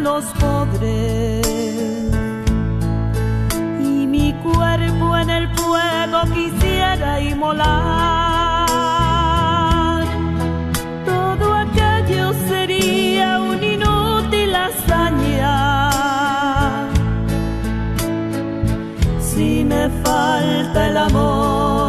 los 0.00 0.24
pobres 0.40 1.46
y 3.80 4.06
mi 4.06 4.32
cuerpo 4.42 5.16
en 5.16 5.30
el 5.30 5.48
fuego 5.56 6.22
quisiera 6.32 7.20
inmolar, 7.20 7.66
todo 11.04 11.54
aquello 11.54 12.32
sería 12.48 13.40
un 13.40 13.62
inútil 13.62 14.54
hazaña. 14.54 15.90
Si 19.20 19.64
me 19.64 19.88
falta 20.04 20.88
el 20.88 20.96
amor, 20.96 21.87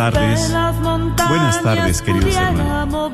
tardes. 0.00 0.50
Buenas 1.28 1.62
tardes, 1.62 2.00
queridos 2.00 2.34
hermanos. 2.34 3.12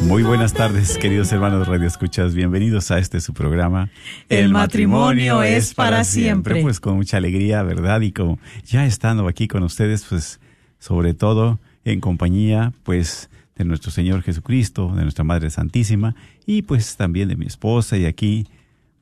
Muy 0.00 0.22
buenas 0.22 0.54
tardes, 0.54 0.96
queridos 0.96 1.30
hermanos 1.32 1.68
Radio 1.68 1.86
Escuchas. 1.86 2.34
Bienvenidos 2.34 2.90
a 2.90 2.98
este 2.98 3.20
su 3.20 3.34
programa. 3.34 3.90
El 4.30 4.48
matrimonio 4.48 5.42
es 5.42 5.74
para 5.74 6.02
siempre. 6.04 6.62
Pues 6.62 6.80
con 6.80 6.96
mucha 6.96 7.18
alegría, 7.18 7.62
¿verdad? 7.62 8.00
Y 8.00 8.12
como 8.12 8.38
ya 8.64 8.86
estando 8.86 9.28
aquí 9.28 9.48
con 9.48 9.62
ustedes, 9.64 10.06
pues 10.08 10.40
sobre 10.78 11.12
todo 11.12 11.60
en 11.84 12.00
compañía, 12.00 12.72
pues 12.84 13.28
de 13.56 13.66
nuestro 13.66 13.90
Señor 13.90 14.22
Jesucristo, 14.22 14.94
de 14.96 15.02
nuestra 15.02 15.24
Madre 15.24 15.50
Santísima 15.50 16.14
y 16.46 16.62
pues 16.62 16.96
también 16.96 17.28
de 17.28 17.36
mi 17.36 17.44
esposa 17.44 17.98
y 17.98 18.06
aquí 18.06 18.46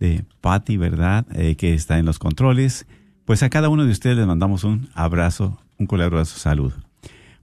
de 0.01 0.25
Patti, 0.41 0.77
¿verdad? 0.77 1.25
Eh, 1.37 1.55
que 1.55 1.73
está 1.73 2.01
en 2.01 2.07
los 2.07 2.19
controles. 2.19 2.85
Pues 3.25 3.43
a 3.43 3.51
cada 3.51 3.69
uno 3.69 3.85
de 3.85 3.93
ustedes 3.93 4.17
les 4.17 4.27
mandamos 4.27 4.65
un 4.65 4.89
abrazo, 4.95 5.61
un 5.79 5.87
colaborazo 5.87 6.39
salud. 6.39 6.73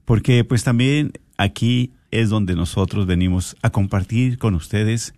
Porque 0.04 0.44
pues 0.44 0.64
también 0.64 1.12
aquí 1.36 1.92
es 2.10 2.30
donde 2.30 2.54
nosotros 2.54 3.06
venimos 3.06 3.56
a 3.62 3.70
compartir 3.70 4.38
con 4.38 4.54
ustedes 4.54 5.14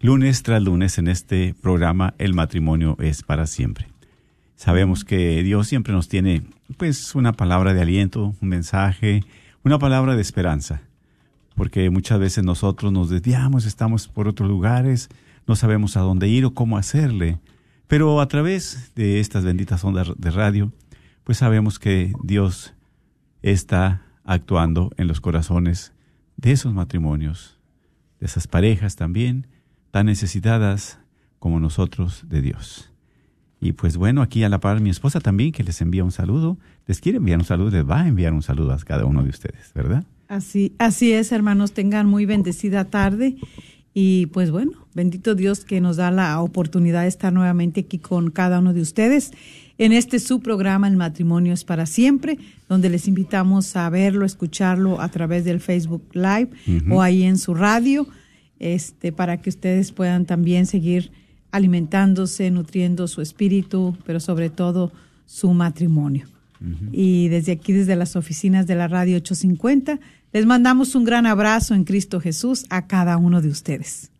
lunes 0.00 0.42
tras 0.42 0.62
lunes 0.62 0.98
en 0.98 1.08
este 1.08 1.54
programa 1.60 2.14
El 2.18 2.34
matrimonio 2.34 2.96
es 3.00 3.22
para 3.22 3.46
siempre. 3.46 3.86
Sabemos 4.56 5.04
que 5.04 5.42
Dios 5.42 5.68
siempre 5.68 5.92
nos 5.92 6.08
tiene 6.08 6.42
pues 6.76 7.14
una 7.14 7.32
palabra 7.32 7.72
de 7.72 7.80
aliento, 7.80 8.34
un 8.40 8.48
mensaje, 8.48 9.24
una 9.64 9.78
palabra 9.78 10.16
de 10.16 10.22
esperanza. 10.22 10.82
Porque 11.54 11.90
muchas 11.90 12.18
veces 12.18 12.44
nosotros 12.44 12.92
nos 12.92 13.10
desviamos, 13.10 13.66
estamos 13.66 14.08
por 14.08 14.28
otros 14.28 14.48
lugares, 14.48 15.08
no 15.46 15.56
sabemos 15.56 15.96
a 15.96 16.00
dónde 16.00 16.28
ir 16.28 16.44
o 16.44 16.54
cómo 16.54 16.78
hacerle. 16.78 17.38
Pero 17.90 18.20
a 18.20 18.28
través 18.28 18.92
de 18.94 19.18
estas 19.18 19.44
benditas 19.44 19.82
ondas 19.82 20.12
de 20.16 20.30
radio, 20.30 20.72
pues 21.24 21.38
sabemos 21.38 21.80
que 21.80 22.12
Dios 22.22 22.72
está 23.42 24.06
actuando 24.22 24.92
en 24.96 25.08
los 25.08 25.20
corazones 25.20 25.92
de 26.36 26.52
esos 26.52 26.72
matrimonios, 26.72 27.58
de 28.20 28.26
esas 28.26 28.46
parejas 28.46 28.94
también, 28.94 29.48
tan 29.90 30.06
necesitadas 30.06 31.00
como 31.40 31.58
nosotros 31.58 32.22
de 32.28 32.42
Dios. 32.42 32.92
Y 33.60 33.72
pues 33.72 33.96
bueno, 33.96 34.22
aquí 34.22 34.44
a 34.44 34.48
la 34.48 34.60
par 34.60 34.80
mi 34.80 34.90
esposa 34.90 35.18
también, 35.18 35.50
que 35.50 35.64
les 35.64 35.80
envía 35.80 36.04
un 36.04 36.12
saludo, 36.12 36.58
les 36.86 37.00
quiere 37.00 37.18
enviar 37.18 37.40
un 37.40 37.44
saludo, 37.44 37.70
les 37.70 37.90
va 37.90 38.02
a 38.02 38.06
enviar 38.06 38.32
un 38.32 38.42
saludo 38.42 38.72
a 38.72 38.78
cada 38.78 39.04
uno 39.04 39.24
de 39.24 39.30
ustedes, 39.30 39.72
¿verdad? 39.74 40.04
Así, 40.28 40.76
así 40.78 41.10
es, 41.10 41.32
hermanos, 41.32 41.72
tengan 41.72 42.06
muy 42.06 42.24
bendecida 42.24 42.84
tarde 42.84 43.34
y 43.94 44.26
pues 44.26 44.50
bueno, 44.50 44.72
bendito 44.94 45.34
Dios 45.34 45.64
que 45.64 45.80
nos 45.80 45.96
da 45.96 46.10
la 46.10 46.40
oportunidad 46.40 47.02
de 47.02 47.08
estar 47.08 47.32
nuevamente 47.32 47.80
aquí 47.80 47.98
con 47.98 48.30
cada 48.30 48.60
uno 48.60 48.72
de 48.72 48.82
ustedes 48.82 49.32
en 49.80 49.92
este 49.92 50.18
su 50.18 50.40
programa 50.40 50.88
El 50.88 50.98
matrimonio 50.98 51.54
es 51.54 51.64
para 51.64 51.86
siempre, 51.86 52.36
donde 52.68 52.90
les 52.90 53.08
invitamos 53.08 53.74
a 53.76 53.88
verlo, 53.88 54.26
escucharlo 54.26 55.00
a 55.00 55.08
través 55.08 55.46
del 55.46 55.58
Facebook 55.58 56.02
Live 56.12 56.50
o 56.90 57.00
ahí 57.00 57.22
en 57.22 57.38
su 57.38 57.54
radio, 57.54 58.06
este 58.58 59.10
para 59.10 59.38
que 59.38 59.48
ustedes 59.48 59.90
puedan 59.92 60.26
también 60.26 60.66
seguir 60.66 61.10
alimentándose, 61.50 62.50
nutriendo 62.50 63.08
su 63.08 63.22
espíritu, 63.22 63.96
pero 64.04 64.20
sobre 64.20 64.50
todo 64.50 64.92
su 65.24 65.54
matrimonio. 65.54 66.26
Y 66.92 67.28
desde 67.28 67.52
aquí, 67.52 67.72
desde 67.72 67.96
las 67.96 68.16
oficinas 68.16 68.66
de 68.66 68.74
la 68.74 68.86
Radio 68.86 69.16
850, 69.16 69.98
les 70.32 70.46
mandamos 70.46 70.94
un 70.94 71.04
gran 71.04 71.26
abrazo 71.26 71.74
en 71.74 71.84
Cristo 71.84 72.20
Jesús 72.20 72.66
a 72.70 72.86
cada 72.86 73.16
uno 73.16 73.40
de 73.40 73.48
ustedes. 73.48 74.10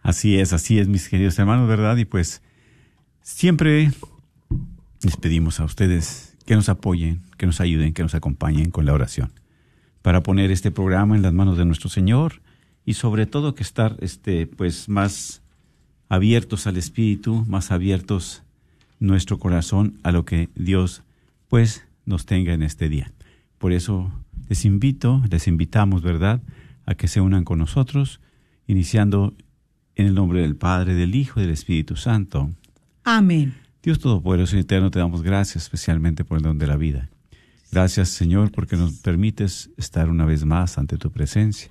Así 0.00 0.38
es, 0.38 0.52
así 0.52 0.78
es, 0.78 0.88
mis 0.88 1.08
queridos 1.08 1.38
hermanos, 1.38 1.68
¿verdad? 1.68 1.96
Y 1.96 2.04
pues 2.04 2.42
siempre 3.22 3.90
les 5.02 5.16
pedimos 5.16 5.58
a 5.58 5.64
ustedes 5.64 6.36
que 6.44 6.54
nos 6.54 6.68
apoyen, 6.68 7.22
que 7.36 7.46
nos 7.46 7.60
ayuden, 7.60 7.92
que 7.92 8.02
nos 8.02 8.14
acompañen 8.14 8.70
con 8.70 8.86
la 8.86 8.92
oración 8.92 9.32
para 10.06 10.22
poner 10.22 10.52
este 10.52 10.70
programa 10.70 11.16
en 11.16 11.22
las 11.22 11.32
manos 11.32 11.58
de 11.58 11.64
nuestro 11.64 11.90
Señor 11.90 12.40
y 12.84 12.94
sobre 12.94 13.26
todo 13.26 13.56
que 13.56 13.64
estar 13.64 13.96
este 14.00 14.46
pues 14.46 14.88
más 14.88 15.42
abiertos 16.08 16.68
al 16.68 16.76
espíritu, 16.76 17.44
más 17.48 17.72
abiertos 17.72 18.44
nuestro 19.00 19.40
corazón 19.40 19.98
a 20.04 20.12
lo 20.12 20.24
que 20.24 20.48
Dios 20.54 21.02
pues 21.48 21.84
nos 22.04 22.24
tenga 22.24 22.52
en 22.52 22.62
este 22.62 22.88
día. 22.88 23.12
Por 23.58 23.72
eso 23.72 24.12
les 24.48 24.64
invito, 24.64 25.22
les 25.30 25.48
invitamos, 25.48 26.02
¿verdad?, 26.02 26.42
a 26.84 26.94
que 26.94 27.08
se 27.08 27.20
unan 27.20 27.44
con 27.44 27.58
nosotros, 27.58 28.20
iniciando 28.66 29.34
en 29.96 30.06
el 30.06 30.14
nombre 30.14 30.42
del 30.42 30.56
Padre, 30.56 30.94
del 30.94 31.14
Hijo 31.14 31.40
y 31.40 31.42
del 31.44 31.52
Espíritu 31.52 31.96
Santo. 31.96 32.50
Amén. 33.02 33.54
Dios 33.82 33.98
Todopoderoso 33.98 34.56
y 34.56 34.60
Eterno, 34.60 34.90
te 34.90 34.98
damos 34.98 35.22
gracias 35.22 35.64
especialmente 35.64 36.24
por 36.24 36.38
el 36.38 36.44
don 36.44 36.58
de 36.58 36.66
la 36.66 36.76
vida. 36.76 37.08
Gracias, 37.72 38.08
Señor, 38.08 38.52
porque 38.52 38.76
nos 38.76 38.94
permites 38.94 39.70
estar 39.76 40.08
una 40.08 40.24
vez 40.24 40.44
más 40.44 40.78
ante 40.78 40.96
tu 40.96 41.10
presencia. 41.10 41.70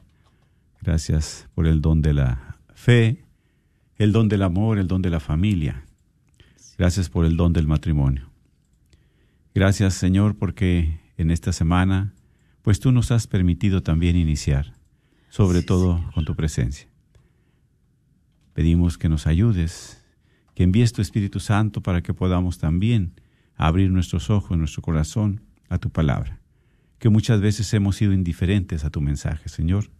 Gracias 0.81 1.48
por 1.56 1.68
el 1.68 1.81
don 1.81 2.01
de 2.01 2.13
la 2.13 2.57
fe, 2.74 3.24
el 3.98 4.12
don 4.12 4.27
del 4.27 4.44
amor, 4.44 4.77
el 4.77 4.88
don 4.88 5.01
de 5.01 5.10
la 5.10 5.19
familia. 5.19 5.83
Gracias 6.77 7.10
por 7.10 7.25
el 7.25 7.38
don 7.38 7.54
del 7.54 7.68
matrimonio. 7.68 8.30
Gracias, 9.54 9.94
Señor, 9.94 10.36
porque 10.36 11.00
en 11.18 11.31
esta 11.31 11.54
semana, 11.54 12.13
pues 12.66 12.80
tú 12.80 12.92
nos 12.92 13.12
has 13.12 13.28
permitido 13.28 13.84
también 13.84 14.16
iniciar, 14.16 14.74
sobre 15.30 15.62
todo 15.62 16.04
con 16.16 16.26
tu 16.26 16.36
presencia. 16.36 16.90
Pedimos 18.54 18.98
que 18.98 19.08
nos 19.08 19.28
ayudes, 19.28 20.04
que 20.56 20.64
envíes 20.64 20.92
tu 20.92 21.04
Espíritu 21.04 21.40
Santo 21.40 21.82
para 21.82 22.02
que 22.02 22.16
podamos 22.16 22.58
también 22.58 23.22
abrir 23.56 23.92
nuestros 23.92 24.32
ojos, 24.32 24.58
nuestro 24.58 24.82
corazón 24.82 25.42
a 25.70 25.78
tu 25.78 25.92
palabra, 25.92 26.42
que 26.98 27.10
muchas 27.10 27.40
veces 27.40 27.72
hemos 27.76 27.98
sido 27.98 28.14
indiferentes 28.14 28.84
a 28.84 28.90
tu 28.90 29.00
mensaje, 29.00 29.48
Señor. 29.48 29.92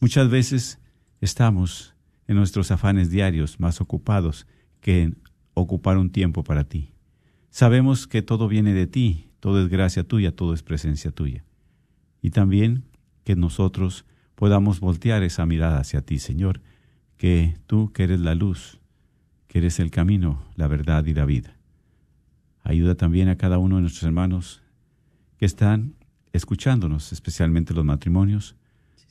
Muchas 0.00 0.28
veces 0.28 0.80
estamos 1.20 1.94
en 2.26 2.34
nuestros 2.34 2.72
afanes 2.72 3.10
diarios 3.10 3.60
más 3.60 3.80
ocupados 3.80 4.48
que 4.80 5.02
en 5.02 5.18
ocupar 5.54 5.96
un 5.96 6.10
tiempo 6.10 6.42
para 6.42 6.64
ti. 6.64 6.92
Sabemos 7.50 8.08
que 8.08 8.20
todo 8.20 8.48
viene 8.48 8.74
de 8.74 8.88
ti, 8.88 9.30
todo 9.38 9.62
es 9.62 9.68
gracia 9.68 10.02
tuya, 10.02 10.34
todo 10.34 10.54
es 10.54 10.64
presencia 10.64 11.12
tuya. 11.12 11.44
Y 12.22 12.30
también 12.30 12.84
que 13.24 13.36
nosotros 13.36 14.04
podamos 14.34 14.80
voltear 14.80 15.22
esa 15.22 15.46
mirada 15.46 15.78
hacia 15.78 16.02
ti, 16.02 16.18
Señor, 16.18 16.60
que 17.16 17.56
tú 17.66 17.92
que 17.92 18.04
eres 18.04 18.20
la 18.20 18.34
luz, 18.34 18.78
que 19.48 19.58
eres 19.58 19.80
el 19.80 19.90
camino, 19.90 20.42
la 20.56 20.68
verdad 20.68 21.04
y 21.06 21.14
la 21.14 21.24
vida. 21.24 21.56
Ayuda 22.62 22.94
también 22.94 23.28
a 23.28 23.36
cada 23.36 23.58
uno 23.58 23.76
de 23.76 23.82
nuestros 23.82 24.04
hermanos 24.04 24.62
que 25.38 25.46
están 25.46 25.94
escuchándonos, 26.32 27.12
especialmente 27.12 27.74
los 27.74 27.84
matrimonios, 27.84 28.56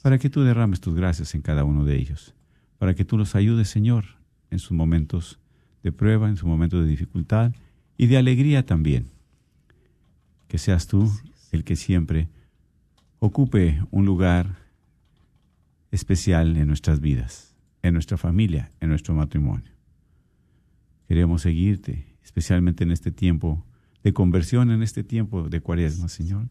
para 0.02 0.18
que 0.18 0.30
tú 0.30 0.42
derrames 0.42 0.80
tus 0.80 0.96
gracias 0.96 1.36
en 1.36 1.42
cada 1.42 1.64
uno 1.64 1.84
de 1.84 1.98
ellos, 1.98 2.34
para 2.78 2.94
que 2.94 3.06
tú 3.06 3.18
los 3.18 3.36
ayudes, 3.36 3.70
Señor, 3.70 4.06
en 4.50 4.60
sus 4.60 4.72
momentos 4.72 5.40
de 5.84 5.92
prueba, 5.92 6.30
en 6.30 6.38
sus 6.38 6.48
momentos 6.48 6.84
de 6.84 6.90
dificultad 6.90 7.54
y 7.98 8.08
de 8.08 8.18
alegría 8.18 8.66
también. 8.66 9.08
Que 10.48 10.58
seas 10.58 10.88
tú 10.88 11.12
el 11.52 11.64
que 11.64 11.76
siempre 11.76 12.30
ocupe 13.20 13.82
un 13.92 14.06
lugar 14.06 14.58
especial 15.92 16.58
en 16.58 16.68
nuestras 16.68 17.00
vidas, 17.00 17.56
en 17.82 17.94
nuestra 17.94 18.18
familia, 18.18 18.72
en 18.80 18.90
nuestro 18.90 19.14
matrimonio. 19.14 19.72
Queremos 21.08 21.42
seguirte, 21.42 22.16
especialmente 22.24 22.84
en 22.84 22.92
este 22.92 23.12
tiempo 23.12 23.66
de 24.04 24.14
conversión 24.14 24.72
en 24.72 24.82
este 24.82 25.04
tiempo 25.04 25.50
de 25.50 25.62
cuaresma, 25.62 26.08
Señor, 26.08 26.48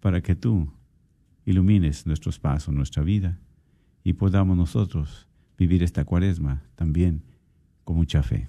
para 0.00 0.20
que 0.22 0.34
tú 0.34 0.72
ilumines 1.44 2.06
nuestros 2.06 2.38
pasos, 2.38 2.74
nuestra 2.74 3.02
vida, 3.02 3.38
y 4.02 4.14
podamos 4.14 4.56
nosotros 4.56 5.28
vivir 5.58 5.82
esta 5.82 6.04
cuaresma 6.04 6.62
también 6.74 7.22
con 7.84 7.96
mucha 7.96 8.22
fe. 8.22 8.48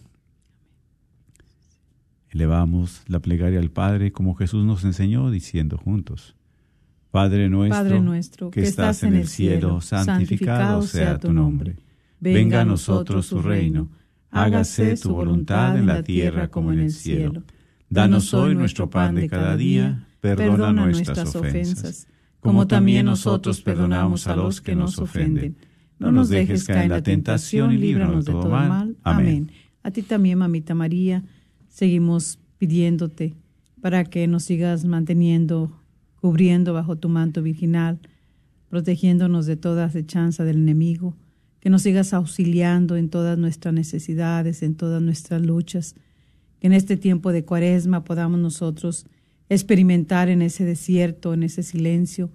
Elevamos 2.30 3.04
la 3.08 3.20
plegaria 3.20 3.60
al 3.60 3.72
Padre 3.72 4.12
como 4.12 4.36
Jesús 4.36 4.66
nos 4.66 4.86
enseñó, 4.86 5.30
diciendo 5.30 5.78
juntos, 5.78 6.36
Padre 7.12 7.50
nuestro, 7.50 8.50
que 8.52 8.62
estás 8.62 9.04
en 9.04 9.16
el 9.16 9.28
cielo, 9.28 9.82
santificado 9.82 10.82
sea 10.82 11.20
tu 11.20 11.34
nombre. 11.34 11.76
Venga 12.20 12.62
a 12.62 12.66
nosotros 12.66 13.30
tu 13.30 13.42
reino, 13.42 13.90
hágase 14.30 14.96
tu 14.96 15.14
voluntad 15.14 15.78
en 15.78 15.88
la 15.88 16.04
tierra 16.04 16.48
como 16.48 16.72
en 16.72 16.80
el 16.80 16.92
cielo. 16.92 17.44
Danos 17.90 18.34
hoy 18.34 18.56
nuestro 18.56 18.90
pan 18.90 19.16
de 19.16 19.28
cada 19.28 19.58
día, 19.58 20.08
perdona 20.22 20.72
nuestras 20.72 21.36
ofensas, 21.36 22.08
como 22.40 22.66
también 22.68 23.06
nosotros 23.06 23.62
perdonamos 23.62 24.28
a 24.28 24.36
los 24.36 24.62
que 24.62 24.76
nos 24.76 24.98
ofenden. 24.98 25.58
No 26.00 26.12
nos 26.12 26.30
dejes 26.30 26.64
caer 26.64 26.86
en 26.86 26.90
la 26.90 27.04
tentación 27.04 27.74
y 27.74 27.78
líbranos 27.78 28.26
de 28.26 28.32
todo 28.32 28.50
mal. 28.50 28.96
Amén. 29.04 29.52
A 29.84 29.92
ti 29.92 30.02
también, 30.02 30.38
mamita 30.38 30.74
María, 30.74 31.24
seguimos 31.68 32.40
pidiéndote 32.58 33.36
para 33.82 34.06
que 34.06 34.28
nos 34.28 34.44
sigas 34.44 34.86
manteniendo, 34.86 35.81
cubriendo 36.22 36.74
bajo 36.74 36.96
tu 36.96 37.10
manto 37.10 37.42
virginal, 37.42 38.00
protegiéndonos 38.70 39.48
de 39.48 39.58
toda 39.58 39.86
acechanza 39.86 40.46
del 40.46 40.58
enemigo, 40.58 41.18
que 41.60 41.70
nos 41.70 41.82
sigas 41.82 42.14
auxiliando 42.14 42.96
en 42.96 43.10
todas 43.10 43.38
nuestras 43.38 43.74
necesidades, 43.74 44.64
en 44.64 44.76
todas 44.76 45.02
nuestras 45.02 45.42
luchas 45.42 45.96
que 46.62 46.68
en 46.68 46.74
este 46.74 46.96
tiempo 46.96 47.32
de 47.32 47.44
cuaresma 47.44 48.04
podamos 48.04 48.40
nosotros 48.40 49.08
experimentar 49.50 50.30
en 50.30 50.44
ese 50.44 50.64
desierto, 50.64 51.34
en 51.34 51.44
ese 51.44 51.64
silencio, 51.64 52.32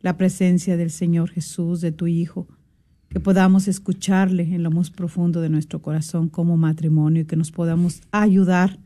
la 0.00 0.16
presencia 0.16 0.76
del 0.76 0.90
Señor 0.90 1.30
Jesús, 1.30 1.80
de 1.80 1.90
tu 1.90 2.06
Hijo, 2.06 2.46
que 3.08 3.18
podamos 3.18 3.66
escucharle 3.66 4.44
en 4.54 4.62
lo 4.62 4.70
más 4.70 4.90
profundo 4.90 5.40
de 5.40 5.48
nuestro 5.48 5.82
corazón 5.82 6.28
como 6.28 6.56
matrimonio 6.56 7.22
y 7.22 7.24
que 7.24 7.36
nos 7.36 7.50
podamos 7.50 8.00
ayudar 8.12 8.78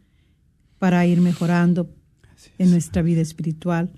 para 0.79 1.05
ir 1.07 1.21
mejorando 1.21 1.91
en 2.57 2.71
nuestra 2.71 3.03
vida 3.03 3.21
espiritual, 3.21 3.91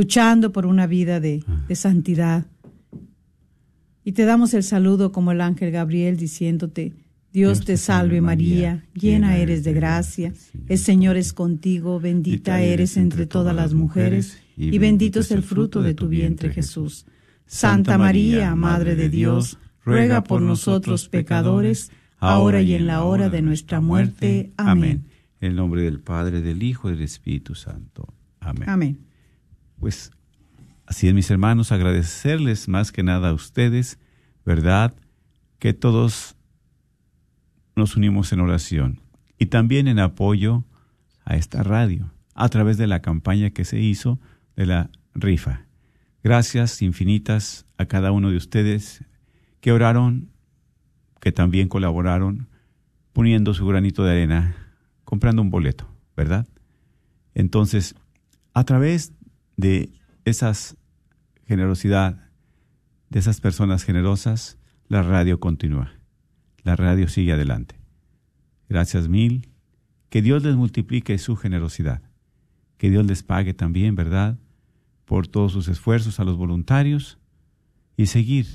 luchando 0.00 0.50
por 0.50 0.64
una 0.64 0.86
vida 0.86 1.20
de, 1.20 1.44
de 1.68 1.74
santidad. 1.74 2.46
Y 4.02 4.12
te 4.12 4.24
damos 4.24 4.54
el 4.54 4.62
saludo 4.62 5.12
como 5.12 5.30
el 5.30 5.42
ángel 5.42 5.70
Gabriel 5.72 6.16
diciéndote, 6.16 6.94
Dios 7.34 7.66
te 7.66 7.76
salve 7.76 8.22
María, 8.22 8.86
llena 8.94 9.36
eres 9.36 9.62
de 9.62 9.74
gracia, 9.74 10.32
el 10.68 10.78
Señor 10.78 11.18
es 11.18 11.34
contigo, 11.34 12.00
bendita 12.00 12.62
eres 12.62 12.96
entre 12.96 13.26
todas 13.26 13.54
las 13.54 13.74
mujeres, 13.74 14.38
y 14.56 14.78
bendito 14.78 15.20
es 15.20 15.30
el 15.32 15.42
fruto 15.42 15.82
de 15.82 15.92
tu 15.92 16.08
vientre 16.08 16.48
Jesús. 16.48 17.04
Santa 17.44 17.98
María, 17.98 18.54
Madre 18.54 18.96
de 18.96 19.10
Dios, 19.10 19.58
ruega 19.84 20.24
por 20.24 20.40
nosotros 20.40 21.10
pecadores, 21.10 21.92
ahora 22.20 22.62
y 22.62 22.72
en 22.72 22.86
la 22.86 23.04
hora 23.04 23.28
de 23.28 23.42
nuestra 23.42 23.82
muerte. 23.82 24.50
Amén. 24.56 25.04
En 25.42 25.50
el 25.50 25.56
nombre 25.56 25.82
del 25.82 26.00
Padre, 26.00 26.40
del 26.40 26.62
Hijo 26.62 26.88
y 26.88 26.94
del 26.94 27.02
Espíritu 27.02 27.54
Santo. 27.54 28.14
Amén. 28.40 28.66
Amén. 28.66 29.09
Pues 29.80 30.12
así 30.86 31.08
es, 31.08 31.14
mis 31.14 31.30
hermanos, 31.30 31.72
agradecerles 31.72 32.68
más 32.68 32.92
que 32.92 33.02
nada 33.02 33.30
a 33.30 33.32
ustedes, 33.32 33.98
¿verdad? 34.44 34.94
Que 35.58 35.72
todos 35.72 36.36
nos 37.74 37.96
unimos 37.96 38.32
en 38.34 38.40
oración 38.40 39.00
y 39.38 39.46
también 39.46 39.88
en 39.88 39.98
apoyo 39.98 40.64
a 41.24 41.36
esta 41.36 41.62
radio 41.62 42.12
a 42.34 42.48
través 42.50 42.76
de 42.76 42.86
la 42.86 43.00
campaña 43.00 43.50
que 43.50 43.64
se 43.64 43.80
hizo 43.80 44.20
de 44.54 44.66
la 44.66 44.90
rifa. 45.14 45.66
Gracias 46.22 46.82
infinitas 46.82 47.64
a 47.78 47.86
cada 47.86 48.12
uno 48.12 48.30
de 48.30 48.36
ustedes 48.36 49.02
que 49.60 49.72
oraron, 49.72 50.28
que 51.20 51.32
también 51.32 51.68
colaboraron 51.68 52.48
poniendo 53.14 53.54
su 53.54 53.66
granito 53.66 54.04
de 54.04 54.12
arena, 54.12 54.56
comprando 55.04 55.40
un 55.40 55.50
boleto, 55.50 55.88
¿verdad? 56.16 56.46
Entonces, 57.34 57.94
a 58.52 58.64
través 58.64 59.14
de 59.60 59.92
esas 60.24 60.76
generosidad, 61.46 62.30
de 63.08 63.18
esas 63.18 63.40
personas 63.40 63.84
generosas, 63.84 64.58
la 64.88 65.02
radio 65.02 65.40
continúa 65.40 66.00
la 66.62 66.76
radio 66.76 67.08
sigue 67.08 67.32
adelante. 67.32 67.76
Gracias 68.68 69.08
mil. 69.08 69.48
Que 70.08 70.22
Dios 70.22 70.42
les 70.42 70.56
multiplique 70.56 71.16
su 71.18 71.36
generosidad. 71.36 72.02
Que 72.76 72.90
Dios 72.90 73.06
les 73.06 73.22
pague 73.22 73.54
también, 73.54 73.94
¿verdad? 73.94 74.38
Por 75.04 75.28
todos 75.28 75.52
sus 75.52 75.68
esfuerzos 75.68 76.18
a 76.20 76.24
los 76.24 76.36
voluntarios 76.36 77.18
y 77.96 78.06
seguir 78.06 78.46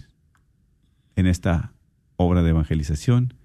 en 1.15 1.27
esta 1.27 1.73
obra 2.17 2.43
de 2.43 2.49
evangelización, 2.49 3.35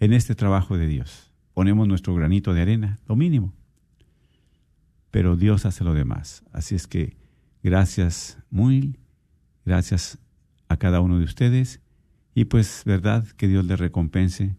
en 0.00 0.12
este 0.12 0.34
trabajo 0.34 0.76
de 0.76 0.86
Dios. 0.86 1.32
Ponemos 1.54 1.86
nuestro 1.86 2.14
granito 2.14 2.52
de 2.52 2.62
arena, 2.62 2.98
lo 3.06 3.16
mínimo. 3.16 3.54
Pero 5.16 5.34
Dios 5.34 5.64
hace 5.64 5.82
lo 5.82 5.94
demás. 5.94 6.44
Así 6.52 6.74
es 6.74 6.86
que 6.86 7.16
gracias, 7.62 8.36
muy 8.50 8.98
gracias 9.64 10.18
a 10.68 10.76
cada 10.76 11.00
uno 11.00 11.18
de 11.18 11.24
ustedes 11.24 11.80
y 12.34 12.44
pues 12.44 12.82
verdad 12.84 13.26
que 13.38 13.48
Dios 13.48 13.64
les 13.64 13.80
recompense 13.80 14.58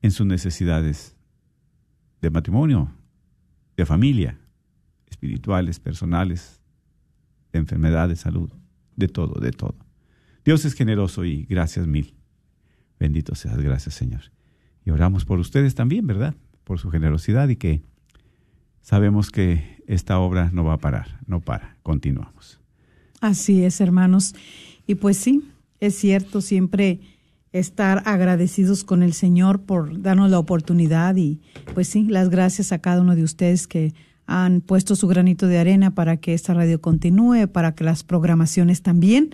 en 0.00 0.10
sus 0.12 0.26
necesidades 0.26 1.14
de 2.22 2.30
matrimonio, 2.30 2.90
de 3.76 3.84
familia, 3.84 4.38
espirituales, 5.10 5.78
personales, 5.78 6.62
de 7.52 7.58
enfermedad, 7.58 8.08
de 8.08 8.16
salud, 8.16 8.50
de 8.96 9.08
todo, 9.08 9.42
de 9.42 9.50
todo. 9.50 9.76
Dios 10.42 10.64
es 10.64 10.72
generoso 10.72 11.26
y 11.26 11.44
gracias 11.44 11.86
mil. 11.86 12.14
Bendito 12.98 13.34
seas, 13.34 13.58
gracias 13.58 13.94
Señor. 13.94 14.22
Y 14.86 14.90
oramos 14.90 15.26
por 15.26 15.38
ustedes 15.38 15.74
también, 15.74 16.06
¿verdad? 16.06 16.34
Por 16.64 16.78
su 16.78 16.90
generosidad 16.90 17.50
y 17.50 17.56
que 17.56 17.89
sabemos 18.80 19.30
que 19.30 19.82
esta 19.86 20.18
obra 20.18 20.50
no 20.52 20.64
va 20.64 20.74
a 20.74 20.78
parar, 20.78 21.18
no 21.26 21.40
para, 21.40 21.76
continuamos. 21.82 22.60
Así 23.20 23.64
es, 23.64 23.80
hermanos. 23.80 24.34
Y 24.86 24.94
pues 24.96 25.16
sí, 25.16 25.42
es 25.80 25.94
cierto, 25.94 26.40
siempre 26.40 27.00
estar 27.52 28.02
agradecidos 28.06 28.84
con 28.84 29.02
el 29.02 29.12
Señor 29.12 29.62
por 29.62 30.00
darnos 30.00 30.30
la 30.30 30.38
oportunidad 30.38 31.16
y 31.16 31.40
pues 31.74 31.88
sí, 31.88 32.04
las 32.04 32.30
gracias 32.30 32.72
a 32.72 32.78
cada 32.78 33.00
uno 33.00 33.16
de 33.16 33.24
ustedes 33.24 33.66
que 33.66 33.92
han 34.26 34.60
puesto 34.60 34.94
su 34.94 35.08
granito 35.08 35.48
de 35.48 35.58
arena 35.58 35.94
para 35.94 36.18
que 36.18 36.34
esta 36.34 36.54
radio 36.54 36.80
continúe, 36.80 37.48
para 37.48 37.74
que 37.74 37.82
las 37.82 38.04
programaciones 38.04 38.82
también. 38.82 39.30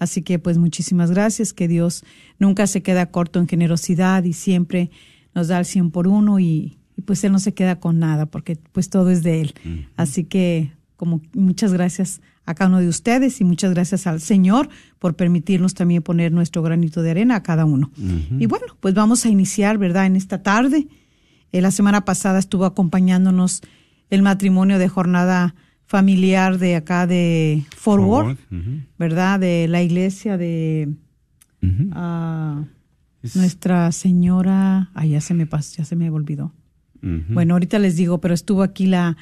Así 0.00 0.22
que 0.22 0.40
pues 0.40 0.58
muchísimas 0.58 1.12
gracias, 1.12 1.52
que 1.52 1.68
Dios 1.68 2.04
nunca 2.38 2.66
se 2.66 2.82
queda 2.82 3.12
corto 3.12 3.38
en 3.38 3.46
generosidad 3.46 4.24
y 4.24 4.32
siempre 4.32 4.90
nos 5.34 5.46
da 5.46 5.60
el 5.60 5.66
cien 5.66 5.92
por 5.92 6.08
uno 6.08 6.40
y, 6.40 6.79
y 7.00 7.02
pues 7.02 7.24
Él 7.24 7.32
no 7.32 7.38
se 7.38 7.54
queda 7.54 7.80
con 7.80 7.98
nada 7.98 8.26
porque 8.26 8.58
pues 8.72 8.90
todo 8.90 9.08
es 9.08 9.22
de 9.22 9.40
Él. 9.40 9.54
Así 9.96 10.24
que 10.24 10.70
como 10.96 11.22
muchas 11.32 11.72
gracias 11.72 12.20
a 12.44 12.54
cada 12.54 12.68
uno 12.68 12.80
de 12.80 12.88
ustedes 12.88 13.40
y 13.40 13.44
muchas 13.44 13.72
gracias 13.72 14.06
al 14.06 14.20
Señor 14.20 14.68
por 14.98 15.16
permitirnos 15.16 15.72
también 15.72 16.02
poner 16.02 16.30
nuestro 16.30 16.60
granito 16.62 17.00
de 17.00 17.12
arena 17.12 17.36
a 17.36 17.42
cada 17.42 17.64
uno. 17.64 17.90
Y 18.38 18.44
bueno, 18.44 18.66
pues 18.80 18.92
vamos 18.92 19.24
a 19.24 19.30
iniciar, 19.30 19.78
¿verdad? 19.78 20.04
En 20.04 20.14
esta 20.14 20.42
tarde. 20.42 20.88
Eh, 21.52 21.62
la 21.62 21.70
semana 21.70 22.04
pasada 22.04 22.38
estuvo 22.38 22.66
acompañándonos 22.66 23.62
el 24.10 24.20
matrimonio 24.20 24.78
de 24.78 24.88
jornada 24.88 25.54
familiar 25.86 26.58
de 26.58 26.76
acá 26.76 27.06
de 27.06 27.64
Forward, 27.74 28.36
¿verdad? 28.98 29.40
De 29.40 29.68
la 29.68 29.82
iglesia 29.82 30.36
de 30.36 30.96
ah, 31.92 32.62
Nuestra 33.34 33.90
Señora, 33.90 34.90
ah, 34.92 35.06
ya 35.06 35.22
se 35.22 35.32
me 35.32 35.46
pasó, 35.46 35.78
ya 35.78 35.86
se 35.86 35.96
me 35.96 36.10
olvidó. 36.10 36.52
Bueno, 37.02 37.54
ahorita 37.54 37.78
les 37.78 37.96
digo, 37.96 38.20
pero 38.20 38.34
estuvo 38.34 38.62
aquí 38.62 38.86
la 38.86 39.16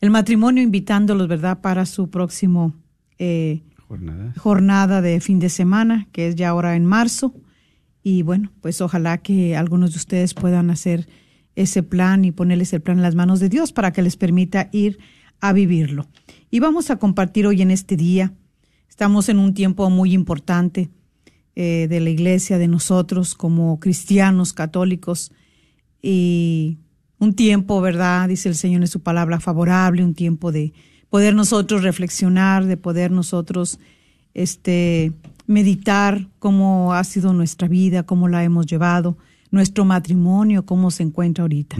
el 0.00 0.10
matrimonio 0.10 0.62
invitándolos, 0.62 1.28
¿verdad?, 1.28 1.62
para 1.62 1.86
su 1.86 2.10
próximo 2.10 2.74
eh, 3.18 3.62
Jornada. 3.88 4.34
jornada 4.36 5.00
de 5.00 5.20
fin 5.20 5.38
de 5.38 5.48
semana, 5.48 6.08
que 6.12 6.28
es 6.28 6.34
ya 6.34 6.50
ahora 6.50 6.76
en 6.76 6.84
marzo. 6.84 7.34
Y 8.02 8.22
bueno, 8.22 8.52
pues 8.60 8.82
ojalá 8.82 9.18
que 9.18 9.56
algunos 9.56 9.92
de 9.92 9.96
ustedes 9.96 10.34
puedan 10.34 10.68
hacer 10.70 11.08
ese 11.56 11.82
plan 11.82 12.24
y 12.24 12.32
ponerles 12.32 12.72
el 12.74 12.82
plan 12.82 12.98
en 12.98 13.02
las 13.02 13.14
manos 13.14 13.40
de 13.40 13.48
Dios 13.48 13.72
para 13.72 13.92
que 13.92 14.02
les 14.02 14.16
permita 14.16 14.68
ir 14.72 14.98
a 15.40 15.52
vivirlo. 15.54 16.06
Y 16.50 16.60
vamos 16.60 16.90
a 16.90 16.96
compartir 16.96 17.46
hoy 17.46 17.62
en 17.62 17.70
este 17.70 17.96
día. 17.96 18.34
Estamos 18.90 19.28
en 19.28 19.38
un 19.38 19.54
tiempo 19.54 19.88
muy 19.88 20.12
importante 20.12 20.90
eh, 21.56 21.86
de 21.88 22.00
la 22.00 22.10
iglesia, 22.10 22.58
de 22.58 22.68
nosotros 22.68 23.34
como 23.34 23.80
cristianos 23.80 24.52
católicos. 24.52 25.32
Y 26.02 26.78
un 27.24 27.34
tiempo, 27.34 27.80
¿verdad? 27.80 28.28
Dice 28.28 28.48
el 28.48 28.54
Señor 28.54 28.82
en 28.82 28.88
su 28.88 29.00
palabra 29.00 29.40
favorable, 29.40 30.04
un 30.04 30.14
tiempo 30.14 30.52
de 30.52 30.72
poder 31.10 31.34
nosotros 31.34 31.82
reflexionar, 31.82 32.66
de 32.66 32.76
poder 32.76 33.10
nosotros 33.10 33.78
este 34.34 35.12
meditar 35.46 36.26
cómo 36.38 36.94
ha 36.94 37.04
sido 37.04 37.32
nuestra 37.32 37.68
vida, 37.68 38.02
cómo 38.04 38.28
la 38.28 38.44
hemos 38.44 38.66
llevado, 38.66 39.16
nuestro 39.50 39.84
matrimonio, 39.84 40.64
cómo 40.64 40.90
se 40.90 41.02
encuentra 41.02 41.42
ahorita, 41.42 41.76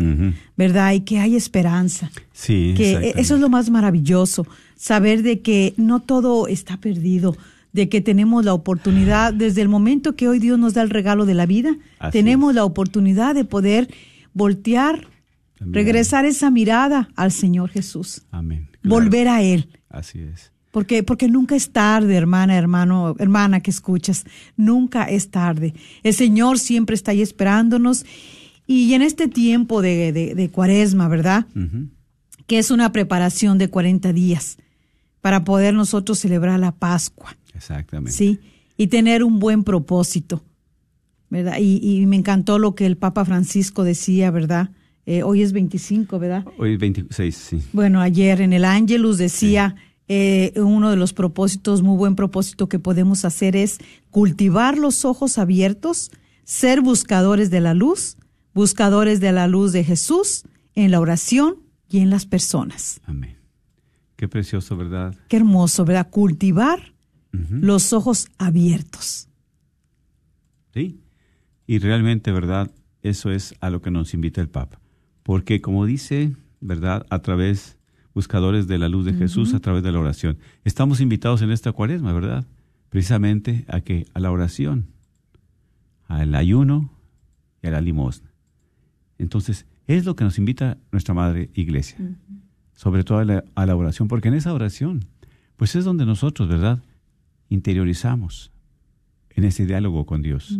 ¿verdad? 0.57 0.93
Y 0.93 1.01
que 1.01 1.19
hay 1.19 1.35
esperanza. 1.35 2.11
Sí, 2.33 2.75
que 2.77 2.91
exactamente. 2.91 3.21
eso 3.21 3.35
es 3.35 3.41
lo 3.41 3.49
más 3.49 3.71
maravilloso, 3.71 4.47
saber 4.77 5.23
de 5.23 5.41
que 5.41 5.75
no 5.77 6.01
todo 6.01 6.47
está 6.47 6.77
perdido, 6.77 7.37
de 7.73 7.89
que 7.89 8.01
tenemos 8.01 8.45
la 8.45 8.55
oportunidad, 8.55 9.35
desde 9.35 9.63
el 9.63 9.69
momento 9.69 10.15
que 10.15 10.29
hoy 10.29 10.39
Dios 10.39 10.59
nos 10.59 10.75
da 10.75 10.83
el 10.83 10.91
regalo 10.91 11.27
de 11.27 11.35
la 11.35 11.47
vida, 11.47 11.77
Así 11.99 12.13
tenemos 12.13 12.51
es. 12.51 12.57
la 12.57 12.65
oportunidad 12.65 13.35
de 13.35 13.45
poder 13.45 13.89
voltear. 14.35 15.09
Regresar 15.71 16.25
esa 16.25 16.51
mirada 16.51 17.09
al 17.17 17.33
Señor 17.33 17.71
Jesús, 17.71 18.23
Amén. 18.31 18.69
Claro. 18.83 18.97
volver 18.97 19.29
a 19.29 19.43
Él. 19.43 19.69
Así 19.89 20.21
es. 20.21 20.53
Porque, 20.71 21.03
porque 21.05 21.29
nunca 21.29 21.55
es 21.55 21.71
tarde, 21.71 22.17
hermana, 22.17 22.57
hermano, 22.57 23.15
hermana 23.21 23.61
que 23.61 23.71
escuchas. 23.71 24.25
Nunca 24.57 25.05
es 25.05 25.31
tarde. 25.31 25.73
El 26.03 26.15
Señor 26.15 26.59
siempre 26.59 26.95
está 26.97 27.13
ahí 27.13 27.23
esperándonos. 27.23 28.05
Y 28.67 28.93
en 28.95 29.03
este 29.03 29.29
tiempo 29.29 29.83
de, 29.83 30.13
de, 30.13 30.35
de 30.35 30.51
cuaresma, 30.51 31.07
¿verdad? 31.07 31.47
Que 32.47 32.59
es 32.59 32.71
una 32.73 32.91
preparación 32.91 33.57
de 33.59 33.69
40 33.69 34.13
días 34.13 34.57
para 35.21 35.45
poder 35.45 35.75
nosotros 35.75 36.19
celebrar 36.19 36.59
la 36.59 36.73
Pascua, 36.73 37.37
Exactamente. 37.55 38.13
¿sí? 38.13 38.41
Y 38.77 38.89
tener 38.89 39.23
un 39.23 39.39
buen 39.39 39.63
propósito, 39.63 40.43
¿verdad? 41.31 41.59
Y, 41.61 41.79
y 41.83 42.05
me 42.07 42.17
encantó 42.17 42.59
lo 42.59 42.75
que 42.75 42.85
el 42.87 42.97
Papa 42.97 43.25
Francisco 43.25 43.85
decía, 43.85 44.31
¿verdad? 44.33 44.71
Eh, 45.07 45.23
hoy 45.23 45.43
es 45.43 45.53
25, 45.53 46.19
¿verdad? 46.19 46.45
Hoy 46.59 46.75
es 46.75 46.79
26, 46.79 47.37
sí. 47.37 47.63
Bueno, 47.73 48.01
ayer 48.01 48.41
en 48.41 48.53
el 48.53 48.65
Ángelus 48.65 49.19
decía 49.19 49.77
eh, 50.09 50.53
uno 50.57 50.91
de 50.91 50.97
los 50.97 51.13
propósitos, 51.13 51.83
muy 51.83 51.97
buen 51.97 52.17
propósito 52.17 52.69
que 52.69 52.79
podemos 52.79 53.25
hacer 53.25 53.57
es 53.57 53.79
cultivar 54.11 54.79
los 54.79 55.05
ojos 55.05 55.39
abiertos, 55.39 56.11
ser 56.45 56.81
buscadores 56.81 57.51
de 57.51 57.61
la 57.61 57.75
luz, 57.75 58.17
buscadores 58.55 59.21
de 59.21 59.33
la 59.33 59.47
luz 59.47 59.73
de 59.73 59.85
Jesús 59.85 60.45
en 60.75 60.91
la 60.91 61.01
oración 61.01 61.57
y 61.89 62.01
en 62.01 62.11
las 62.11 62.27
personas. 62.27 63.01
Amén. 63.05 63.37
Qué 64.17 64.29
precioso, 64.29 64.77
¿verdad? 64.77 65.15
Qué 65.29 65.37
hermoso, 65.37 65.85
¿verdad? 65.85 66.09
Cultivar 66.11 66.95
los 67.33 67.93
ojos 67.93 68.29
abiertos. 68.39 69.29
Sí. 70.73 71.01
Y 71.67 71.79
realmente, 71.81 72.31
¿verdad? 72.31 72.71
Eso 73.03 73.33
es 73.33 73.55
a 73.61 73.71
lo 73.71 73.83
que 73.83 73.91
nos 73.91 74.15
invita 74.15 74.41
el 74.41 74.49
Papa. 74.49 74.81
Porque 75.25 75.61
como 75.61 75.87
dice, 75.87 76.37
¿verdad? 76.61 77.05
A 77.11 77.19
través, 77.21 77.79
buscadores 78.15 78.69
de 78.69 78.79
la 78.79 78.89
luz 78.89 79.05
de 79.05 79.15
Jesús, 79.15 79.55
a 79.55 79.59
través 79.59 79.83
de 79.83 79.91
la 79.91 79.99
oración. 79.99 80.39
Estamos 80.65 81.01
invitados 81.01 81.43
en 81.43 81.51
esta 81.51 81.73
cuaresma, 81.73 82.13
¿verdad? 82.13 82.47
Precisamente 82.91 83.65
a 83.69 83.81
que 83.81 84.07
a 84.15 84.21
la 84.21 84.31
oración, 84.31 84.87
al 86.07 86.35
ayuno 86.35 86.93
y 87.63 87.67
a 87.67 87.71
la 87.73 87.81
limosna. 87.81 88.31
Entonces, 89.19 89.67
es 89.87 90.05
lo 90.05 90.15
que 90.15 90.25
nos 90.25 90.39
invita 90.39 90.79
nuestra 90.93 91.15
Madre 91.15 91.51
Iglesia. 91.55 91.99
Sobre 92.75 93.03
todo 93.03 93.19
a 93.19 93.25
la, 93.25 93.45
a 93.55 93.67
la 93.67 93.77
oración, 93.77 94.09
porque 94.09 94.29
en 94.29 94.35
esa 94.35 94.53
oración, 94.53 95.07
pues 95.57 95.75
es 95.75 95.85
donde 95.85 96.05
nosotros, 96.05 96.49
¿verdad? 96.49 96.83
Interiorizamos 97.49 98.53
en 99.31 99.45
ese 99.45 99.65
diálogo 99.65 100.05
con 100.05 100.23
Dios. 100.23 100.59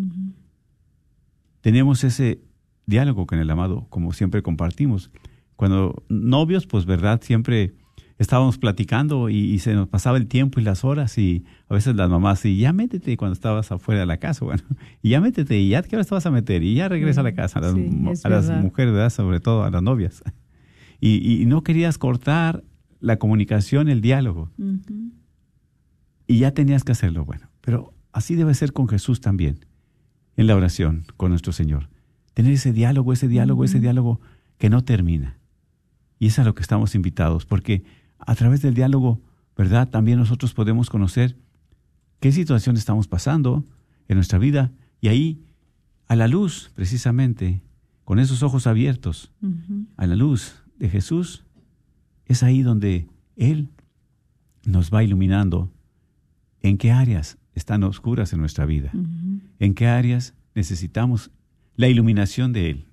Tenemos 1.61 2.03
ese 2.05 2.41
diálogo 2.87 3.27
con 3.27 3.39
el 3.39 3.51
amado, 3.51 3.87
como 3.91 4.13
siempre 4.13 4.43
compartimos. 4.43 5.11
Cuando 5.57 6.03
novios, 6.09 6.67
pues 6.67 6.87
verdad, 6.87 7.21
siempre 7.23 7.75
estábamos 8.19 8.59
platicando 8.59 9.29
y, 9.29 9.37
y 9.37 9.59
se 9.59 9.75
nos 9.75 9.89
pasaba 9.89 10.17
el 10.19 10.27
tiempo 10.27 10.61
y 10.61 10.63
las 10.63 10.85
horas 10.85 11.19
y 11.19 11.45
a 11.69 11.75
veces 11.75 11.97
las 11.97 12.09
mamás, 12.09 12.45
y 12.45 12.57
ya 12.59 12.73
métete 12.73 13.17
cuando 13.17 13.33
estabas 13.33 13.73
afuera 13.73 14.01
de 14.01 14.07
la 14.07 14.19
casa, 14.19 14.45
bueno, 14.45 14.63
y 15.03 15.11
ya 15.11 15.21
métete 15.21 15.59
y 15.59 15.71
ya 15.71 15.83
qué 15.83 15.97
hora 15.97 16.05
te 16.05 16.15
vas 16.15 16.27
a 16.27 16.31
meter 16.31 16.63
y 16.63 16.75
ya 16.75 16.89
regresa 16.89 17.21
a 17.21 17.25
la 17.25 17.35
casa, 17.35 17.59
a 17.59 17.63
las, 17.63 17.75
Sí, 17.75 17.91
a 18.25 18.29
las 18.29 18.51
mujeres, 18.51 18.93
¿verdad? 18.93 19.11
sobre 19.11 19.41
todo 19.41 19.65
a 19.65 19.71
las 19.71 19.83
novias. 19.83 20.23
Y, 21.01 21.43
y 21.43 21.47
no 21.47 21.63
querías 21.63 21.99
cortar 21.99 22.65
la 23.01 23.19
comunicación, 23.19 23.89
el 23.89 24.01
diálogo. 24.01 24.51
Y 26.27 26.39
ya 26.39 26.53
tenías 26.53 26.85
que 26.85 26.93
hacerlo, 26.93 27.27
bueno. 27.27 27.51
Pero 27.61 27.93
así 28.13 28.35
debe 28.35 28.55
ser 28.55 28.73
con 28.73 28.89
Jesús 28.89 29.21
también, 29.21 29.67
en 30.37 30.47
la 30.47 30.57
oración 30.57 31.05
con 31.19 31.31
nuestro 31.31 31.53
Señor. 31.53 31.91
Tener 32.35 32.53
ese 32.53 32.73
diálogo, 32.73 33.13
ese 33.13 33.29
diálogo, 33.29 33.65
ese 33.65 33.81
diálogo 33.81 34.21
que 34.59 34.71
no 34.71 34.85
termina. 34.85 35.39
Y 36.19 36.27
es 36.27 36.39
a 36.39 36.45
lo 36.45 36.55
que 36.55 36.63
estamos 36.63 36.95
invitados, 36.95 37.47
porque 37.47 37.85
a 38.19 38.35
través 38.35 38.63
del 38.63 38.75
diálogo, 38.75 39.21
¿verdad? 39.57 39.89
También 39.89 40.19
nosotros 40.19 40.55
podemos 40.55 40.91
conocer 40.91 41.37
qué 42.21 42.33
situación 42.33 42.77
estamos 42.77 43.09
pasando 43.09 43.65
en 44.09 44.17
nuestra 44.17 44.39
vida 44.39 44.73
y 45.01 45.09
ahí, 45.09 45.45
a 46.07 46.17
la 46.17 46.29
luz, 46.29 46.71
precisamente, 46.75 47.63
con 48.05 48.19
esos 48.19 48.43
ojos 48.43 48.67
abiertos, 48.67 49.33
a 49.97 50.07
la 50.07 50.17
luz 50.17 50.63
de 50.79 50.89
Jesús, 50.89 51.45
es 52.27 52.43
ahí 52.43 52.63
donde 52.63 53.09
Él 53.37 53.71
nos 54.65 54.93
va 54.93 55.05
iluminando 55.05 55.71
en 56.63 56.79
qué 56.79 56.93
áreas 56.93 57.39
están 57.55 57.83
oscuras 57.85 58.33
en 58.33 58.41
nuestra 58.41 58.67
vida, 58.67 58.91
en 59.59 59.75
qué 59.75 59.87
áreas 59.87 60.35
necesitamos 60.55 61.31
la 61.77 61.89
iluminación 61.89 62.53
de 62.53 62.71
Él, 62.71 62.85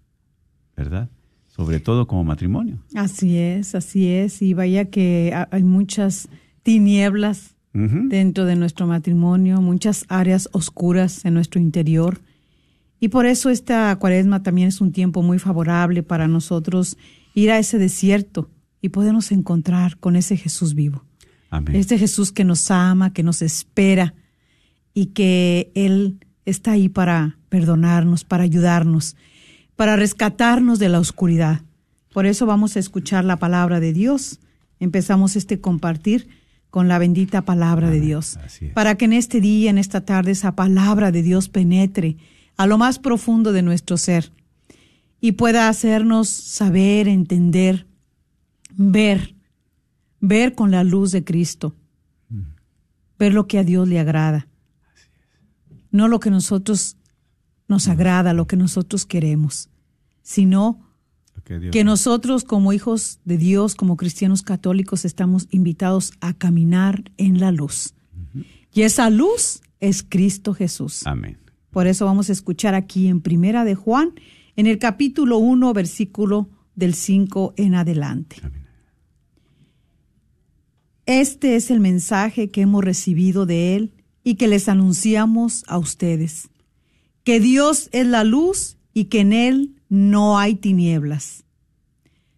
¿verdad? 0.75 1.09
sobre 1.47 1.79
todo 1.81 2.07
como 2.07 2.23
matrimonio. 2.23 2.79
Así 2.95 3.37
es, 3.37 3.75
así 3.75 4.07
es. 4.07 4.41
Y 4.41 4.53
vaya 4.53 4.85
que 4.85 5.31
ha- 5.35 5.49
hay 5.51 5.63
muchas 5.63 6.29
tinieblas 6.63 7.55
dentro 7.73 8.45
de 8.45 8.55
nuestro 8.55 8.87
matrimonio, 8.87 9.61
muchas 9.61 10.05
áreas 10.09 10.49
oscuras 10.53 11.23
en 11.25 11.33
nuestro 11.33 11.59
interior. 11.61 12.19
Y 12.99 13.09
por 13.09 13.25
eso 13.25 13.49
esta 13.49 13.95
cuaresma 13.97 14.43
también 14.43 14.67
es 14.69 14.81
un 14.81 14.91
tiempo 14.91 15.21
muy 15.23 15.39
favorable 15.39 16.03
para 16.03 16.27
nosotros 16.27 16.97
ir 17.33 17.51
a 17.51 17.59
ese 17.59 17.77
desierto 17.77 18.49
y 18.81 18.89
podernos 18.89 19.31
encontrar 19.31 19.97
con 19.99 20.15
ese 20.15 20.37
Jesús 20.37 20.73
vivo. 20.73 21.03
Amén. 21.49 21.75
Este 21.75 21.97
Jesús 21.97 22.31
que 22.31 22.43
nos 22.45 22.71
ama, 22.71 23.13
que 23.13 23.23
nos 23.23 23.41
espera 23.41 24.13
y 24.93 25.07
que 25.07 25.71
Él 25.75 26.17
está 26.45 26.71
ahí 26.71 26.89
para 26.89 27.37
perdonarnos, 27.49 28.23
para 28.23 28.43
ayudarnos, 28.43 29.15
para 29.75 29.95
rescatarnos 29.95 30.79
de 30.79 30.89
la 30.89 30.99
oscuridad. 30.99 31.61
Por 32.13 32.25
eso 32.25 32.45
vamos 32.45 32.75
a 32.75 32.79
escuchar 32.79 33.25
la 33.25 33.37
palabra 33.37 33.79
de 33.79 33.93
Dios. 33.93 34.39
Empezamos 34.79 35.35
este 35.35 35.59
compartir 35.59 36.27
con 36.69 36.87
la 36.87 36.99
bendita 36.99 37.43
palabra 37.43 37.89
de 37.89 37.99
Dios. 37.99 38.39
Para 38.73 38.95
que 38.95 39.05
en 39.05 39.13
este 39.13 39.41
día, 39.41 39.69
en 39.69 39.77
esta 39.77 40.01
tarde, 40.01 40.31
esa 40.31 40.55
palabra 40.55 41.11
de 41.11 41.21
Dios 41.21 41.49
penetre 41.49 42.17
a 42.57 42.65
lo 42.65 42.77
más 42.77 42.99
profundo 42.99 43.51
de 43.51 43.61
nuestro 43.61 43.97
ser 43.97 44.31
y 45.19 45.33
pueda 45.33 45.67
hacernos 45.67 46.29
saber, 46.29 47.07
entender, 47.07 47.85
ver, 48.75 49.35
ver 50.19 50.55
con 50.55 50.71
la 50.71 50.83
luz 50.83 51.11
de 51.11 51.23
Cristo, 51.23 51.75
ver 53.19 53.33
lo 53.33 53.47
que 53.47 53.59
a 53.59 53.63
Dios 53.63 53.87
le 53.87 53.99
agrada, 53.99 54.47
no 55.91 56.07
lo 56.07 56.19
que 56.19 56.31
nosotros 56.31 56.97
nos 57.67 57.87
agrada, 57.87 58.33
lo 58.33 58.47
que 58.47 58.57
nosotros 58.57 59.05
queremos, 59.05 59.69
sino 60.23 60.87
que 61.71 61.83
nosotros 61.83 62.43
como 62.43 62.71
hijos 62.71 63.19
de 63.25 63.37
Dios, 63.37 63.75
como 63.75 63.97
cristianos 63.97 64.41
católicos, 64.41 65.05
estamos 65.05 65.47
invitados 65.51 66.13
a 66.21 66.33
caminar 66.33 67.03
en 67.17 67.39
la 67.39 67.51
luz. 67.51 67.93
Y 68.73 68.83
esa 68.83 69.09
luz 69.09 69.61
es 69.79 70.03
Cristo 70.07 70.53
Jesús. 70.53 71.05
Amén. 71.05 71.37
Por 71.71 71.87
eso 71.87 72.05
vamos 72.05 72.29
a 72.29 72.33
escuchar 72.33 72.75
aquí 72.75 73.07
en 73.07 73.21
Primera 73.21 73.65
de 73.65 73.75
Juan, 73.75 74.13
en 74.55 74.67
el 74.67 74.77
capítulo 74.77 75.37
1, 75.37 75.73
versículo 75.73 76.49
del 76.75 76.93
5 76.93 77.53
en 77.57 77.75
adelante. 77.75 78.37
Amén. 78.43 78.61
Este 81.05 81.55
es 81.55 81.71
el 81.71 81.79
mensaje 81.79 82.51
que 82.51 82.61
hemos 82.61 82.83
recibido 82.83 83.45
de 83.45 83.75
Él 83.75 83.93
y 84.23 84.35
que 84.35 84.47
les 84.47 84.69
anunciamos 84.69 85.63
a 85.67 85.77
ustedes, 85.77 86.49
que 87.23 87.39
Dios 87.39 87.89
es 87.91 88.05
la 88.05 88.23
luz 88.23 88.77
y 88.93 89.05
que 89.05 89.21
en 89.21 89.33
Él 89.33 89.75
no 89.89 90.37
hay 90.37 90.55
tinieblas. 90.55 91.45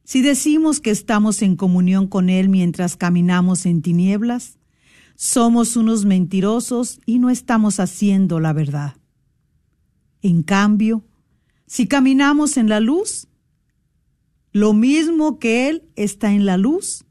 Si 0.04 0.22
decimos 0.22 0.80
que 0.80 0.92
estamos 0.92 1.42
en 1.42 1.56
comunión 1.56 2.08
con 2.08 2.30
Él 2.30 2.50
mientras 2.50 2.96
caminamos 2.96 3.66
en 3.66 3.82
tinieblas, 3.82 4.58
somos 5.16 5.78
unos 5.78 6.06
mentirosos 6.06 7.00
y 7.06 7.20
no 7.20 7.30
estamos 7.30 7.80
haciendo 7.80 8.40
la 8.40 8.54
verdad. 8.54 8.96
En 10.22 10.44
cambio, 10.44 11.06
si 11.68 11.88
caminamos 11.88 12.58
en 12.58 12.70
la 12.70 12.80
luz, 12.80 13.28
lo 14.52 14.74
mismo 14.74 15.40
que 15.40 15.70
Él 15.70 15.84
está 15.96 16.34
en 16.34 16.46
la 16.46 16.58
luz, 16.58 17.06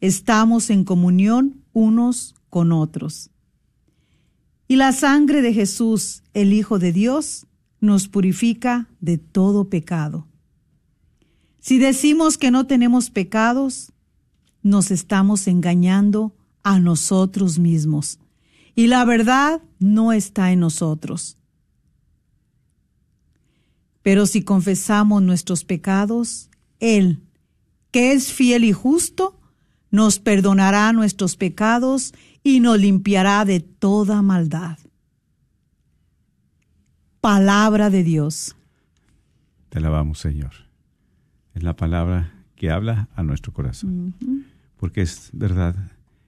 estamos 0.00 0.70
en 0.70 0.84
comunión 0.84 1.62
unos 1.72 2.34
con 2.50 2.72
otros. 2.72 3.30
Y 4.66 4.76
la 4.76 4.92
sangre 4.92 5.42
de 5.42 5.52
Jesús, 5.52 6.22
el 6.32 6.52
Hijo 6.52 6.78
de 6.78 6.92
Dios, 6.92 7.46
nos 7.80 8.08
purifica 8.08 8.88
de 9.00 9.18
todo 9.18 9.68
pecado. 9.68 10.26
Si 11.60 11.78
decimos 11.78 12.38
que 12.38 12.50
no 12.50 12.66
tenemos 12.66 13.10
pecados, 13.10 13.92
nos 14.62 14.90
estamos 14.90 15.46
engañando 15.46 16.34
a 16.62 16.80
nosotros 16.80 17.58
mismos. 17.58 18.18
Y 18.74 18.86
la 18.86 19.04
verdad 19.04 19.62
no 19.78 20.12
está 20.12 20.50
en 20.50 20.60
nosotros. 20.60 21.36
Pero 24.02 24.26
si 24.26 24.42
confesamos 24.42 25.22
nuestros 25.22 25.64
pecados, 25.64 26.50
Él, 26.80 27.22
que 27.90 28.12
es 28.12 28.32
fiel 28.32 28.64
y 28.64 28.72
justo, 28.72 29.38
nos 29.90 30.18
perdonará 30.18 30.92
nuestros 30.92 31.36
pecados 31.36 32.12
y 32.44 32.60
nos 32.60 32.78
limpiará 32.78 33.44
de 33.46 33.60
toda 33.60 34.22
maldad. 34.22 34.78
Palabra 37.20 37.88
de 37.88 38.04
Dios. 38.04 38.54
Te 39.70 39.78
alabamos, 39.78 40.18
Señor. 40.18 40.52
Es 41.54 41.62
la 41.62 41.74
palabra 41.74 42.34
que 42.54 42.70
habla 42.70 43.08
a 43.16 43.22
nuestro 43.22 43.52
corazón. 43.52 44.14
Porque 44.76 45.00
es 45.00 45.30
verdad. 45.32 45.74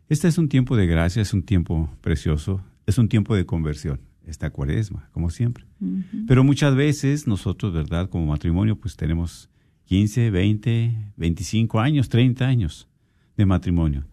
Este 0.08 0.26
es 0.26 0.38
un 0.38 0.48
tiempo 0.48 0.74
de 0.76 0.86
gracia, 0.86 1.20
es 1.20 1.34
un 1.34 1.42
tiempo 1.42 1.90
precioso, 2.00 2.62
es 2.86 2.96
un 2.96 3.08
tiempo 3.08 3.36
de 3.36 3.44
conversión, 3.44 4.00
esta 4.24 4.50
cuaresma, 4.50 5.10
como 5.12 5.28
siempre. 5.30 5.66
Pero 6.26 6.44
muchas 6.44 6.74
veces 6.74 7.26
nosotros, 7.26 7.74
¿verdad? 7.74 8.08
Como 8.08 8.26
matrimonio, 8.26 8.76
pues 8.76 8.96
tenemos 8.96 9.50
15, 9.84 10.30
20, 10.30 11.12
25 11.16 11.80
años, 11.80 12.08
30 12.08 12.46
años 12.46 12.88
de 13.36 13.44
matrimonio. 13.44 14.06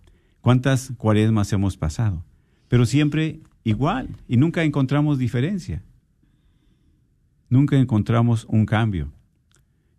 ¿Cuántas 0.44 0.92
cuaresmas 0.98 1.54
hemos 1.54 1.78
pasado? 1.78 2.22
Pero 2.68 2.86
siempre 2.86 3.40
igual 3.64 4.10
y 4.28 4.36
nunca 4.36 4.66
encontramos 4.66 5.18
diferencia. 5.18 5.82
Nunca 7.48 7.78
encontramos 7.78 8.46
un 8.50 8.66
cambio. 8.66 9.14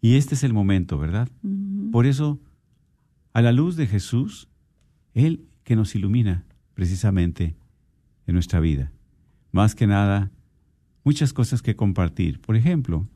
Y 0.03 0.17
este 0.17 0.35
es 0.35 0.45
el 0.45 0.53
momento, 0.53 0.99
¿verdad? 0.99 1.31
Por 1.91 2.05
eso, 2.05 2.39
a 3.33 3.41
la 3.41 3.53
luz 3.53 3.77
de 3.77 3.87
Jesús, 3.87 4.51
Él 5.15 5.47
que 5.63 5.77
nos 5.77 5.95
ilumina 5.95 6.45
precisamente 6.75 7.57
en 8.27 8.35
nuestra 8.35 8.61
vida. 8.61 8.93
Más 9.51 9.75
que 9.75 9.87
nada, 9.87 10.31
muchas 11.05 11.33
cosas 11.33 11.63
que 11.63 11.75
compartir. 11.75 12.39
Por 12.43 12.57
ejemplo, 12.57 13.09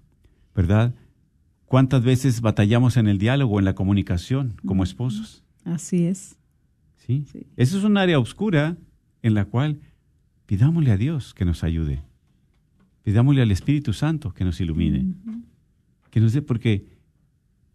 ¿verdad? 0.55 0.95
¿Cuántas 1.67 2.03
veces 2.03 2.41
batallamos 2.41 2.97
en 2.97 3.07
el 3.07 3.19
diálogo, 3.19 3.59
en 3.59 3.67
la 3.67 3.75
comunicación 3.75 4.55
como 4.65 4.83
esposos? 4.83 5.45
Así 5.67 6.07
es. 6.07 6.38
¿Sí? 7.09 7.25
Sí. 7.33 7.47
Eso 7.57 7.79
es 7.79 7.85
un 7.85 7.97
área 7.97 8.19
oscura 8.19 8.77
en 9.23 9.33
la 9.35 9.47
cual 9.47 9.81
pidámosle 10.45 10.93
a 10.93 10.99
Dios 10.99 11.33
que 11.33 11.47
nos 11.47 11.65
ayude. 11.65 12.03
Pidámosle 13.03 13.41
al 13.41 13.51
Espíritu 13.51 13.95
Santo 13.95 14.35
que 14.35 14.45
nos 14.45 14.61
ilumine. 14.61 15.15
Que 16.11 16.21
nos 16.21 16.35
dé, 16.35 16.43
porque 16.43 16.87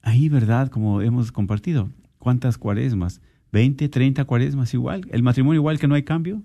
ahí, 0.04 0.30
¿verdad? 0.30 0.70
Como 0.70 1.02
hemos 1.02 1.32
compartido, 1.32 1.90
¿cuántas 2.20 2.60
cuaresmas? 2.60 3.22
20, 3.52 3.90
30 3.90 4.24
cuaresmas 4.26 4.72
igual. 4.76 5.08
El 5.10 5.24
matrimonio 5.24 5.60
igual 5.60 5.80
que 5.80 5.88
no 5.88 5.96
hay 5.96 6.04
cambio. 6.04 6.44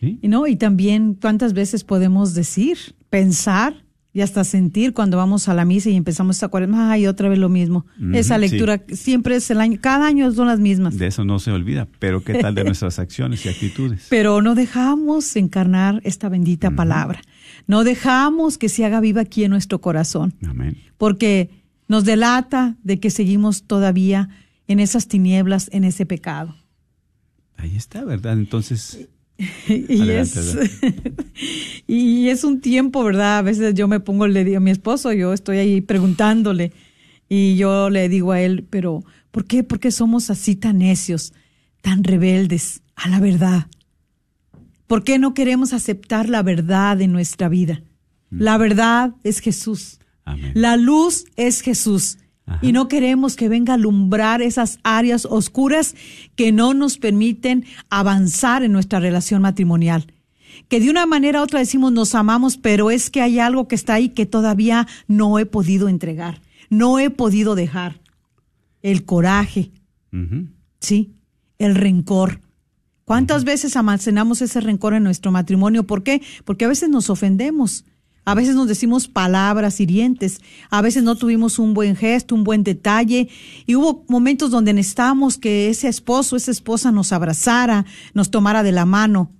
¿Sí? 0.00 0.18
Y 0.22 0.28
no, 0.28 0.46
y 0.46 0.56
también 0.56 1.12
cuántas 1.12 1.52
veces 1.52 1.84
podemos 1.84 2.32
decir, 2.32 2.78
pensar 3.10 3.84
y 4.12 4.22
hasta 4.22 4.42
sentir 4.42 4.92
cuando 4.92 5.16
vamos 5.16 5.48
a 5.48 5.54
la 5.54 5.64
misa 5.64 5.88
y 5.88 5.96
empezamos 5.96 6.36
esta 6.36 6.48
cuaresma, 6.48 6.90
ay, 6.90 7.06
otra 7.06 7.28
vez 7.28 7.38
lo 7.38 7.48
mismo. 7.48 7.86
Esa 8.12 8.34
sí. 8.34 8.40
lectura 8.40 8.82
siempre 8.92 9.36
es 9.36 9.50
el 9.50 9.60
año, 9.60 9.78
cada 9.80 10.06
año 10.06 10.30
son 10.32 10.48
las 10.48 10.58
mismas. 10.58 10.98
De 10.98 11.06
eso 11.06 11.24
no 11.24 11.38
se 11.38 11.52
olvida. 11.52 11.86
Pero 12.00 12.24
¿qué 12.24 12.34
tal 12.34 12.54
de 12.54 12.64
nuestras 12.70 12.98
acciones 12.98 13.46
y 13.46 13.48
actitudes? 13.48 14.06
Pero 14.10 14.42
no 14.42 14.54
dejamos 14.56 15.36
encarnar 15.36 16.00
esta 16.04 16.28
bendita 16.28 16.72
palabra. 16.72 17.22
No 17.68 17.84
dejamos 17.84 18.58
que 18.58 18.68
se 18.68 18.84
haga 18.84 19.00
viva 19.00 19.20
aquí 19.20 19.44
en 19.44 19.50
nuestro 19.50 19.80
corazón, 19.80 20.34
Amén. 20.44 20.76
porque 20.98 21.50
nos 21.86 22.04
delata 22.04 22.76
de 22.82 22.98
que 22.98 23.10
seguimos 23.10 23.64
todavía 23.64 24.28
en 24.66 24.80
esas 24.80 25.06
tinieblas, 25.06 25.68
en 25.72 25.84
ese 25.84 26.04
pecado. 26.04 26.56
Ahí 27.56 27.76
está, 27.76 28.04
¿verdad? 28.04 28.32
Entonces, 28.32 29.08
y, 29.68 30.00
Adelante, 30.00 30.40
es, 30.40 30.56
y 31.86 32.28
es 32.28 32.44
un 32.44 32.60
tiempo, 32.60 33.02
¿verdad? 33.02 33.38
A 33.38 33.42
veces 33.42 33.74
yo 33.74 33.88
me 33.88 34.00
pongo, 34.00 34.26
le 34.26 34.44
digo 34.44 34.58
a 34.58 34.60
mi 34.60 34.70
esposo, 34.70 35.12
yo 35.12 35.32
estoy 35.32 35.58
ahí 35.58 35.80
preguntándole 35.80 36.72
y 37.28 37.56
yo 37.56 37.90
le 37.90 38.08
digo 38.08 38.32
a 38.32 38.40
él, 38.40 38.66
pero 38.68 39.02
¿por 39.30 39.46
qué? 39.46 39.62
¿Por 39.62 39.80
qué 39.80 39.90
somos 39.90 40.30
así 40.30 40.56
tan 40.56 40.78
necios, 40.78 41.32
tan 41.80 42.04
rebeldes 42.04 42.82
a 42.96 43.08
la 43.08 43.20
verdad? 43.20 43.68
¿Por 44.86 45.04
qué 45.04 45.18
no 45.18 45.34
queremos 45.34 45.72
aceptar 45.72 46.28
la 46.28 46.42
verdad 46.42 47.00
en 47.00 47.12
nuestra 47.12 47.48
vida? 47.48 47.82
La 48.30 48.58
verdad 48.58 49.14
es 49.24 49.40
Jesús. 49.40 49.98
amén. 50.24 50.52
La 50.54 50.76
luz 50.76 51.24
es 51.36 51.62
Jesús. 51.62 52.18
Ajá. 52.46 52.58
Y 52.62 52.72
no 52.72 52.88
queremos 52.88 53.36
que 53.36 53.48
venga 53.48 53.72
a 53.72 53.76
alumbrar 53.76 54.42
esas 54.42 54.78
áreas 54.82 55.26
oscuras 55.26 55.94
que 56.36 56.52
no 56.52 56.74
nos 56.74 56.98
permiten 56.98 57.64
avanzar 57.90 58.62
en 58.62 58.72
nuestra 58.72 59.00
relación 59.00 59.42
matrimonial. 59.42 60.12
Que 60.68 60.80
de 60.80 60.90
una 60.90 61.06
manera 61.06 61.40
u 61.40 61.44
otra 61.44 61.60
decimos 61.60 61.92
nos 61.92 62.14
amamos, 62.14 62.56
pero 62.56 62.90
es 62.90 63.10
que 63.10 63.22
hay 63.22 63.38
algo 63.38 63.68
que 63.68 63.74
está 63.74 63.94
ahí 63.94 64.10
que 64.10 64.26
todavía 64.26 64.86
no 65.06 65.38
he 65.38 65.46
podido 65.46 65.88
entregar, 65.88 66.40
no 66.68 66.98
he 66.98 67.10
podido 67.10 67.54
dejar. 67.54 68.00
El 68.82 69.04
coraje. 69.04 69.72
¿sí? 70.80 71.14
El 71.58 71.74
rencor. 71.74 72.40
¿Cuántas 73.04 73.44
veces 73.44 73.76
almacenamos 73.76 74.40
ese 74.40 74.60
rencor 74.60 74.94
en 74.94 75.02
nuestro 75.02 75.32
matrimonio? 75.32 75.84
¿Por 75.84 76.02
qué? 76.02 76.22
Porque 76.44 76.64
a 76.64 76.68
veces 76.68 76.88
nos 76.88 77.10
ofendemos 77.10 77.84
A 78.24 78.34
veces 78.34 78.54
nos 78.54 78.68
decimos 78.68 79.08
palabras 79.08 79.80
hirientes, 79.80 80.40
a 80.68 80.82
veces 80.82 81.02
no 81.02 81.16
tuvimos 81.16 81.58
un 81.58 81.74
buen 81.74 81.96
gesto, 81.96 82.34
un 82.34 82.44
buen 82.44 82.62
detalle, 82.62 83.28
y 83.66 83.76
hubo 83.76 84.04
momentos 84.08 84.50
donde 84.50 84.72
necesitábamos 84.72 85.38
que 85.38 85.70
ese 85.70 85.88
esposo, 85.88 86.36
esa 86.36 86.50
esposa 86.50 86.92
nos 86.92 87.12
abrazara, 87.12 87.86
nos 88.14 88.30
tomara 88.30 88.62
de 88.62 88.72
la 88.72 88.84
mano, 88.84 89.32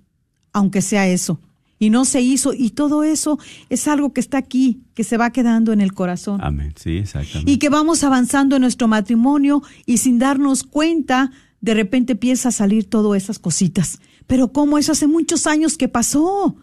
aunque 0.51 0.81
sea 0.81 1.07
eso. 1.07 1.39
Y 1.77 1.89
no 1.89 2.05
se 2.05 2.21
hizo, 2.21 2.53
y 2.53 2.71
todo 2.71 3.03
eso 3.03 3.39
es 3.69 3.87
algo 3.87 4.13
que 4.13 4.19
está 4.19 4.37
aquí, 4.37 4.83
que 4.93 5.03
se 5.03 5.17
va 5.17 5.31
quedando 5.31 5.73
en 5.73 5.81
el 5.81 5.93
corazón. 5.93 6.39
Amén, 6.43 6.73
sí, 6.75 6.97
exactamente. 6.97 7.51
Y 7.51 7.57
que 7.57 7.69
vamos 7.69 8.03
avanzando 8.03 8.55
en 8.55 8.61
nuestro 8.61 8.87
matrimonio 8.87 9.63
y 9.85 9.97
sin 9.97 10.19
darnos 10.19 10.63
cuenta, 10.63 11.31
de 11.59 11.73
repente 11.73 12.13
empieza 12.13 12.49
a 12.49 12.51
salir 12.51 12.89
todas 12.89 13.23
esas 13.23 13.39
cositas. 13.39 13.99
Pero 14.27 14.51
como 14.51 14.77
eso 14.77 14.91
hace 14.91 15.07
muchos 15.07 15.47
años 15.47 15.77
que 15.77 15.87
pasó. 15.87 16.55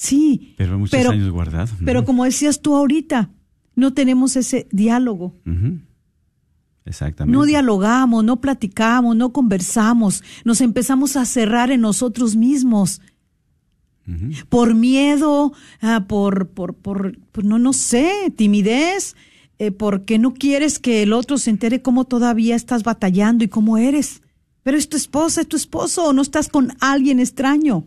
Sí. 0.00 0.54
Pero 0.56 0.78
muchos 0.78 0.98
años 0.98 1.28
guardados. 1.28 1.72
Pero 1.84 2.06
como 2.06 2.24
decías 2.24 2.62
tú 2.62 2.74
ahorita, 2.74 3.28
no 3.74 3.92
tenemos 3.92 4.34
ese 4.34 4.66
diálogo. 4.72 5.36
Exactamente. 6.86 7.36
No 7.36 7.44
dialogamos, 7.44 8.24
no 8.24 8.40
platicamos, 8.40 9.14
no 9.14 9.34
conversamos, 9.34 10.24
nos 10.42 10.62
empezamos 10.62 11.16
a 11.16 11.26
cerrar 11.26 11.70
en 11.70 11.82
nosotros 11.82 12.34
mismos. 12.34 13.02
Por 14.48 14.74
miedo, 14.74 15.52
ah, 15.82 16.06
por, 16.08 16.48
por, 16.48 16.74
por, 16.76 17.14
no, 17.44 17.58
no 17.58 17.74
sé, 17.74 18.32
timidez, 18.34 19.14
eh, 19.58 19.70
porque 19.70 20.18
no 20.18 20.32
quieres 20.32 20.78
que 20.78 21.02
el 21.02 21.12
otro 21.12 21.36
se 21.36 21.50
entere 21.50 21.82
cómo 21.82 22.06
todavía 22.06 22.56
estás 22.56 22.84
batallando 22.84 23.44
y 23.44 23.48
cómo 23.48 23.76
eres. 23.76 24.22
Pero 24.62 24.78
es 24.78 24.88
tu 24.88 24.96
esposa, 24.96 25.42
es 25.42 25.46
tu 25.46 25.56
esposo, 25.56 26.06
o 26.06 26.12
no 26.14 26.22
estás 26.22 26.48
con 26.48 26.72
alguien 26.80 27.20
extraño. 27.20 27.84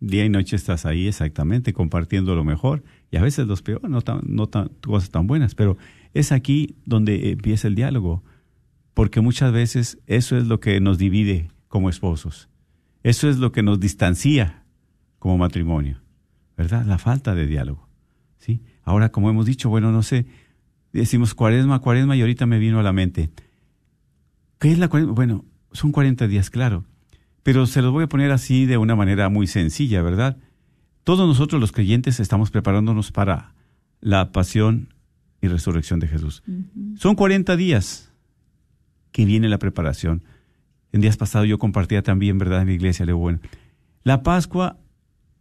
Día 0.00 0.24
y 0.24 0.28
noche 0.28 0.54
estás 0.54 0.86
ahí 0.86 1.08
exactamente 1.08 1.72
compartiendo 1.72 2.36
lo 2.36 2.44
mejor 2.44 2.84
y 3.10 3.16
a 3.16 3.22
veces 3.22 3.46
los 3.46 3.62
peores, 3.62 3.90
no, 3.90 4.00
tan, 4.00 4.20
no 4.24 4.46
tan, 4.46 4.68
cosas 4.80 5.10
tan 5.10 5.26
buenas, 5.26 5.54
pero 5.54 5.76
es 6.14 6.30
aquí 6.30 6.76
donde 6.84 7.30
empieza 7.30 7.66
el 7.66 7.74
diálogo, 7.74 8.22
porque 8.94 9.20
muchas 9.20 9.52
veces 9.52 9.98
eso 10.06 10.36
es 10.36 10.46
lo 10.46 10.60
que 10.60 10.80
nos 10.80 10.98
divide 10.98 11.50
como 11.66 11.90
esposos, 11.90 12.48
eso 13.02 13.28
es 13.28 13.38
lo 13.38 13.50
que 13.50 13.62
nos 13.62 13.80
distancia 13.80 14.64
como 15.18 15.36
matrimonio, 15.36 16.00
¿verdad? 16.56 16.86
La 16.86 16.98
falta 16.98 17.34
de 17.34 17.46
diálogo, 17.46 17.88
¿sí? 18.38 18.62
Ahora, 18.84 19.10
como 19.10 19.30
hemos 19.30 19.46
dicho, 19.46 19.68
bueno, 19.68 19.90
no 19.90 20.02
sé, 20.02 20.26
decimos 20.92 21.34
cuaresma, 21.34 21.80
cuaresma 21.80 22.16
y 22.16 22.20
ahorita 22.20 22.46
me 22.46 22.58
vino 22.58 22.78
a 22.78 22.84
la 22.84 22.92
mente, 22.92 23.30
¿qué 24.60 24.70
es 24.70 24.78
la 24.78 24.88
cuaresma? 24.88 25.14
Bueno, 25.14 25.44
son 25.72 25.90
40 25.90 26.28
días, 26.28 26.50
claro, 26.50 26.84
pero 27.48 27.64
se 27.64 27.80
los 27.80 27.92
voy 27.92 28.04
a 28.04 28.08
poner 28.10 28.30
así 28.30 28.66
de 28.66 28.76
una 28.76 28.94
manera 28.94 29.30
muy 29.30 29.46
sencilla, 29.46 30.02
¿verdad? 30.02 30.36
Todos 31.02 31.26
nosotros 31.26 31.58
los 31.58 31.72
creyentes 31.72 32.20
estamos 32.20 32.50
preparándonos 32.50 33.10
para 33.10 33.54
la 34.02 34.32
pasión 34.32 34.92
y 35.40 35.48
resurrección 35.48 35.98
de 35.98 36.08
Jesús. 36.08 36.42
Son 36.96 37.14
40 37.14 37.56
días 37.56 38.12
que 39.12 39.24
viene 39.24 39.48
la 39.48 39.58
preparación. 39.58 40.24
En 40.92 41.00
días 41.00 41.16
pasados 41.16 41.48
yo 41.48 41.58
compartía 41.58 42.02
también, 42.02 42.36
¿verdad?, 42.36 42.60
en 42.60 42.66
la 42.66 42.74
iglesia 42.74 43.06
de 43.06 43.14
bueno. 43.14 43.40
La 44.04 44.22
Pascua 44.22 44.76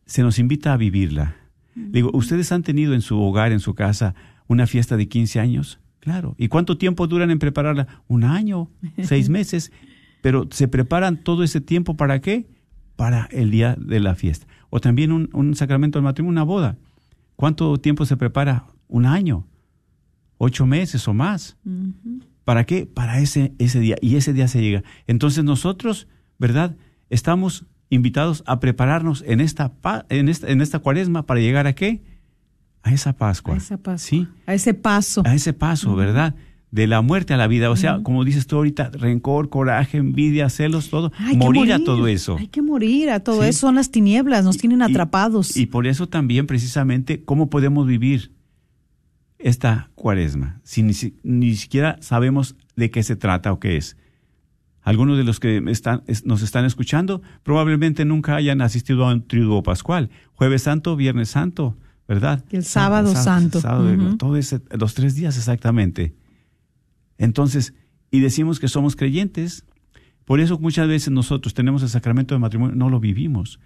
se 0.05 0.23
nos 0.23 0.39
invita 0.39 0.71
a 0.71 0.77
vivirla. 0.77 1.35
Digo, 1.75 2.09
¿ustedes 2.13 2.53
han 2.53 2.63
tenido 2.63 2.93
en 2.93 3.01
su 3.01 3.19
hogar, 3.21 3.51
en 3.51 3.59
su 3.59 3.75
casa, 3.75 4.15
una 4.47 4.65
fiesta 4.65 4.95
de 4.95 5.09
15 5.09 5.41
años? 5.41 5.81
Claro. 5.99 6.35
¿Y 6.37 6.47
cuánto 6.47 6.77
tiempo 6.77 7.05
duran 7.05 7.31
en 7.31 7.39
prepararla? 7.39 8.01
Un 8.07 8.23
año, 8.23 8.71
seis 9.03 9.27
meses. 9.37 9.73
Pero 10.21 10.47
se 10.51 10.67
preparan 10.67 11.23
todo 11.23 11.43
ese 11.43 11.61
tiempo 11.61 11.95
para 11.95 12.19
qué? 12.19 12.47
Para 12.95 13.27
el 13.31 13.51
día 13.51 13.75
de 13.79 13.99
la 13.99 14.15
fiesta. 14.15 14.47
O 14.69 14.79
también 14.79 15.11
un, 15.11 15.55
sacramento 15.55 15.97
del 15.99 16.03
matrimonio, 16.03 16.31
una 16.31 16.43
boda. 16.43 16.77
¿Cuánto 17.35 17.77
tiempo 17.77 18.05
se 18.05 18.17
prepara? 18.17 18.65
Un 18.87 19.05
año, 19.05 19.45
ocho 20.37 20.65
meses 20.65 21.07
o 21.07 21.13
más. 21.13 21.57
¿Para 22.43 22.65
qué? 22.65 22.85
Para 22.85 23.19
ese, 23.19 23.53
ese 23.59 23.79
día. 23.79 23.97
Y 24.01 24.15
ese 24.15 24.33
día 24.33 24.47
se 24.47 24.61
llega. 24.61 24.83
Entonces 25.05 25.43
nosotros, 25.43 26.07
¿verdad? 26.39 26.75
Estamos 27.09 27.65
invitados 27.89 28.43
a 28.45 28.59
prepararnos 28.59 29.23
en 29.25 29.39
esta, 29.41 29.73
en 30.09 30.29
esta, 30.29 30.47
en 30.47 30.61
esta 30.61 30.79
cuaresma 30.79 31.25
para 31.25 31.39
llegar 31.39 31.67
a 31.67 31.73
qué? 31.73 32.03
A 32.83 32.93
esa 32.93 33.13
Pascua. 33.13 33.55
A 33.55 33.57
esa 33.57 33.77
Pascua. 33.77 33.97
Sí. 33.97 34.27
A 34.45 34.53
ese 34.53 34.73
paso. 34.73 35.23
A 35.25 35.33
ese 35.33 35.53
paso, 35.53 35.95
¿verdad? 35.95 36.35
De 36.71 36.85
la 36.85 37.01
muerte 37.01 37.33
a 37.33 37.37
la 37.37 37.47
vida. 37.47 37.71
O 37.71 37.75
sea, 37.75 38.01
como 38.03 38.25
dices 38.25 38.45
tú 38.45 38.57
ahorita, 38.57 38.89
rencor, 38.89 39.49
coraje, 39.49 39.97
envidia, 39.97 40.49
celos, 40.49 40.89
todo. 40.89 41.11
Morir, 41.35 41.71
a 41.71 41.79
todo 41.79 42.07
eso. 42.07 42.37
Hay 42.37 42.47
que 42.47 42.61
morir 42.61 43.09
a 43.09 43.21
todo 43.21 43.43
eso. 43.43 43.59
Son 43.59 43.75
las 43.75 43.89
tinieblas, 43.89 44.43
nos 44.43 44.57
tienen 44.57 44.81
atrapados. 44.81 45.55
Y, 45.55 45.65
por 45.65 45.87
eso 45.87 46.07
también, 46.07 46.45
precisamente, 46.45 47.23
¿cómo 47.23 47.49
podemos 47.49 47.87
vivir 47.87 48.33
esta 49.39 49.89
cuaresma? 49.95 50.59
Si 50.63 50.83
ni, 50.83 50.93
ni 51.23 51.55
siquiera 51.55 51.97
sabemos 52.01 52.55
de 52.75 52.91
qué 52.91 53.01
se 53.01 53.15
trata 53.15 53.53
o 53.53 53.59
qué 53.59 53.77
es. 53.77 53.95
Algunos 54.87 55.17
de 55.17 55.25
los 55.25 55.41
que 55.41 55.61
están, 55.67 56.03
nos 56.23 56.41
están 56.41 56.63
escuchando 56.63 57.21
probablemente 57.43 58.05
nunca 58.05 58.37
hayan 58.37 58.61
asistido 58.61 59.05
a 59.05 59.11
un 59.11 59.27
triduo 59.27 59.61
pascual, 59.61 60.09
jueves 60.33 60.61
santo, 60.61 60.95
viernes 60.95 61.27
santo, 61.27 61.75
¿verdad? 62.07 62.41
El 62.51 62.63
sábado, 62.63 63.13
santo. 63.13 63.59
los 64.71 64.93
tres 64.93 65.15
días 65.15 65.35
exactamente. 65.35 66.13
Entonces, 67.17 67.73
y 68.11 68.19
decimos 68.19 68.59
que 68.59 68.67
somos 68.67 68.95
creyentes, 68.95 69.65
por 70.25 70.39
eso 70.39 70.59
muchas 70.59 70.87
veces 70.87 71.11
nosotros 71.11 71.53
tenemos 71.53 71.83
el 71.83 71.89
sacramento 71.89 72.35
de 72.35 72.39
matrimonio, 72.39 72.75
no 72.75 72.89
lo 72.89 72.99
vivimos. 72.99 73.59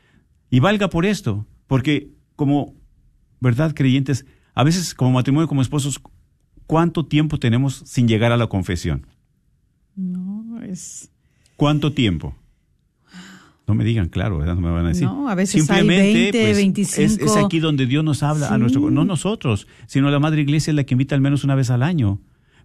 Y 0.50 0.60
valga 0.60 0.90
por 0.90 1.06
esto, 1.06 1.48
porque 1.68 2.12
como, 2.36 2.76
¿verdad? 3.40 3.74
Creyentes, 3.76 4.26
a 4.54 4.64
veces 4.64 4.94
como 4.94 5.12
matrimonio, 5.12 5.48
como 5.48 5.62
esposos, 5.62 6.02
¿cuánto 6.68 7.06
tiempo 7.06 7.40
tenemos 7.40 7.82
sin 7.86 8.08
llegar 8.08 8.32
a 8.32 8.38
la 8.38 8.48
confesión? 8.48 9.08
No, 9.96 10.62
es... 10.62 11.12
¿Cuánto 11.56 11.94
tiempo? 11.94 12.36
No 13.68 13.76
me 13.76 13.84
digan, 13.84 14.10
claro, 14.10 14.40
¿verdad? 14.40 14.56
No 14.56 14.62
me 14.62 14.72
van 14.72 14.86
a 14.86 14.90
decir. 14.90 15.06
No, 15.06 15.30
a 15.30 15.36
veces 15.36 15.64
Simplemente, 15.64 16.04
hay 16.04 16.32
20, 16.32 16.54
25. 16.54 17.02
Es, 17.02 17.18
es, 17.20 17.38
aquí 17.38 17.60
donde 17.60 17.86
Dios 17.86 18.04
nos 18.04 18.22
habla 18.22 18.50
a 18.50 18.58
nuestro, 18.58 18.92
no 18.92 19.06
nosotros, 19.06 19.68
sino 19.88 20.10
la 20.10 20.20
Madre 20.20 20.42
Iglesia 20.42 20.72
es 20.72 20.76
la 20.76 20.84
que 20.84 20.94
invita 20.94 21.16
al 21.16 21.22
menos 21.22 21.44
una 21.44 21.56
vez 21.56 21.70
al 21.70 21.84
año. 21.84 22.20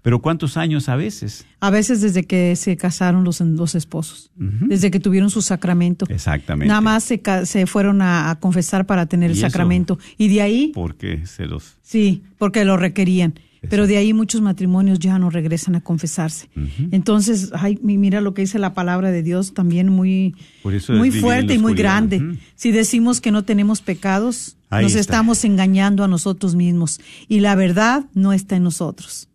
Pero 0.06 0.22
¿cuántos 0.22 0.56
años 0.56 0.88
a 0.88 0.94
veces? 0.94 1.46
A 1.58 1.68
veces 1.68 2.00
desde 2.00 2.22
que 2.22 2.54
se 2.54 2.76
casaron 2.76 3.24
los, 3.24 3.40
los 3.40 3.74
esposos, 3.74 4.30
desde 4.36 4.92
que 4.92 5.00
tuvieron 5.00 5.30
su 5.30 5.42
sacramento. 5.42 6.06
Exactamente. 6.08 6.68
Nada 6.68 6.80
más 6.80 7.02
se, 7.02 7.20
se 7.44 7.66
fueron 7.66 8.00
a, 8.02 8.38
confesar 8.38 8.86
para 8.86 9.06
tener 9.06 9.32
el 9.32 9.36
sacramento. 9.36 9.98
y 10.16 10.28
de 10.28 10.42
ahí... 10.42 10.70
Porque 10.72 11.26
se 11.26 11.46
los... 11.46 11.78
Sí, 11.82 12.22
porque 12.38 12.64
lo 12.64 12.76
requerían. 12.76 13.34
Pero 13.68 13.88
de 13.88 13.96
ahí 13.96 14.14
muchos 14.14 14.42
matrimonios 14.42 15.00
ya 15.00 15.18
no 15.18 15.28
regresan 15.28 15.74
a 15.74 15.80
confesarse. 15.80 16.48
Entonces, 16.92 17.50
ay, 17.52 17.76
mira 17.82 18.20
lo 18.20 18.32
que 18.32 18.42
dice 18.42 18.60
la 18.60 18.74
palabra 18.74 19.10
de 19.10 19.24
Dios 19.24 19.54
también 19.54 19.88
muy, 19.88 20.36
muy 20.62 21.10
fuerte 21.10 21.54
y 21.54 21.58
muy 21.58 21.74
grande. 21.74 22.38
Si 22.54 22.70
decimos 22.70 23.20
que 23.20 23.32
no 23.32 23.42
tenemos 23.42 23.80
pecados, 23.80 24.56
nos 24.70 24.94
estamos 24.94 25.44
engañando 25.44 26.04
a 26.04 26.06
nosotros 26.06 26.54
mismos. 26.54 27.00
Y 27.26 27.40
la 27.40 27.56
verdad 27.56 28.04
no 28.14 28.32
está 28.32 28.54
en 28.54 28.62
nosotros. 28.62 29.26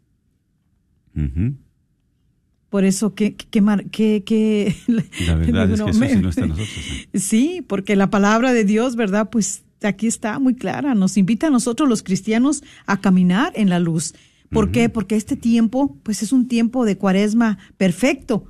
Por 2.72 2.86
eso, 2.86 3.16
¿qué, 3.16 3.36
qué, 3.36 4.24
qué, 4.26 4.76
La 4.88 5.36
verdad 5.36 5.70
es 5.70 5.82
que 5.82 5.90
eso 5.90 6.08
sí 6.08 6.22
no 6.22 6.30
está 6.30 6.44
en 6.44 6.50
nosotros. 6.50 6.70
Sí, 7.14 7.66
porque 7.68 7.98
la 7.98 8.10
palabra 8.10 8.54
de 8.54 8.64
Dios, 8.64 8.96
¿verdad? 8.96 9.30
Pues 9.30 9.66
aquí 9.84 10.08
está 10.08 10.40
muy 10.40 10.56
clara, 10.56 10.96
nos 10.96 11.18
invita 11.18 11.48
a 11.48 11.50
nosotros 11.50 11.90
los 11.90 12.02
cristianos 12.02 12.64
a 12.86 13.02
caminar 13.02 13.52
en 13.56 13.70
la 13.70 13.80
luz. 13.80 14.14
¿Por 14.50 14.72
qué? 14.72 14.88
Porque 14.88 15.16
este 15.16 15.36
tiempo, 15.36 15.98
pues 16.04 16.24
es 16.24 16.32
un 16.32 16.48
tiempo 16.48 16.86
de 16.86 16.98
cuaresma 16.98 17.58
perfecto 17.78 18.46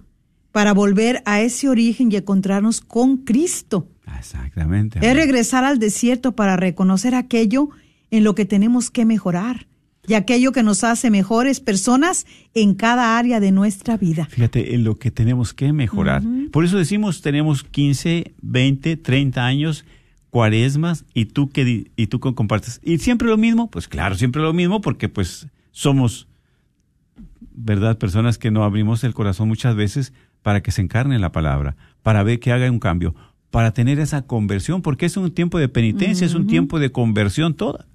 para 0.52 0.74
volver 0.74 1.24
a 1.26 1.41
ese 1.41 1.69
origen 1.69 2.12
y 2.12 2.15
encontrarnos 2.15 2.82
con 2.82 3.17
Cristo. 3.17 3.88
Exactamente. 4.17 5.00
Es 5.02 5.15
regresar 5.15 5.63
al 5.63 5.80
desierto 5.80 6.36
para 6.36 6.58
reconocer 6.58 7.15
aquello 7.15 7.69
en 8.12 8.24
lo 8.24 8.36
que 8.36 8.45
tenemos 8.45 8.91
que 8.91 9.06
mejorar 9.06 9.67
y 10.08 10.16
aquello 10.16 10.52
que 10.52 10.64
nos 10.64 10.84
hace 10.84 11.12
mejores 11.12 11.60
personas 11.60 12.26
en 12.54 12.74
cada 12.74 13.18
área 13.18 13.40
de 13.40 13.52
nuestra 13.52 13.98
vida. 13.98 14.26
Fíjate, 14.26 14.74
en 14.74 14.84
lo 14.84 14.98
que 14.98 15.12
tenemos 15.12 15.54
que 15.54 15.74
mejorar. 15.74 16.24
Por 16.52 16.66
eso 16.66 16.78
decimos, 16.78 17.22
tenemos 17.22 17.64
15, 17.64 18.34
20, 18.42 18.98
30 18.98 19.46
años 19.46 19.86
cuaresmas 20.32 21.06
y 21.14 21.26
tú 21.26 21.50
que 21.50 21.92
y 21.96 22.08
tú 22.08 22.20
compartes. 22.20 22.80
Y 22.84 22.98
siempre 22.98 23.28
lo 23.28 23.38
mismo 23.38 23.70
pues 23.70 23.88
claro 23.88 24.16
siempre 24.16 24.42
lo 24.42 24.54
mismo 24.54 24.82
porque 24.82 25.10
pues 25.10 25.48
somos 25.72 26.28
verdad 27.54 27.98
personas 27.98 28.38
que 28.38 28.50
no 28.50 28.64
abrimos 28.64 29.04
el 29.04 29.14
corazón 29.14 29.50
muchas 29.50 29.76
veces 29.76 30.14
para 30.42 30.64
que 30.64 30.72
se 30.72 30.82
encarne 30.82 31.20
la 31.20 31.32
palabra 31.32 31.76
para 32.02 32.24
ver 32.24 32.40
que 32.40 32.52
haga 32.52 32.72
un 32.72 32.80
cambio 32.80 33.14
para 33.52 33.74
tener 33.74 34.00
esa 34.00 34.22
conversión 34.22 34.82
porque 34.82 35.06
es 35.06 35.18
un 35.18 35.32
tiempo 35.32 35.60
de 35.60 35.68
penitencia 35.68 36.26
es 36.26 36.34
un 36.34 36.48
tiempo 36.48 36.80
de 36.80 36.94
conversión 36.94 37.54
toda 37.54 37.86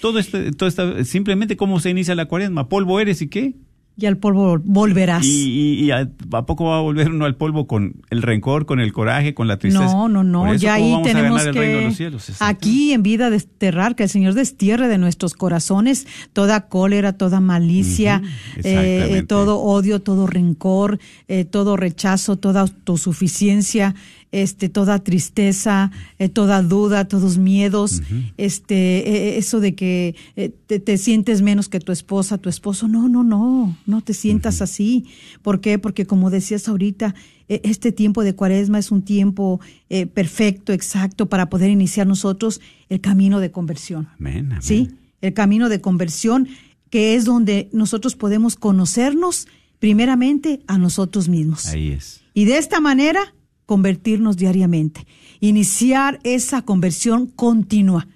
todo 0.00 0.18
esto, 0.18 0.38
todo 0.52 1.04
simplemente 1.04 1.56
cómo 1.56 1.80
se 1.80 1.90
inicia 1.90 2.14
la 2.14 2.26
cuaresma 2.26 2.68
polvo 2.68 3.00
eres 3.00 3.22
y 3.22 3.28
qué 3.28 3.54
y 3.98 4.04
al 4.04 4.18
polvo 4.18 4.58
volverás. 4.62 5.24
¿Y, 5.24 5.78
y, 5.78 5.84
y 5.84 5.90
a, 5.90 6.10
a 6.32 6.46
poco 6.46 6.66
va 6.66 6.78
a 6.78 6.80
volver 6.82 7.10
uno 7.10 7.24
al 7.24 7.34
polvo 7.34 7.66
con 7.66 8.02
el 8.10 8.20
rencor, 8.20 8.66
con 8.66 8.78
el 8.78 8.92
coraje, 8.92 9.32
con 9.32 9.48
la 9.48 9.58
tristeza? 9.58 9.86
No, 9.86 10.08
no, 10.08 10.22
no, 10.22 10.46
eso, 10.52 10.62
ya 10.62 10.74
¿cómo 10.74 10.84
ahí 10.84 10.92
vamos 10.92 11.08
a 11.08 11.12
tenemos 11.12 11.44
de 11.44 11.50
que 11.52 11.80
los 11.80 11.96
cielos? 11.96 12.32
Aquí 12.40 12.92
en 12.92 13.02
vida 13.02 13.30
desterrar, 13.30 13.96
que 13.96 14.02
el 14.02 14.10
Señor 14.10 14.34
destierre 14.34 14.88
de 14.88 14.98
nuestros 14.98 15.32
corazones 15.32 16.06
toda 16.34 16.68
cólera, 16.68 17.14
toda 17.14 17.40
malicia, 17.40 18.20
Ujú, 18.22 18.28
eh, 18.28 18.58
exactamente. 18.58 19.22
todo 19.28 19.60
odio, 19.60 20.02
todo 20.02 20.26
rencor, 20.26 20.98
eh, 21.28 21.46
todo 21.46 21.78
rechazo, 21.78 22.36
toda 22.36 22.60
autosuficiencia, 22.60 23.94
este, 24.32 24.68
toda 24.68 24.98
tristeza, 24.98 25.90
eh, 26.18 26.28
toda 26.28 26.62
duda, 26.62 27.06
todos 27.06 27.38
miedos, 27.38 28.02
este, 28.36 28.74
eh, 29.08 29.38
eso 29.38 29.60
de 29.60 29.74
que 29.74 30.14
eh, 30.36 30.50
te, 30.66 30.80
te 30.80 30.98
sientes 30.98 31.42
menos 31.42 31.68
que 31.68 31.80
tu 31.80 31.92
esposa, 31.92 32.38
tu 32.38 32.48
esposo, 32.48 32.88
no, 32.88 33.08
no, 33.08 33.24
no, 33.24 33.76
no 33.86 34.00
te 34.02 34.14
sientas 34.14 34.62
así. 34.62 35.06
¿Por 35.42 35.60
qué? 35.60 35.78
Porque 35.78 36.06
como 36.06 36.30
decías 36.30 36.68
ahorita, 36.68 37.14
eh, 37.48 37.60
este 37.64 37.92
tiempo 37.92 38.24
de 38.24 38.34
cuaresma 38.34 38.78
es 38.78 38.90
un 38.90 39.02
tiempo 39.02 39.60
eh, 39.88 40.06
perfecto, 40.06 40.72
exacto, 40.72 41.26
para 41.26 41.48
poder 41.48 41.70
iniciar 41.70 42.06
nosotros 42.06 42.60
el 42.88 43.00
camino 43.00 43.40
de 43.40 43.50
conversión. 43.50 44.08
Amén, 44.18 44.46
amén. 44.46 44.62
¿sí? 44.62 44.90
El 45.20 45.32
camino 45.32 45.68
de 45.68 45.80
conversión, 45.80 46.48
que 46.90 47.14
es 47.14 47.24
donde 47.24 47.68
nosotros 47.72 48.16
podemos 48.16 48.56
conocernos 48.56 49.46
primeramente 49.78 50.60
a 50.66 50.78
nosotros 50.78 51.28
mismos. 51.28 51.66
Ahí 51.66 51.90
es. 51.90 52.22
Y 52.34 52.46
de 52.46 52.58
esta 52.58 52.80
manera 52.80 53.34
convertirnos 53.66 54.36
diariamente. 54.36 55.06
Iniciar 55.40 56.20
esa 56.22 56.62
conversión 56.62 57.26
continua, 57.26 58.08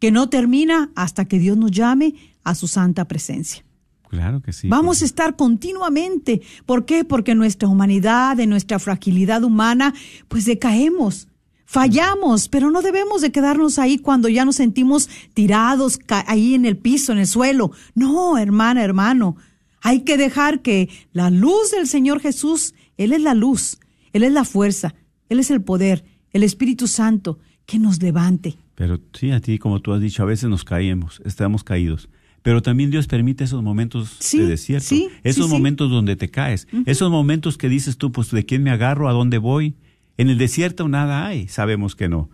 que 0.00 0.10
no 0.10 0.28
termina 0.28 0.90
hasta 0.94 1.26
que 1.26 1.38
Dios 1.38 1.56
nos 1.56 1.70
llame 1.70 2.14
a 2.42 2.54
su 2.54 2.66
santa 2.66 3.06
presencia. 3.06 3.64
Claro 4.08 4.40
que 4.40 4.52
sí. 4.52 4.68
Vamos 4.68 4.98
a 4.98 5.00
pues. 5.00 5.02
estar 5.02 5.36
continuamente. 5.36 6.42
¿Por 6.64 6.84
qué? 6.84 7.04
Porque 7.04 7.34
nuestra 7.34 7.68
humanidad, 7.68 8.38
en 8.40 8.50
nuestra 8.50 8.78
fragilidad 8.78 9.42
humana, 9.44 9.94
pues 10.28 10.44
decaemos. 10.44 11.28
Fallamos, 11.68 12.48
pero 12.48 12.70
no 12.70 12.80
debemos 12.80 13.22
de 13.22 13.32
quedarnos 13.32 13.80
ahí 13.80 13.98
cuando 13.98 14.28
ya 14.28 14.44
nos 14.44 14.56
sentimos 14.56 15.10
tirados 15.34 15.98
ahí 16.08 16.54
en 16.54 16.64
el 16.64 16.76
piso, 16.76 17.10
en 17.10 17.18
el 17.18 17.26
suelo. 17.26 17.72
No, 17.94 18.38
hermana, 18.38 18.84
hermano. 18.84 19.36
Hay 19.82 20.00
que 20.00 20.16
dejar 20.16 20.62
que 20.62 20.88
la 21.12 21.28
luz 21.30 21.72
del 21.72 21.88
Señor 21.88 22.20
Jesús, 22.20 22.74
Él 22.96 23.12
es 23.12 23.20
la 23.20 23.34
luz, 23.34 23.78
Él 24.16 24.22
es 24.22 24.32
la 24.32 24.44
fuerza, 24.44 24.94
Él 25.28 25.40
es 25.40 25.50
el 25.50 25.60
poder, 25.60 26.04
el 26.32 26.42
Espíritu 26.42 26.86
Santo, 26.86 27.38
que 27.66 27.78
nos 27.78 28.02
levante. 28.02 28.56
Pero 28.74 28.98
sí, 29.12 29.30
a 29.30 29.40
ti, 29.40 29.58
como 29.58 29.80
tú 29.80 29.92
has 29.92 30.00
dicho, 30.00 30.22
a 30.22 30.26
veces 30.26 30.48
nos 30.48 30.64
caemos, 30.64 31.20
estamos 31.26 31.64
caídos. 31.64 32.08
Pero 32.40 32.62
también 32.62 32.90
Dios 32.90 33.08
permite 33.08 33.44
esos 33.44 33.62
momentos 33.62 34.16
Sí, 34.20 34.38
de 34.38 34.46
desierto, 34.46 34.86
sí, 34.86 35.08
esos 35.22 35.46
sí, 35.46 35.52
momentos 35.52 35.90
donde 35.90 36.16
te 36.16 36.30
caes, 36.30 36.66
esos 36.86 37.10
momentos 37.10 37.58
que 37.58 37.68
dices 37.68 37.98
tú, 37.98 38.10
pues, 38.10 38.30
¿de 38.30 38.46
quién 38.46 38.62
me 38.62 38.70
agarro? 38.70 39.08
¿A 39.08 39.12
dónde 39.12 39.36
voy? 39.36 39.74
En 40.16 40.30
el 40.30 40.38
desierto 40.38 40.88
nada 40.88 41.26
hay, 41.26 41.48
sabemos 41.48 41.94
que 41.94 42.08
no. 42.08 42.30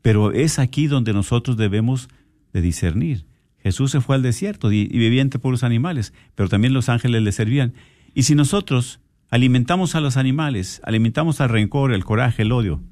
Pero 0.00 0.32
es 0.32 0.58
aquí 0.58 0.86
donde 0.86 1.12
nosotros 1.12 1.58
debemos 1.58 2.08
de 2.54 2.62
discernir. 2.62 3.26
Jesús 3.58 3.90
se 3.90 4.00
fue 4.00 4.16
al 4.16 4.22
desierto 4.22 4.72
y, 4.72 4.88
y 4.90 4.98
vivía 4.98 5.20
entre 5.20 5.40
puros 5.40 5.62
animales, 5.62 6.14
pero 6.34 6.48
también 6.48 6.72
los 6.72 6.88
ángeles 6.88 7.22
le 7.22 7.32
servían. 7.32 7.74
Y 8.14 8.22
si 8.22 8.34
nosotros 8.34 9.00
alimentamos 9.32 9.94
a 9.94 10.00
los 10.02 10.18
animales, 10.18 10.82
alimentamos 10.84 11.40
al 11.40 11.48
rencor, 11.48 11.94
el 11.94 12.04
coraje, 12.04 12.42
el 12.42 12.52
odio, 12.52 12.82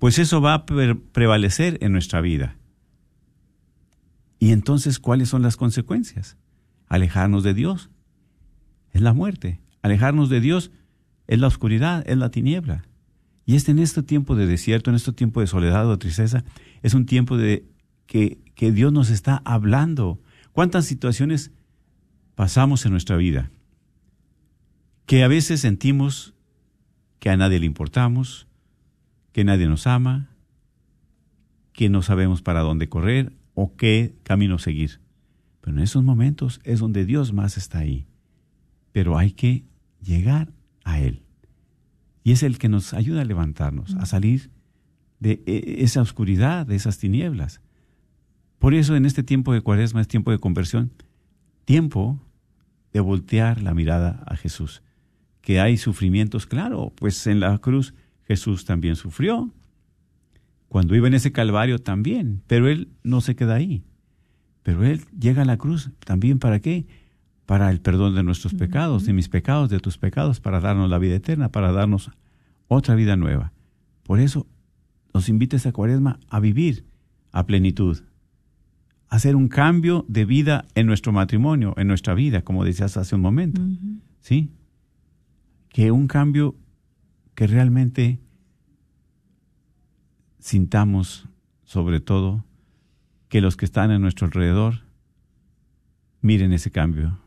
pues 0.00 0.18
eso 0.18 0.40
va 0.40 0.52
a 0.52 0.66
pre- 0.66 0.96
prevalecer 0.96 1.78
en 1.80 1.92
nuestra 1.92 2.20
vida. 2.20 2.56
Y 4.40 4.50
entonces, 4.50 4.98
¿cuáles 4.98 5.28
son 5.28 5.42
las 5.42 5.56
consecuencias? 5.56 6.36
Alejarnos 6.88 7.44
de 7.44 7.54
Dios. 7.54 7.88
Es 8.92 9.00
la 9.00 9.12
muerte. 9.12 9.60
Alejarnos 9.80 10.28
de 10.28 10.40
Dios 10.40 10.72
es 11.28 11.38
la 11.38 11.46
oscuridad, 11.46 12.02
es 12.08 12.18
la 12.18 12.32
tiniebla. 12.32 12.82
Y 13.44 13.54
este 13.54 13.70
en 13.70 13.78
este 13.78 14.02
tiempo 14.02 14.34
de 14.34 14.48
desierto, 14.48 14.90
en 14.90 14.96
este 14.96 15.12
tiempo 15.12 15.40
de 15.40 15.46
soledad 15.46 15.86
o 15.86 15.92
de 15.92 15.98
tristeza, 15.98 16.42
es 16.82 16.94
un 16.94 17.06
tiempo 17.06 17.36
de 17.36 17.64
que 18.06 18.72
Dios 18.72 18.92
nos 18.92 19.10
está 19.10 19.40
hablando. 19.44 20.20
¿Cuántas 20.50 20.84
situaciones 20.84 21.52
pasamos 22.34 22.84
en 22.86 22.90
nuestra 22.90 23.16
vida? 23.16 23.52
Que 25.06 25.22
a 25.22 25.28
veces 25.28 25.60
sentimos 25.60 26.34
que 27.18 27.30
a 27.30 27.36
nadie 27.36 27.60
le 27.60 27.66
importamos, 27.66 28.46
que 29.32 29.44
nadie 29.44 29.68
nos 29.68 29.86
ama, 29.86 30.30
que 31.72 31.88
no 31.88 32.02
sabemos 32.02 32.42
para 32.42 32.60
dónde 32.60 32.88
correr 32.88 33.32
o 33.54 33.76
qué 33.76 34.14
camino 34.22 34.58
seguir. 34.58 35.00
Pero 35.60 35.76
en 35.76 35.82
esos 35.82 36.02
momentos 36.02 36.60
es 36.64 36.80
donde 36.80 37.04
Dios 37.04 37.32
más 37.32 37.56
está 37.56 37.78
ahí. 37.78 38.06
Pero 38.92 39.18
hay 39.18 39.32
que 39.32 39.64
llegar 40.02 40.52
a 40.84 41.00
Él. 41.00 41.22
Y 42.24 42.32
es 42.32 42.42
el 42.42 42.58
que 42.58 42.68
nos 42.68 42.94
ayuda 42.94 43.22
a 43.22 43.24
levantarnos, 43.24 43.94
a 43.96 44.06
salir 44.06 44.50
de 45.20 45.42
eh, 45.46 45.76
esa 45.78 46.00
oscuridad, 46.00 46.66
de 46.66 46.76
esas 46.76 46.98
tinieblas. 46.98 47.60
Por 48.58 48.74
eso 48.74 48.96
en 48.96 49.06
este 49.06 49.22
tiempo 49.22 49.52
de 49.52 49.60
cuaresma 49.60 50.00
es 50.00 50.08
tiempo 50.08 50.30
de 50.30 50.38
conversión, 50.38 50.92
tiempo 51.64 52.20
de 52.92 53.00
voltear 53.00 53.62
la 53.62 53.74
mirada 53.74 54.22
a 54.26 54.36
Jesús. 54.36 54.82
Que 55.46 55.60
hay 55.60 55.76
sufrimientos, 55.76 56.44
claro, 56.44 56.92
pues 56.96 57.24
en 57.28 57.38
la 57.38 57.56
cruz 57.58 57.94
Jesús 58.24 58.64
también 58.64 58.96
sufrió. 58.96 59.52
Cuando 60.66 60.96
iba 60.96 61.06
en 61.06 61.14
ese 61.14 61.30
calvario 61.30 61.78
también, 61.78 62.42
pero 62.48 62.68
Él 62.68 62.88
no 63.04 63.20
se 63.20 63.36
queda 63.36 63.54
ahí. 63.54 63.84
Pero 64.64 64.82
Él 64.82 65.04
llega 65.16 65.42
a 65.42 65.44
la 65.44 65.56
cruz 65.56 65.92
también 66.04 66.40
para 66.40 66.58
qué? 66.58 66.88
Para 67.46 67.70
el 67.70 67.80
perdón 67.80 68.16
de 68.16 68.24
nuestros 68.24 68.54
pecados, 68.54 69.06
de 69.06 69.12
mis 69.12 69.28
pecados, 69.28 69.70
de 69.70 69.78
tus 69.78 69.98
pecados, 69.98 70.40
para 70.40 70.58
darnos 70.58 70.90
la 70.90 70.98
vida 70.98 71.14
eterna, 71.14 71.52
para 71.52 71.70
darnos 71.70 72.10
otra 72.66 72.96
vida 72.96 73.14
nueva. 73.14 73.52
Por 74.02 74.18
eso 74.18 74.48
nos 75.14 75.28
invita 75.28 75.54
esta 75.54 75.70
cuaresma 75.70 76.18
a 76.28 76.40
vivir 76.40 76.86
a 77.30 77.46
plenitud, 77.46 78.02
a 79.08 79.14
hacer 79.14 79.36
un 79.36 79.46
cambio 79.46 80.04
de 80.08 80.24
vida 80.24 80.64
en 80.74 80.88
nuestro 80.88 81.12
matrimonio, 81.12 81.72
en 81.76 81.86
nuestra 81.86 82.14
vida, 82.14 82.42
como 82.42 82.64
decías 82.64 82.96
hace 82.96 83.14
un 83.14 83.20
momento. 83.20 83.62
¿Sí? 84.18 84.50
Que 85.76 85.90
un 85.90 86.06
cambio 86.06 86.54
que 87.34 87.46
realmente 87.46 88.18
sintamos, 90.38 91.28
sobre 91.64 92.00
todo, 92.00 92.46
que 93.28 93.42
los 93.42 93.58
que 93.58 93.66
están 93.66 93.90
a 93.90 93.98
nuestro 93.98 94.26
alrededor 94.26 94.84
miren 96.22 96.54
ese 96.54 96.70
cambio 96.70 97.18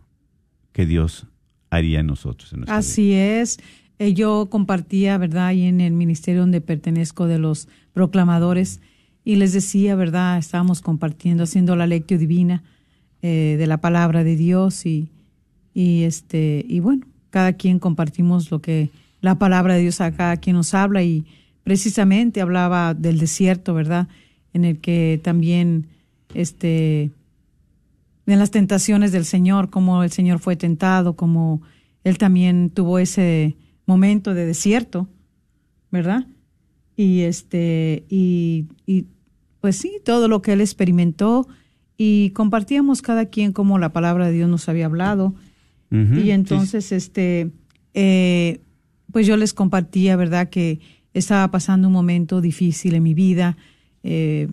que 0.71 0.87
Dios 0.87 1.27
haría 1.69 1.99
en 1.99 2.07
nosotros. 2.07 2.51
En 2.51 2.61
nuestra 2.61 2.73
vida. 2.73 2.79
Así 2.79 3.13
es. 3.13 3.59
Eh, 3.99 4.15
yo 4.15 4.47
compartía, 4.49 5.19
¿verdad? 5.19 5.45
Ahí 5.45 5.65
en 5.65 5.79
el 5.79 5.93
ministerio 5.93 6.41
donde 6.41 6.59
pertenezco 6.59 7.27
de 7.27 7.37
los 7.37 7.67
proclamadores 7.93 8.81
y 9.23 9.35
les 9.35 9.53
decía, 9.53 9.93
¿verdad? 9.93 10.39
Estábamos 10.39 10.81
compartiendo, 10.81 11.43
haciendo 11.43 11.75
la 11.75 11.85
lectio 11.85 12.17
divina 12.17 12.63
eh, 13.21 13.57
de 13.59 13.67
la 13.67 13.79
palabra 13.79 14.23
de 14.23 14.35
Dios 14.35 14.87
y, 14.87 15.11
y 15.75 16.01
este 16.01 16.65
y 16.67 16.79
bueno, 16.79 17.05
cada 17.29 17.53
quien 17.53 17.79
compartimos 17.79 18.51
lo 18.51 18.61
que 18.61 18.89
la 19.21 19.37
palabra 19.37 19.75
de 19.75 19.81
Dios 19.81 20.01
a 20.01 20.11
cada 20.11 20.37
quien 20.37 20.55
nos 20.55 20.73
habla 20.73 21.03
y 21.03 21.25
precisamente 21.63 22.41
hablaba 22.41 22.93
del 22.93 23.19
desierto, 23.19 23.73
¿verdad? 23.73 24.07
En 24.53 24.65
el 24.65 24.79
que 24.79 25.19
también 25.23 25.87
este 26.33 27.11
en 28.25 28.39
las 28.39 28.51
tentaciones 28.51 29.11
del 29.11 29.25
Señor, 29.25 29.69
como 29.69 30.03
el 30.03 30.11
Señor 30.11 30.39
fue 30.39 30.55
tentado, 30.55 31.15
como 31.15 31.61
él 32.03 32.17
también 32.17 32.69
tuvo 32.69 32.99
ese 32.99 33.55
momento 33.87 34.35
de 34.35 34.45
desierto, 34.45 35.07
¿verdad? 35.89 36.27
Y 36.95 37.21
este, 37.21 38.03
y, 38.07 38.65
y 38.85 39.05
pues 39.61 39.77
sí, 39.77 39.93
todo 40.05 40.27
lo 40.27 40.43
que 40.43 40.53
él 40.53 40.61
experimentó, 40.61 41.47
y 42.01 42.29
compartíamos 42.29 43.01
cada 43.01 43.25
quien 43.25 43.51
como 43.51 43.77
la 43.77 43.91
palabra 43.91 44.27
de 44.27 44.31
Dios 44.31 44.49
nos 44.49 44.69
había 44.69 44.85
hablado. 44.85 45.33
Y 45.91 46.21
sí, 46.21 46.31
entonces, 46.31 46.91
este, 46.91 47.49
eh, 47.93 48.61
pues 49.11 49.25
yo 49.25 49.37
les 49.37 49.53
compartía, 49.53 50.15
¿verdad?, 50.15 50.49
que 50.49 50.79
estaba 51.13 51.49
pasando 51.49 51.87
un 51.87 51.93
momento 51.93 52.41
difícil 52.41 52.93
en 52.93 53.03
mi 53.03 53.13
vida, 53.13 53.57
eh, 54.03 54.47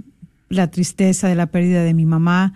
la 0.48 0.70
tristeza 0.70 1.28
de 1.28 1.34
la 1.34 1.46
pérdida 1.46 1.82
de 1.82 1.94
mi 1.94 2.06
mamá, 2.06 2.54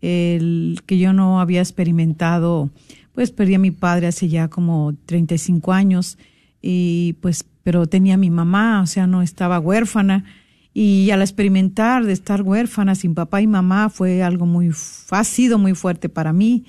el 0.00 0.80
que 0.86 0.98
yo 0.98 1.12
no 1.12 1.40
había 1.40 1.60
experimentado, 1.60 2.70
pues 3.14 3.32
perdí 3.32 3.54
a 3.54 3.58
mi 3.58 3.70
padre 3.70 4.06
hace 4.06 4.28
ya 4.28 4.48
como 4.48 4.94
35 5.06 5.72
años 5.72 6.16
y 6.62 7.16
pues, 7.20 7.44
pero 7.62 7.86
tenía 7.86 8.14
a 8.14 8.18
mi 8.18 8.30
mamá, 8.30 8.82
o 8.82 8.86
sea, 8.86 9.06
no 9.06 9.22
estaba 9.22 9.58
huérfana 9.58 10.24
y 10.72 11.10
al 11.10 11.20
experimentar 11.20 12.04
de 12.04 12.12
estar 12.12 12.42
huérfana 12.42 12.94
sin 12.94 13.14
papá 13.14 13.42
y 13.42 13.46
mamá 13.46 13.88
fue 13.90 14.22
algo 14.22 14.46
muy, 14.46 14.70
ha 15.10 15.24
sido 15.24 15.58
muy 15.58 15.74
fuerte 15.74 16.08
para 16.08 16.32
mí 16.32 16.64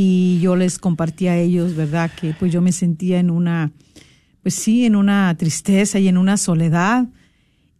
y 0.00 0.38
yo 0.38 0.54
les 0.54 0.78
compartí 0.78 1.26
a 1.26 1.36
ellos, 1.36 1.74
¿verdad? 1.74 2.08
Que 2.20 2.32
pues 2.32 2.52
yo 2.52 2.62
me 2.62 2.70
sentía 2.70 3.18
en 3.18 3.30
una, 3.30 3.72
pues 4.42 4.54
sí, 4.54 4.84
en 4.84 4.94
una 4.94 5.36
tristeza 5.36 5.98
y 5.98 6.06
en 6.06 6.16
una 6.16 6.36
soledad 6.36 7.08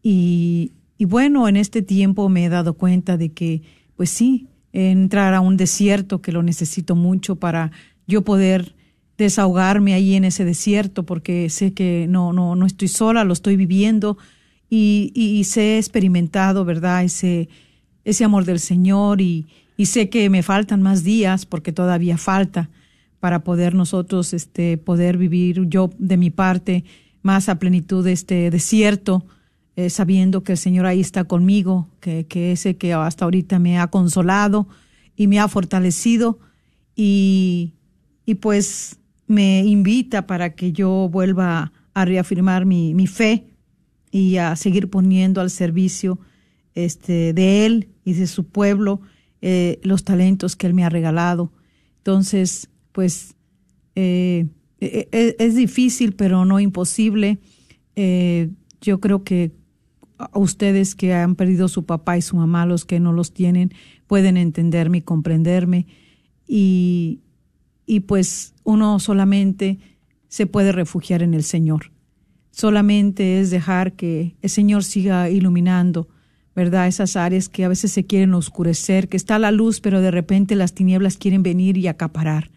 y, 0.03 0.73
y 0.97 1.05
bueno, 1.05 1.47
en 1.47 1.57
este 1.57 1.81
tiempo 1.81 2.29
me 2.29 2.45
he 2.45 2.49
dado 2.49 2.75
cuenta 2.75 3.17
de 3.17 3.29
que, 3.29 3.63
pues 3.95 4.11
sí, 4.11 4.49
entrar 4.73 5.33
a 5.33 5.41
un 5.41 5.57
desierto 5.57 6.21
que 6.21 6.33
lo 6.33 6.43
necesito 6.43 6.97
mucho 6.97 7.37
para 7.37 7.71
yo 8.09 8.23
poder 8.23 8.75
desahogarme 9.17 9.95
ahí 9.95 10.17
en 10.17 10.25
ese 10.25 10.45
desierto, 10.45 11.05
porque 11.05 11.49
sé 11.51 11.73
que 11.73 12.07
no, 12.09 12.33
no, 12.33 12.57
no 12.57 12.67
estoy 12.67 12.89
sola, 12.89 13.23
lo 13.23 13.33
estoy 13.33 13.55
viviendo 13.55 14.19
y, 14.69 15.13
y, 15.15 15.45
sé 15.45 15.79
experimentado, 15.79 16.65
¿verdad? 16.65 17.05
Ese, 17.05 17.49
ese 18.05 18.25
amor 18.25 18.45
del 18.45 18.59
Señor 18.59 19.21
y, 19.21 19.47
y 19.79 19.87
sé 19.87 20.11
que 20.11 20.29
me 20.29 20.43
faltan 20.43 20.83
más 20.83 21.05
días 21.05 21.47
porque 21.47 21.73
todavía 21.73 22.19
falta 22.19 22.69
para 23.19 23.43
poder 23.45 23.75
nosotros 23.75 24.35
este 24.35 24.77
poder 24.77 25.17
vivir 25.17 25.65
yo 25.69 25.89
de 25.99 26.19
mi 26.19 26.29
parte 26.29 26.85
más 27.23 27.49
a 27.49 27.59
plenitud 27.59 28.05
de 28.05 28.13
este 28.13 28.51
desierto 28.51 29.25
eh, 29.79 29.91
sabiendo 29.91 30.43
que 30.43 30.53
el 30.53 30.59
Señor 30.59 30.87
ahí 30.87 30.99
está 30.99 31.23
conmigo 31.23 31.89
que, 32.01 32.27
que 32.27 32.51
ese 32.51 32.77
que 32.77 32.93
hasta 32.93 33.25
ahorita 33.25 33.61
me 33.61 33.79
ha 33.79 33.87
consolado 33.87 34.67
y 35.15 35.29
me 35.29 35.39
ha 35.39 35.47
fortalecido. 35.47 36.41
Y, 36.97 37.75
y 38.27 38.35
pues 38.35 38.99
me 39.29 39.61
invita 39.65 40.27
para 40.27 40.57
que 40.57 40.73
yo 40.73 41.09
vuelva 41.09 41.73
a 41.95 42.05
reafirmar 42.05 42.67
mi, 42.67 42.93
mi 42.93 43.07
fe 43.07 43.47
y 44.11 44.39
a 44.39 44.57
seguir 44.57 44.91
poniendo 44.91 45.41
al 45.41 45.51
servicio 45.51 46.19
este, 46.75 47.33
de 47.33 47.65
Él 47.65 47.89
y 48.05 48.15
de 48.15 48.27
su 48.27 48.49
pueblo 48.49 49.01
eh, 49.41 49.79
los 49.83 50.05
talentos 50.05 50.57
que 50.57 50.67
Él 50.67 50.75
me 50.75 50.85
ha 50.85 50.89
regalado. 50.89 51.53
Entonces, 51.99 52.71
pues 52.93 53.35
eh, 53.95 54.47
eh, 54.81 55.37
es 55.39 55.55
difícil, 55.55 56.15
pero 56.15 56.45
no 56.45 56.61
imposible. 56.61 57.39
yo 58.81 59.01
creo 59.01 59.25
que 59.25 59.53
a 60.19 60.39
ustedes 60.39 60.95
que 60.95 61.15
han 61.15 61.37
perdido 61.37 61.69
su 61.69 61.85
papá 61.85 62.17
y 62.17 62.23
su 62.23 62.37
mamá, 62.37 62.67
los 62.67 62.85
que 62.85 63.01
no 63.01 63.13
los 63.13 63.33
tienen, 63.33 63.73
pueden 64.07 64.37
entenderme 64.37 64.99
y 64.99 65.03
comprenderme. 65.03 65.87
Y, 66.47 67.21
y 67.87 68.01
pues 68.01 68.55
uno 68.65 68.99
solamente 68.99 69.79
se 70.29 70.47
puede 70.47 70.73
refugiar 70.73 71.23
en 71.23 71.35
el 71.35 71.43
Señor. 71.43 71.93
Solamente 72.51 73.41
es 73.41 73.51
dejar 73.51 73.93
que 73.93 74.37
el 74.43 74.51
Señor 74.51 74.83
siga 74.83 75.31
iluminando, 75.31 76.09
¿verdad? 76.59 76.89
Esas 76.89 77.15
áreas 77.15 77.49
que 77.49 77.65
a 77.65 77.69
veces 77.69 77.93
se 77.93 78.05
quieren 78.05 78.35
oscurecer, 78.35 79.09
que 79.09 79.17
está 79.17 79.39
la 79.39 79.53
luz, 79.53 79.81
pero 79.81 80.01
de 80.01 80.11
repente 80.11 80.57
las 80.57 80.75
tinieblas 80.75 81.17
quieren 81.17 81.45
venir 81.45 81.77
y 81.77 81.87
acaparar, 81.87 82.51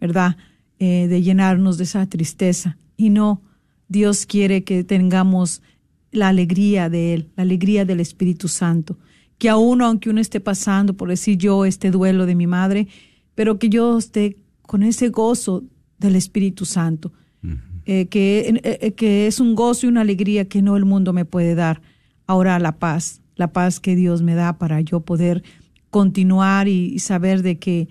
¿verdad? 0.00 0.36
Eh, 0.80 1.06
de 1.06 1.22
llenarnos 1.22 1.78
de 1.78 1.84
esa 1.84 2.04
tristeza. 2.06 2.76
Y 2.96 3.10
no, 3.10 3.40
Dios 3.86 4.26
quiere 4.26 4.64
que 4.64 4.82
tengamos 4.82 5.62
la 6.10 6.26
alegría 6.26 6.90
de 6.90 7.14
Él, 7.14 7.28
la 7.36 7.44
alegría 7.44 7.84
del 7.84 8.00
Espíritu 8.00 8.48
Santo. 8.48 8.98
Que 9.38 9.48
aún, 9.48 9.80
aunque 9.80 10.10
uno 10.10 10.20
esté 10.20 10.40
pasando, 10.40 10.96
por 10.96 11.08
decir 11.08 11.38
yo, 11.38 11.64
este 11.64 11.92
duelo 11.92 12.26
de 12.26 12.34
mi 12.34 12.48
madre, 12.48 12.88
pero 13.36 13.60
que 13.60 13.68
yo 13.68 13.96
esté 13.98 14.38
con 14.62 14.82
ese 14.82 15.08
gozo 15.10 15.62
del 15.98 16.16
Espíritu 16.16 16.64
Santo, 16.64 17.12
eh, 17.86 18.06
que, 18.06 18.40
eh, 18.64 18.78
eh, 18.80 18.92
que 18.94 19.28
es 19.28 19.38
un 19.38 19.54
gozo 19.54 19.86
y 19.86 19.88
una 19.88 20.00
alegría 20.00 20.46
que 20.46 20.62
no 20.62 20.76
el 20.76 20.84
mundo 20.84 21.12
me 21.12 21.24
puede 21.24 21.54
dar. 21.54 21.80
Ahora 22.30 22.60
la 22.60 22.78
paz, 22.78 23.22
la 23.34 23.52
paz 23.52 23.80
que 23.80 23.96
Dios 23.96 24.22
me 24.22 24.36
da 24.36 24.52
para 24.52 24.80
yo 24.82 25.00
poder 25.00 25.42
continuar 25.90 26.68
y, 26.68 26.96
saber 27.00 27.42
de 27.42 27.58
que, 27.58 27.88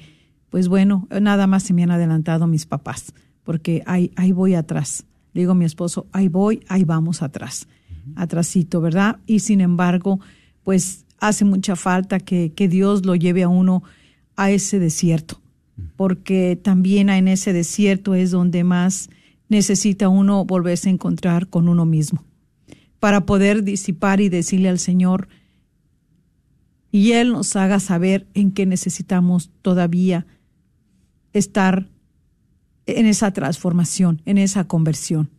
pues 0.49 0.69
bueno, 0.69 1.10
nada 1.19 1.45
más 1.45 1.63
se 1.63 1.73
me 1.73 1.84
han 1.84 1.91
adelantado 1.91 2.47
mis 2.47 2.65
papás, 2.65 3.13
porque 3.43 3.84
ahí, 3.86 4.13
ahí 4.15 4.32
voy 4.32 4.56
atrás. 4.56 5.04
digo 5.34 5.52
a 5.52 5.56
mi 5.56 5.65
esposo, 5.65 6.08
ahí 6.13 6.30
voy, 6.30 6.63
ahí 6.69 6.86
vamos 6.86 7.21
atrás, 7.21 7.67
atrásito, 8.15 8.80
¿verdad? 8.80 9.17
Y 9.25 9.39
sin 9.39 9.60
embargo, 9.60 10.21
pues 10.63 11.04
hace 11.19 11.43
mucha 11.43 11.75
falta 11.75 12.21
que, 12.21 12.54
que 12.54 12.69
Dios 12.69 13.06
lo 13.06 13.15
lleve 13.15 13.43
a 13.43 13.49
uno 13.49 13.84
a 14.38 14.52
ese 14.52 14.80
desierto, 14.80 15.41
porque 15.97 16.56
también 16.56 17.10
en 17.10 17.28
ese 17.28 17.52
desierto 17.52 18.15
es 18.15 18.32
donde 18.32 18.63
más 18.63 19.10
necesita 19.49 20.08
uno 20.08 20.45
volverse 20.45 20.88
a 20.88 20.93
encontrar 20.93 21.47
con 21.47 21.67
uno 21.67 21.86
mismo, 21.86 22.23
para 22.99 23.25
poder 23.25 23.63
disipar 23.63 24.21
y 24.21 24.29
decirle 24.29 24.69
al 24.69 24.79
Señor, 24.79 25.27
y 26.91 27.12
Él 27.12 27.33
nos 27.33 27.55
haga 27.55 27.79
saber 27.79 28.27
en 28.33 28.51
qué 28.51 28.65
necesitamos 28.65 29.51
todavía 29.62 30.25
estar 31.33 31.88
en 32.88 33.05
esa 33.05 33.31
transformación, 33.31 34.21
en 34.25 34.39
esa 34.39 34.67
conversión. 34.67 35.29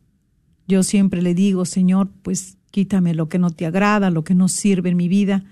Yo 0.68 0.84
siempre 0.84 1.22
le 1.22 1.34
digo, 1.34 1.64
Señor, 1.64 2.08
pues 2.22 2.56
quítame 2.70 3.14
lo 3.14 3.28
que 3.28 3.40
no 3.40 3.50
te 3.50 3.66
agrada, 3.66 4.10
lo 4.10 4.22
que 4.22 4.36
no 4.36 4.46
sirve 4.46 4.90
en 4.90 4.96
mi 4.96 5.08
vida, 5.08 5.44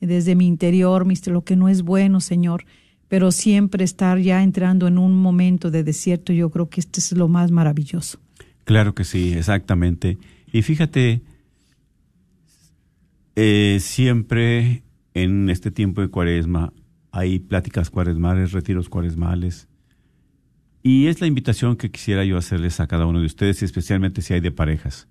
desde 0.00 0.34
mi 0.34 0.46
interior, 0.46 1.06
lo 1.26 1.44
que 1.44 1.56
no 1.56 1.68
es 1.68 1.82
bueno, 1.82 2.20
Señor 2.20 2.66
pero 3.12 3.30
siempre 3.30 3.84
estar 3.84 4.18
ya 4.20 4.42
entrando 4.42 4.88
en 4.88 4.96
un 4.96 5.14
momento 5.14 5.70
de 5.70 5.84
desierto, 5.84 6.32
yo 6.32 6.48
creo 6.48 6.70
que 6.70 6.80
este 6.80 6.98
es 6.98 7.12
lo 7.12 7.28
más 7.28 7.50
maravilloso. 7.50 8.18
Claro 8.64 8.94
que 8.94 9.04
sí, 9.04 9.34
exactamente. 9.34 10.16
Y 10.50 10.62
fíjate, 10.62 11.20
eh, 13.36 13.78
siempre 13.80 14.82
en 15.14 15.50
este 15.50 15.70
tiempo 15.70 16.00
de 16.00 16.08
cuaresma 16.08 16.72
hay 17.10 17.38
pláticas 17.38 17.90
cuaresmales, 17.90 18.52
retiros 18.52 18.88
cuaresmales. 18.88 19.68
Y 20.82 21.06
es 21.06 21.20
la 21.20 21.26
invitación 21.26 21.76
que 21.76 21.90
quisiera 21.90 22.24
yo 22.24 22.36
hacerles 22.36 22.80
a 22.80 22.86
cada 22.86 23.06
uno 23.06 23.20
de 23.20 23.26
ustedes, 23.26 23.62
especialmente 23.62 24.22
si 24.22 24.34
hay 24.34 24.40
de 24.40 24.50
parejas, 24.50 25.08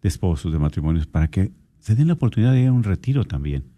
de 0.00 0.08
esposos, 0.08 0.52
de 0.52 0.58
matrimonios, 0.58 1.06
para 1.06 1.28
que 1.28 1.52
se 1.78 1.94
den 1.94 2.06
la 2.06 2.14
oportunidad 2.14 2.52
de 2.52 2.62
ir 2.62 2.68
a 2.68 2.72
un 2.72 2.84
retiro 2.84 3.24
también 3.24 3.74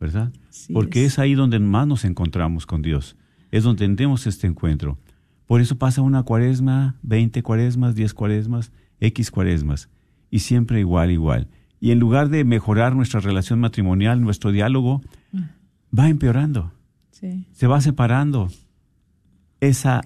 ¿verdad? 0.00 0.32
Porque 0.72 1.04
es. 1.04 1.18
ahí 1.18 1.34
donde 1.34 1.58
más 1.58 1.86
nos 1.86 2.04
encontramos 2.04 2.66
con 2.66 2.82
Dios, 2.82 3.16
es 3.50 3.64
donde 3.64 3.84
tendremos 3.84 4.26
este 4.26 4.46
encuentro. 4.46 4.98
Por 5.46 5.60
eso 5.60 5.76
pasa 5.76 6.02
una 6.02 6.22
cuaresma, 6.22 6.96
20 7.02 7.42
cuaresmas, 7.42 7.94
10 7.94 8.14
cuaresmas, 8.14 8.70
X 9.00 9.30
cuaresmas, 9.30 9.88
y 10.30 10.40
siempre 10.40 10.80
igual, 10.80 11.10
igual. 11.10 11.48
Y 11.80 11.90
en 11.92 11.98
lugar 11.98 12.28
de 12.28 12.44
mejorar 12.44 12.94
nuestra 12.94 13.20
relación 13.20 13.60
matrimonial, 13.60 14.20
nuestro 14.20 14.50
diálogo, 14.52 15.02
va 15.96 16.08
empeorando. 16.08 16.72
Se 17.10 17.66
va 17.66 17.80
separando 17.80 18.48
esa, 19.60 20.02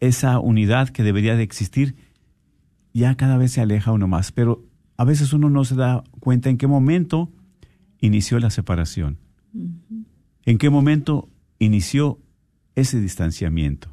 esa 0.00 0.38
unidad 0.38 0.88
que 0.88 1.02
debería 1.02 1.36
de 1.36 1.42
existir, 1.42 1.94
ya 2.92 3.14
cada 3.16 3.36
vez 3.36 3.52
se 3.52 3.60
aleja 3.60 3.92
uno 3.92 4.08
más. 4.08 4.32
Pero 4.32 4.64
a 4.96 5.04
veces 5.04 5.32
uno 5.32 5.50
no 5.50 5.64
se 5.64 5.76
da 5.76 6.04
cuenta 6.20 6.50
en 6.50 6.58
qué 6.58 6.66
momento 6.66 7.30
inició 8.00 8.38
la 8.38 8.50
separación? 8.50 9.18
¿En 10.44 10.58
qué 10.58 10.70
momento 10.70 11.28
inició 11.58 12.18
ese 12.74 13.00
distanciamiento? 13.00 13.90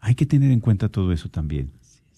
Hay 0.00 0.14
que 0.14 0.26
tener 0.26 0.50
en 0.50 0.60
cuenta 0.60 0.88
todo 0.88 1.12
eso 1.12 1.28
también, 1.28 1.70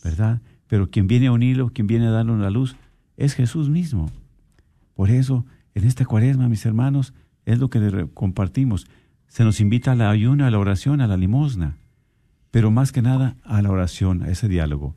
¿verdad? 0.03 0.41
Pero 0.69 0.91
quien 0.91 1.07
viene 1.07 1.27
a 1.27 1.33
unirlo, 1.33 1.71
quien 1.71 1.87
viene 1.87 2.07
a 2.07 2.11
darnos 2.11 2.41
la 2.41 2.51
luz, 2.51 2.77
es 3.17 3.35
Jesús 3.35 3.69
mismo. 3.69 4.11
Por 4.95 5.11
eso, 5.11 5.45
en 5.75 5.85
esta 5.85 6.05
cuaresma, 6.05 6.49
mis 6.49 6.65
hermanos, 6.67 7.15
es 7.47 7.59
lo 7.59 7.69
que 7.71 7.81
le 7.81 8.09
compartimos. 8.09 8.87
Se 9.29 9.45
nos 9.45 9.61
invita 9.61 9.93
a 9.93 9.97
la 9.97 10.11
ayuna, 10.11 10.47
a 10.47 10.51
la 10.51 10.59
oración, 10.59 11.01
a 11.01 11.07
la 11.07 11.17
limosna, 11.17 11.77
pero 12.51 12.71
más 12.71 12.93
que 12.93 13.03
nada 13.03 13.37
a 13.43 13.61
la 13.63 13.71
oración, 13.71 14.23
a 14.23 14.31
ese 14.31 14.49
diálogo 14.49 14.95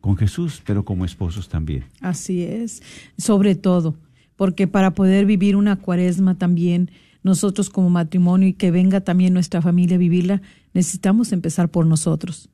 con 0.00 0.16
Jesús, 0.16 0.62
pero 0.66 0.84
como 0.84 1.06
esposos 1.06 1.48
también. 1.48 1.84
Así 2.00 2.42
es, 2.42 2.82
sobre 3.16 3.54
todo 3.54 3.96
porque 4.36 4.66
para 4.66 4.92
poder 4.92 5.26
vivir 5.26 5.56
una 5.56 5.76
cuaresma 5.76 6.36
también 6.36 6.90
nosotros 7.22 7.70
como 7.70 7.88
matrimonio 7.88 8.48
y 8.48 8.52
que 8.52 8.70
venga 8.70 9.00
también 9.00 9.32
nuestra 9.32 9.62
familia 9.62 9.96
a 9.96 9.98
vivirla, 9.98 10.42
necesitamos 10.74 11.32
empezar 11.32 11.70
por 11.70 11.86
nosotros, 11.86 12.50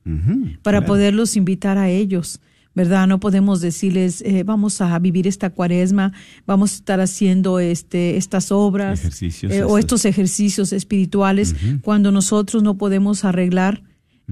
para 0.61 0.85
poderlos 0.85 1.35
invitar 1.35 1.77
a 1.77 1.89
ellos. 1.89 2.39
¿Verdad? 2.73 3.07
No 3.07 3.19
podemos 3.19 3.61
decirles, 3.61 4.21
eh, 4.21 4.43
vamos 4.43 4.79
a 4.81 4.97
vivir 4.99 5.27
esta 5.27 5.49
cuaresma, 5.49 6.13
vamos 6.45 6.73
a 6.73 6.75
estar 6.75 7.01
haciendo 7.01 7.59
este, 7.59 8.17
estas 8.17 8.51
obras 8.51 9.21
eh, 9.43 9.63
o 9.63 9.77
estos 9.77 10.05
ejercicios 10.05 10.71
espirituales 10.71 11.55
cuando 11.81 12.11
nosotros 12.11 12.63
no 12.63 12.77
podemos 12.77 13.25
arreglar 13.25 13.83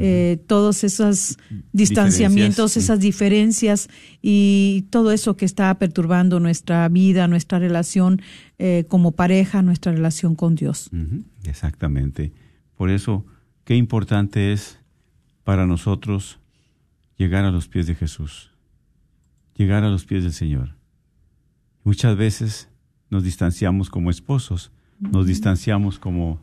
eh, 0.02 0.42
todos 0.48 0.86
esos 0.86 1.38
distanciamientos, 1.74 2.78
esas 2.78 3.02
diferencias 3.02 3.90
y 4.22 4.86
todo 4.90 5.12
eso 5.12 5.36
que 5.36 5.44
está 5.44 5.78
perturbando 5.78 6.40
nuestra 6.40 6.88
vida, 6.88 7.28
nuestra 7.28 7.60
relación 7.60 8.22
como 8.88 9.12
pareja, 9.12 9.62
nuestra 9.62 9.92
relación 9.92 10.36
con 10.36 10.56
Dios. 10.56 10.90
Exactamente. 11.44 12.34
Por 12.76 12.90
eso, 12.90 13.26
qué 13.66 13.76
importante 13.76 14.54
es 14.54 14.80
para 15.44 15.66
nosotros 15.66 16.39
llegar 17.20 17.44
a 17.44 17.52
los 17.52 17.68
pies 17.68 17.86
de 17.86 17.96
Jesús, 17.96 18.50
llegar 19.54 19.84
a 19.84 19.90
los 19.90 20.06
pies 20.06 20.24
del 20.24 20.32
Señor. 20.32 20.78
Muchas 21.84 22.16
veces 22.16 22.70
nos 23.10 23.24
distanciamos 23.24 23.90
como 23.90 24.10
esposos, 24.10 24.72
nos 25.00 25.28
distanciamos 25.28 26.00
como, 26.00 26.42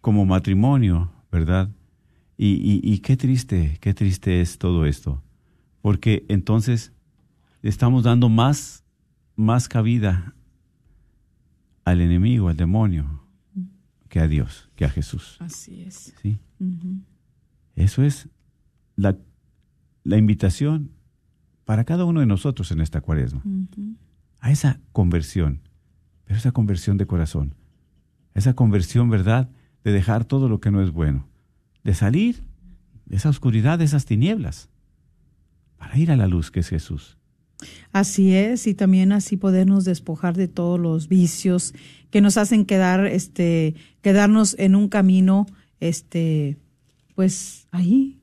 como 0.00 0.24
matrimonio, 0.24 1.10
¿verdad? 1.30 1.68
Y, 2.38 2.98
qué 3.00 3.16
triste, 3.16 3.78
qué 3.80 3.92
triste 3.92 4.40
es 4.40 4.58
todo 4.58 4.86
esto, 4.86 5.22
porque 5.82 6.24
entonces 6.28 6.92
estamos 7.62 8.04
dando 8.04 8.28
más, 8.28 8.84
más 9.34 9.68
cabida 9.68 10.34
al 11.84 12.00
enemigo, 12.00 12.48
al 12.48 12.56
demonio, 12.56 13.24
que 14.08 14.20
a 14.20 14.28
Dios, 14.28 14.70
que 14.76 14.84
a 14.84 14.88
Jesús. 14.88 15.36
Así 15.40 15.82
es. 15.82 16.14
¿sí? 16.22 16.38
Eso 17.74 18.02
es 18.02 18.28
la, 18.96 19.16
la 20.04 20.16
invitación 20.16 20.90
para 21.64 21.84
cada 21.84 22.04
uno 22.04 22.20
de 22.20 22.26
nosotros 22.26 22.70
en 22.72 22.80
esta 22.80 23.00
cuaresma, 23.00 23.42
a 24.40 24.50
esa 24.50 24.80
conversión, 24.92 25.60
pero 26.24 26.38
esa 26.38 26.52
conversión 26.52 26.96
de 26.96 27.06
corazón, 27.06 27.54
esa 28.34 28.54
conversión, 28.54 29.10
¿verdad?, 29.10 29.50
de 29.84 29.92
dejar 29.92 30.24
todo 30.24 30.48
lo 30.48 30.60
que 30.60 30.70
no 30.70 30.82
es 30.82 30.90
bueno, 30.90 31.28
de 31.84 31.94
salir 31.94 32.42
de 33.06 33.16
esa 33.16 33.28
oscuridad, 33.28 33.78
de 33.78 33.84
esas 33.84 34.04
tinieblas, 34.04 34.68
para 35.76 35.96
ir 35.96 36.10
a 36.10 36.16
la 36.16 36.26
luz 36.26 36.50
que 36.50 36.60
es 36.60 36.68
Jesús. 36.68 37.16
Así 37.92 38.34
es, 38.34 38.66
y 38.66 38.74
también 38.74 39.12
así 39.12 39.36
podernos 39.36 39.84
despojar 39.84 40.36
de 40.36 40.48
todos 40.48 40.78
los 40.78 41.08
vicios 41.08 41.74
que 42.10 42.20
nos 42.20 42.36
hacen 42.36 42.64
quedar, 42.64 43.06
este, 43.06 43.74
quedarnos 44.00 44.56
en 44.58 44.74
un 44.74 44.88
camino, 44.88 45.46
este, 45.80 46.58
pues 47.14 47.66
ahí. 47.70 48.19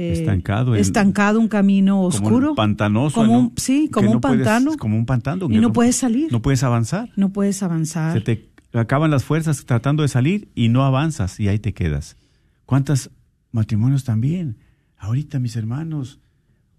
Eh, 0.00 0.12
Estancado 0.12 0.74
en- 0.74 0.80
estancado, 0.80 1.38
un 1.40 1.48
camino 1.48 2.00
oscuro. 2.02 2.46
Como 2.48 2.54
pantanoso. 2.56 3.14
Como 3.16 3.38
un- 3.38 3.52
sí, 3.56 3.88
como 3.92 4.08
no 4.08 4.14
un 4.14 4.20
puedes- 4.20 4.38
pantano. 4.46 4.76
como 4.78 4.96
un 4.96 5.04
pantano. 5.06 5.46
Y 5.50 5.58
no 5.58 5.72
puedes 5.72 5.96
salir. 5.96 6.32
No 6.32 6.40
puedes 6.40 6.62
avanzar. 6.62 7.10
No 7.16 7.32
puedes 7.32 7.62
avanzar. 7.62 8.14
Se 8.14 8.20
te 8.22 8.50
acaban 8.72 9.10
las 9.10 9.24
fuerzas 9.24 9.66
tratando 9.66 10.02
de 10.02 10.08
salir 10.08 10.50
y 10.54 10.68
no 10.70 10.84
avanzas 10.84 11.38
y 11.38 11.48
ahí 11.48 11.58
te 11.58 11.74
quedas. 11.74 12.16
¿Cuántos 12.64 13.10
matrimonios 13.52 14.04
también? 14.04 14.56
Ahorita, 14.96 15.38
mis 15.38 15.56
hermanos, 15.56 16.20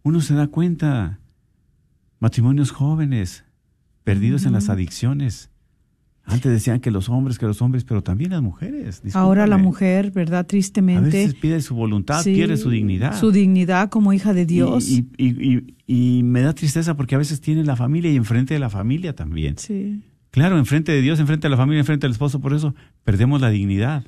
uno 0.04 0.22
se 0.22 0.34
da 0.34 0.48
cuenta, 0.48 1.20
matrimonios 2.20 2.72
jóvenes, 2.72 3.44
perdidos 4.04 4.46
en 4.46 4.54
las 4.54 4.70
adicciones. 4.70 5.51
Antes 6.24 6.52
decían 6.52 6.80
que 6.80 6.92
los 6.92 7.10
hombres, 7.10 7.40
que 7.40 7.46
los 7.46 7.62
hombres, 7.62 7.84
pero 7.84 8.04
también 8.04 8.32
las 8.32 8.42
mujeres. 8.42 9.02
Ahora 9.16 9.48
la 9.48 9.58
mujer, 9.58 10.12
¿verdad? 10.12 10.42
A 10.42 10.44
Tristemente. 10.46 11.10
veces 11.10 11.34
pide 11.36 11.60
su 11.62 11.76
voluntad, 11.76 12.22
sí, 12.24 12.34
pierde 12.34 12.58
su 12.58 12.70
dignidad. 12.70 13.20
Su 13.20 13.32
dignidad 13.32 13.90
como 13.90 14.14
hija 14.14 14.34
de 14.34 14.46
Dios. 14.46 14.88
Y, 14.88 15.08
y- 15.18 15.28
y- 15.28 15.76
y- 15.88 16.20
y 16.20 16.24
me 16.24 16.42
da 16.42 16.54
tristeza 16.54 16.96
porque 16.96 17.16
a 17.16 17.18
veces 17.18 17.42
tiene 17.42 17.64
la 17.64 17.76
familia 17.76 18.12
y 18.12 18.16
enfrente 18.16 18.54
de 18.54 18.60
la 18.60 18.70
familia 18.70 19.16
también. 19.16 19.58
sí. 19.58 20.04
Claro, 20.30 20.58
enfrente 20.58 20.94
de 20.94 21.02
Dios, 21.02 21.20
enfrente 21.20 21.48
de 21.48 21.50
la 21.50 21.58
familia, 21.58 21.80
enfrente 21.82 22.06
del 22.08 22.14
esposo, 22.14 22.40
por 22.40 22.54
eso 22.54 22.74
perdemos 23.04 23.42
la 23.42 23.50
dignidad, 23.50 24.06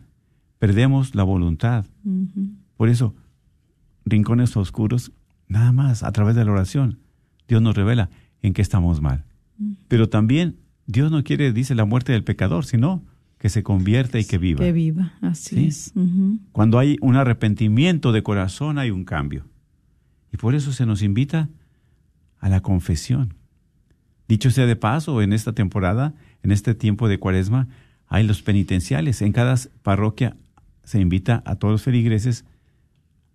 perdemos 0.58 1.16
la 1.16 1.24
voluntad. 1.24 1.86
Por 2.78 2.88
eso, 2.88 3.14
rincones 4.06 4.56
oscuros, 4.56 5.12
nada 5.50 5.74
más, 5.74 6.02
a 6.04 6.12
través 6.14 6.36
de 6.38 6.46
la 6.46 6.52
oración, 6.54 7.00
Dios 7.50 7.62
nos 7.62 7.76
revela 7.76 8.10
en 8.42 8.54
qué 8.54 8.62
estamos 8.62 9.02
mal. 9.02 9.26
Pero 9.90 10.08
también 10.08 10.56
Dios 10.88 11.12
no 11.12 11.24
quiere, 11.24 11.54
dice, 11.54 11.76
la 11.76 11.86
muerte 11.86 12.12
del 12.12 12.24
pecador, 12.24 12.66
sino 12.66 13.04
que 13.38 13.50
se 13.50 13.64
convierta 13.64 14.20
y 14.20 14.26
que 14.26 14.38
viva. 14.38 14.60
Que 14.64 14.72
viva, 14.72 15.14
así 15.22 15.56
Sí. 15.56 15.66
es. 15.68 15.94
Cuando 16.52 16.80
hay 16.80 16.98
un 17.02 17.16
arrepentimiento 17.16 18.12
de 18.12 18.24
corazón, 18.24 18.78
hay 18.78 18.90
un 18.92 19.04
cambio. 19.06 19.46
Y 20.32 20.38
por 20.38 20.56
eso 20.56 20.72
se 20.72 20.86
nos 20.86 21.02
invita 21.04 21.50
a 22.40 22.50
la 22.50 22.62
confesión. 22.62 23.34
Dicho 24.28 24.50
sea 24.52 24.66
de 24.66 24.76
paso, 24.76 25.22
en 25.22 25.34
esta 25.34 25.54
temporada, 25.54 26.14
en 26.42 26.52
este 26.52 26.74
tiempo 26.74 27.08
de 27.08 27.20
cuaresma, 27.20 27.68
hay 28.08 28.26
los 28.26 28.42
penitenciales. 28.42 29.22
En 29.22 29.32
cada 29.34 29.56
parroquia 29.84 30.36
se 30.84 31.00
invita 31.00 31.44
a 31.46 31.56
todos 31.56 31.74
los 31.74 31.82
feligreses 31.84 32.46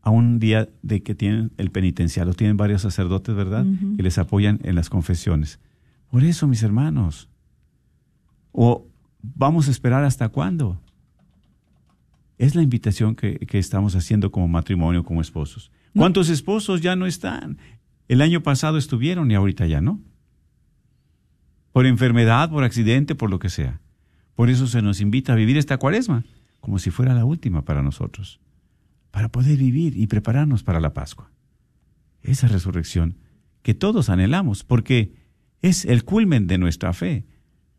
a 0.03 0.11
un 0.11 0.39
día 0.39 0.69
de 0.83 1.03
que 1.03 1.15
tienen 1.15 1.51
el 1.59 1.71
penitencial. 1.71 2.27
Lo 2.27 2.35
tienen 2.35 2.57
varios 2.57 2.83
sacerdotes, 2.83 3.35
¿verdad? 3.35 3.67
Que 3.97 4.03
les 4.03 4.17
apoyan 4.19 4.59
en 4.63 4.75
las 4.75 4.89
confesiones. 4.89 5.59
Por 6.11 6.25
eso, 6.25 6.47
mis 6.47 6.63
hermanos. 6.63 7.29
¿O 8.53 8.87
vamos 9.23 9.69
a 9.69 9.71
esperar 9.71 10.05
hasta 10.05 10.29
cuándo? 10.29 10.81
Es 12.39 12.55
la 12.55 12.63
invitación 12.63 13.15
que, 13.15 13.39
que 13.39 13.59
estamos 13.59 13.97
haciendo 13.97 14.31
como 14.31 14.49
matrimonio, 14.49 15.05
como 15.05 15.21
esposos. 15.21 15.71
¿Cuántos 15.97 16.29
esposos 16.29 16.81
ya 16.81 16.97
no 16.97 17.07
están? 17.07 17.59
El 18.07 18.23
año 18.23 18.43
pasado 18.43 18.79
estuvieron 18.79 19.31
y 19.31 19.35
ahorita 19.35 19.67
ya 19.67 19.81
no. 19.81 20.01
Por 21.73 21.87
enfermedad, 21.87 22.51
por 22.51 22.65
accidente, 22.65 23.15
por 23.15 23.31
lo 23.31 23.39
que 23.39 23.51
sea. 23.51 23.81
Por 24.35 24.51
eso 24.51 24.67
se 24.67 24.83
nos 24.83 25.01
invita 25.01 25.33
a 25.33 25.37
vivir 25.37 25.57
esta 25.57 25.79
cuaresma 25.79 26.25
como 26.61 26.79
si 26.79 26.91
fuera 26.91 27.15
la 27.15 27.25
última 27.25 27.65
para 27.65 27.83
nosotros, 27.83 28.41
para 29.11 29.29
poder 29.29 29.57
vivir 29.59 29.97
y 29.97 30.07
prepararnos 30.07 30.63
para 30.63 30.81
la 30.81 30.93
Pascua. 30.95 31.31
Esa 32.23 32.49
resurrección 32.49 33.17
que 33.63 33.75
todos 33.75 34.09
anhelamos, 34.09 34.65
porque 34.65 35.15
es 35.63 35.85
el 35.85 36.05
culmen 36.05 36.47
de 36.47 36.59
nuestra 36.59 36.93
fe. 36.93 37.27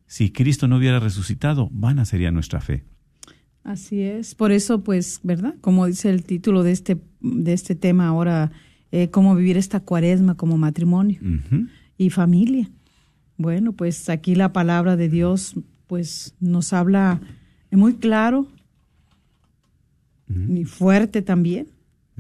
Si 0.10 0.32
Cristo 0.32 0.68
no 0.68 0.78
hubiera 0.78 1.00
resucitado, 1.00 1.70
vana 1.72 2.04
sería 2.04 2.32
nuestra 2.32 2.62
fe. 2.62 2.84
Así 3.64 4.02
es. 4.02 4.34
Por 4.34 4.52
eso, 4.52 4.84
pues, 4.84 5.20
¿verdad? 5.22 5.54
Como 5.62 5.86
dice 5.86 6.10
el 6.10 6.24
título 6.24 6.64
de 6.64 6.72
este, 6.72 6.98
de 7.22 7.54
este 7.54 7.76
tema 7.76 8.08
ahora, 8.08 8.52
eh, 8.92 9.12
cómo 9.12 9.36
vivir 9.36 9.56
esta 9.56 9.82
cuaresma 9.82 10.34
como 10.34 10.58
matrimonio 10.58 11.20
y 11.96 12.10
familia. 12.10 12.72
Bueno, 13.38 13.74
pues 13.74 14.10
aquí 14.10 14.34
la 14.34 14.52
palabra 14.52 14.96
de 14.96 15.10
Dios, 15.10 15.54
pues, 15.86 16.34
nos 16.40 16.74
habla 16.74 17.22
muy 17.70 17.94
claro 17.94 18.48
y 20.28 20.66
fuerte 20.66 21.22
también, 21.22 21.68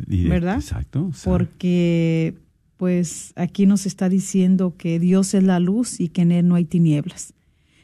Y 0.07 0.27
¿Verdad? 0.27 0.57
Exacto. 0.57 1.09
porque, 1.23 2.35
pues, 2.77 3.33
aquí 3.35 3.65
nos 3.65 3.87
está 3.87 4.09
diciendo 4.09 4.75
que 4.77 4.99
Dios 4.99 5.33
es 5.33 5.41
la 5.41 5.59
luz 5.59 5.99
y 5.99 6.09
que 6.09 6.21
en 6.21 6.31
Él 6.31 6.47
no 6.47 6.53
hay 6.53 6.65
tinieblas. 6.65 7.33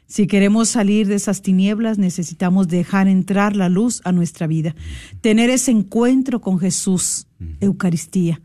Si 0.08 0.28
queremos 0.28 0.70
salir 0.70 1.08
de 1.08 1.16
esas 1.16 1.42
tinieblas, 1.42 1.98
necesitamos 1.98 2.68
dejar 2.68 3.08
entrar 3.08 3.56
la 3.56 3.70
luz 3.70 4.02
a 4.04 4.12
nuestra 4.12 4.46
vida, 4.46 4.76
tener 5.22 5.50
ese 5.50 5.72
encuentro 5.72 6.42
con 6.42 6.60
Jesús, 6.60 7.28
Eucaristía, 7.60 8.42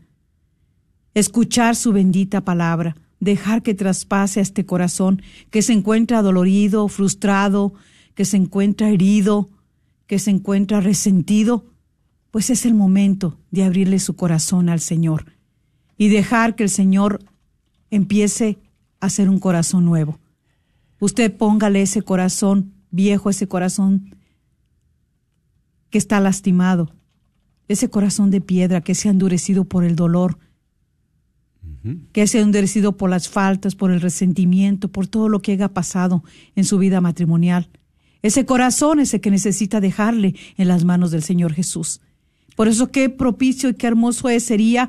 escuchar 1.13 1.75
su 1.75 1.91
bendita 1.91 2.41
palabra, 2.41 2.95
dejar 3.19 3.61
que 3.61 3.75
traspase 3.75 4.39
a 4.39 4.43
este 4.43 4.65
corazón 4.65 5.21
que 5.51 5.61
se 5.61 5.73
encuentra 5.73 6.23
dolorido, 6.23 6.87
frustrado, 6.87 7.73
que 8.15 8.25
se 8.25 8.37
encuentra 8.37 8.89
herido, 8.89 9.49
que 10.07 10.17
se 10.19 10.31
encuentra 10.31 10.81
resentido, 10.81 11.65
pues 12.31 12.49
es 12.49 12.65
el 12.65 12.73
momento 12.73 13.37
de 13.51 13.63
abrirle 13.63 13.99
su 13.99 14.15
corazón 14.15 14.67
al 14.67 14.79
Señor 14.79 15.25
y 15.97 16.09
dejar 16.09 16.55
que 16.55 16.63
el 16.63 16.69
Señor 16.69 17.19
empiece 17.91 18.57
a 18.99 19.05
hacer 19.05 19.29
un 19.29 19.39
corazón 19.39 19.85
nuevo. 19.85 20.20
Usted 21.01 21.35
póngale 21.35 21.81
ese 21.81 22.03
corazón 22.03 22.73
viejo, 22.91 23.31
ese 23.31 23.47
corazón 23.47 24.15
que 25.89 25.97
está 25.97 26.19
lastimado, 26.19 26.93
ese 27.67 27.89
corazón 27.89 28.29
de 28.29 28.39
piedra 28.39 28.81
que 28.81 28.93
se 28.93 29.07
ha 29.07 29.11
endurecido 29.11 29.65
por 29.65 29.83
el 29.83 29.95
dolor, 29.95 30.37
que 32.13 32.27
se 32.27 32.37
ha 32.37 32.41
endurecido 32.41 32.97
por 32.97 33.09
las 33.09 33.29
faltas, 33.29 33.73
por 33.73 33.89
el 33.89 33.99
resentimiento, 33.99 34.89
por 34.89 35.07
todo 35.07 35.27
lo 35.27 35.41
que 35.41 35.53
haya 35.53 35.73
pasado 35.73 36.23
en 36.55 36.65
su 36.65 36.77
vida 36.77 37.01
matrimonial. 37.01 37.67
Ese 38.21 38.45
corazón 38.45 38.99
es 38.99 39.11
el 39.15 39.21
que 39.21 39.31
necesita 39.31 39.81
dejarle 39.81 40.35
en 40.55 40.67
las 40.67 40.85
manos 40.85 41.09
del 41.09 41.23
Señor 41.23 41.53
Jesús. 41.53 41.99
Por 42.55 42.67
eso 42.67 42.91
qué 42.91 43.09
propicio 43.09 43.69
y 43.69 43.73
qué 43.73 43.87
hermoso 43.87 44.29
es, 44.29 44.43
sería 44.43 44.87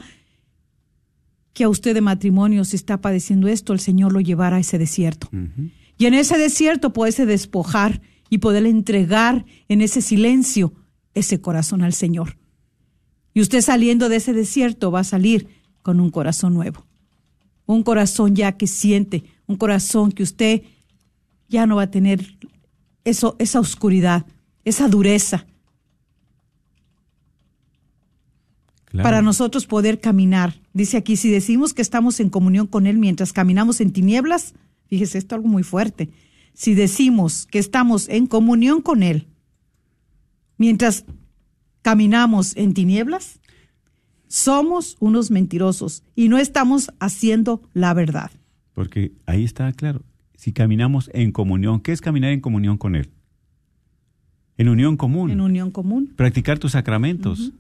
que 1.55 1.65
a 1.65 1.71
usted 1.71 1.95
de 1.95 2.03
matrimonio, 2.03 2.67
si 2.67 2.77
está 2.77 3.01
padeciendo 3.01 3.49
esto, 3.49 3.73
el 3.73 3.81
Señor 3.81 4.13
lo 4.13 4.21
llevara 4.21 4.57
a 4.57 4.61
ese 4.61 4.77
desierto. 4.77 5.31
Y 5.99 6.07
en 6.07 6.15
ese 6.15 6.39
desierto 6.39 6.93
puede 6.93 7.27
despojar 7.27 8.01
y 8.29 8.39
poder 8.39 8.67
entregar 8.67 9.45
en 9.69 9.83
ese 9.83 10.01
silencio 10.01 10.73
ese 11.15 11.41
corazón 11.41 11.83
al 11.83 11.93
Señor. 11.93 12.39
Y 13.35 13.41
usted 13.41 13.61
saliendo 13.61 14.09
de 14.09 14.17
ese 14.17 14.33
desierto 14.33 14.91
va 14.91 15.01
a 15.01 15.05
salir 15.05 15.49
con 15.83 16.01
un 16.01 16.11
corazón 16.11 16.55
nuevo. 16.55 16.87
Un 17.67 17.83
corazón 17.83 18.35
ya 18.35 18.53
que 18.53 18.67
siente, 18.67 19.25
un 19.47 19.57
corazón 19.57 20.13
que 20.13 20.23
usted 20.23 20.63
ya 21.49 21.67
no 21.67 21.77
va 21.77 21.83
a 21.83 21.91
tener 21.91 22.39
eso, 23.05 23.37
esa 23.39 23.61
oscuridad, 23.61 24.27
esa 24.65 24.89
dureza, 24.89 25.47
Claro. 28.87 29.05
para 29.05 29.23
nosotros 29.23 29.67
poder 29.67 30.01
caminar. 30.01 30.61
Dice 30.75 30.99
aquí, 30.99 31.17
si 31.17 31.31
decimos 31.31 31.73
que 31.73 31.81
estamos 31.81 32.21
en 32.21 32.29
comunión 32.29 32.67
con 32.67 32.87
Él 32.87 32.99
mientras 32.99 33.33
caminamos 33.33 33.81
en 33.81 33.91
tinieblas, 33.91 34.53
fíjese, 34.93 35.17
esto 35.17 35.35
es 35.35 35.39
algo 35.39 35.49
muy 35.49 35.63
fuerte. 35.63 36.11
Si 36.53 36.75
decimos 36.75 37.47
que 37.47 37.59
estamos 37.59 38.11
en 38.11 38.27
comunión 38.27 38.83
con 38.83 39.03
Él 39.03 39.27
mientras 40.59 41.07
caminamos 41.81 42.55
en 42.59 42.75
tinieblas, 42.75 43.41
somos 44.29 44.99
unos 45.01 45.31
mentirosos 45.31 46.05
y 46.15 46.29
no 46.29 46.37
estamos 46.37 46.93
haciendo 47.01 47.63
la 47.73 47.95
verdad. 47.95 48.31
Porque 48.75 49.13
ahí 49.25 49.45
está 49.45 49.73
claro. 49.73 50.03
Si 50.35 50.53
caminamos 50.53 51.11
en 51.15 51.33
comunión, 51.33 51.81
¿qué 51.81 51.93
es 51.93 52.03
caminar 52.03 52.33
en 52.33 52.43
comunión 52.43 52.77
con 52.77 52.95
Él? 52.95 53.09
En 54.59 54.69
unión 54.69 54.99
común. 54.99 55.31
En 55.31 55.41
unión 55.41 55.71
común. 55.71 56.13
practicar 56.17 56.59
tus 56.59 56.73
sacramentos. 56.73 57.53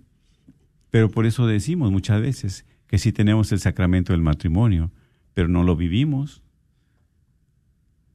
Pero 0.91 1.11
por 1.11 1.25
eso 1.25 1.47
decimos 1.47 1.91
muchas 1.91 2.21
veces 2.21 2.67
que 2.87 2.99
sí 2.99 3.11
tenemos 3.11 3.53
el 3.53 3.59
sacramento 3.61 4.13
del 4.13 4.21
matrimonio, 4.21 4.91
pero 5.33 5.49
no 5.49 5.65
lo 5.65 5.77
vivimos. 5.77 6.43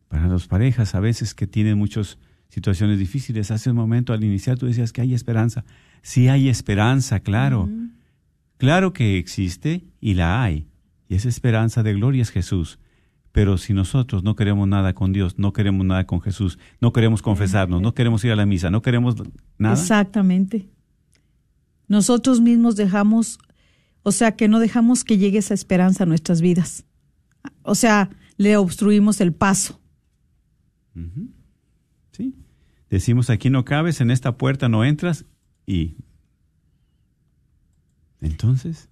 Para 0.08 0.28
las 0.28 0.47
parejas 0.47 0.95
a 0.95 0.99
veces 0.99 1.34
que 1.34 1.47
tienen 1.47 1.78
muchos 1.78 2.18
situaciones 2.49 2.99
difíciles. 2.99 3.51
Hace 3.51 3.70
un 3.70 3.76
momento 3.76 4.14
al 4.14 4.24
iniciar 4.24 4.58
tú 4.58 4.66
decías 4.66 4.93
que 4.93 5.01
hay 5.01 5.14
esperanza. 5.14 5.66
Sí 6.01 6.28
hay 6.28 6.49
esperanza, 6.49 7.20
claro. 7.20 7.70
Claro 8.58 8.93
que 8.93 9.18
existe 9.18 9.84
y 9.99 10.14
la 10.14 10.41
hay. 10.43 10.68
Y 11.10 11.16
esa 11.16 11.30
esperanza 11.30 11.84
de 11.84 11.93
gloria 11.93 12.22
es 12.22 12.32
Jesús. 12.32 12.80
Pero 13.32 13.58
si 13.58 13.74
nosotros 13.74 14.24
no 14.24 14.36
queremos 14.36 14.68
nada 14.68 14.93
con 14.93 15.14
Dios, 15.14 15.38
no 15.38 15.53
queremos 15.53 15.86
nada 15.86 16.08
con 16.08 16.22
Jesús, 16.22 16.58
no 16.82 16.91
queremos 16.91 17.22
confesarnos, 17.22 17.82
no 17.82 17.93
queremos 17.93 18.24
ir 18.26 18.32
a 18.32 18.36
la 18.36 18.47
misa, 18.47 18.72
no 18.72 18.82
queremos 18.82 19.16
nada. 19.60 19.76
Exactamente. 19.76 20.70
Nosotros 21.88 22.41
mismos 22.41 22.76
dejamos, 22.76 23.38
o 24.01 24.12
sea, 24.12 24.36
que 24.36 24.47
no 24.47 24.60
dejamos 24.60 25.03
que 25.03 25.18
llegue 25.18 25.38
esa 25.38 25.53
esperanza 25.53 26.03
a 26.03 26.08
nuestras 26.08 26.41
vidas. 26.41 26.86
O 27.62 27.76
sea, 27.76 28.10
le 28.38 28.58
obstruimos 28.58 29.22
el 29.22 29.34
paso. 29.34 29.80
Sí. 32.11 32.33
Decimos, 32.89 33.29
aquí 33.29 33.49
no 33.49 33.65
cabes, 33.65 34.01
en 34.01 34.11
esta 34.11 34.37
puerta 34.37 34.69
no 34.69 34.83
entras 34.85 35.25
y... 35.65 35.95
Entonces, 38.19 38.89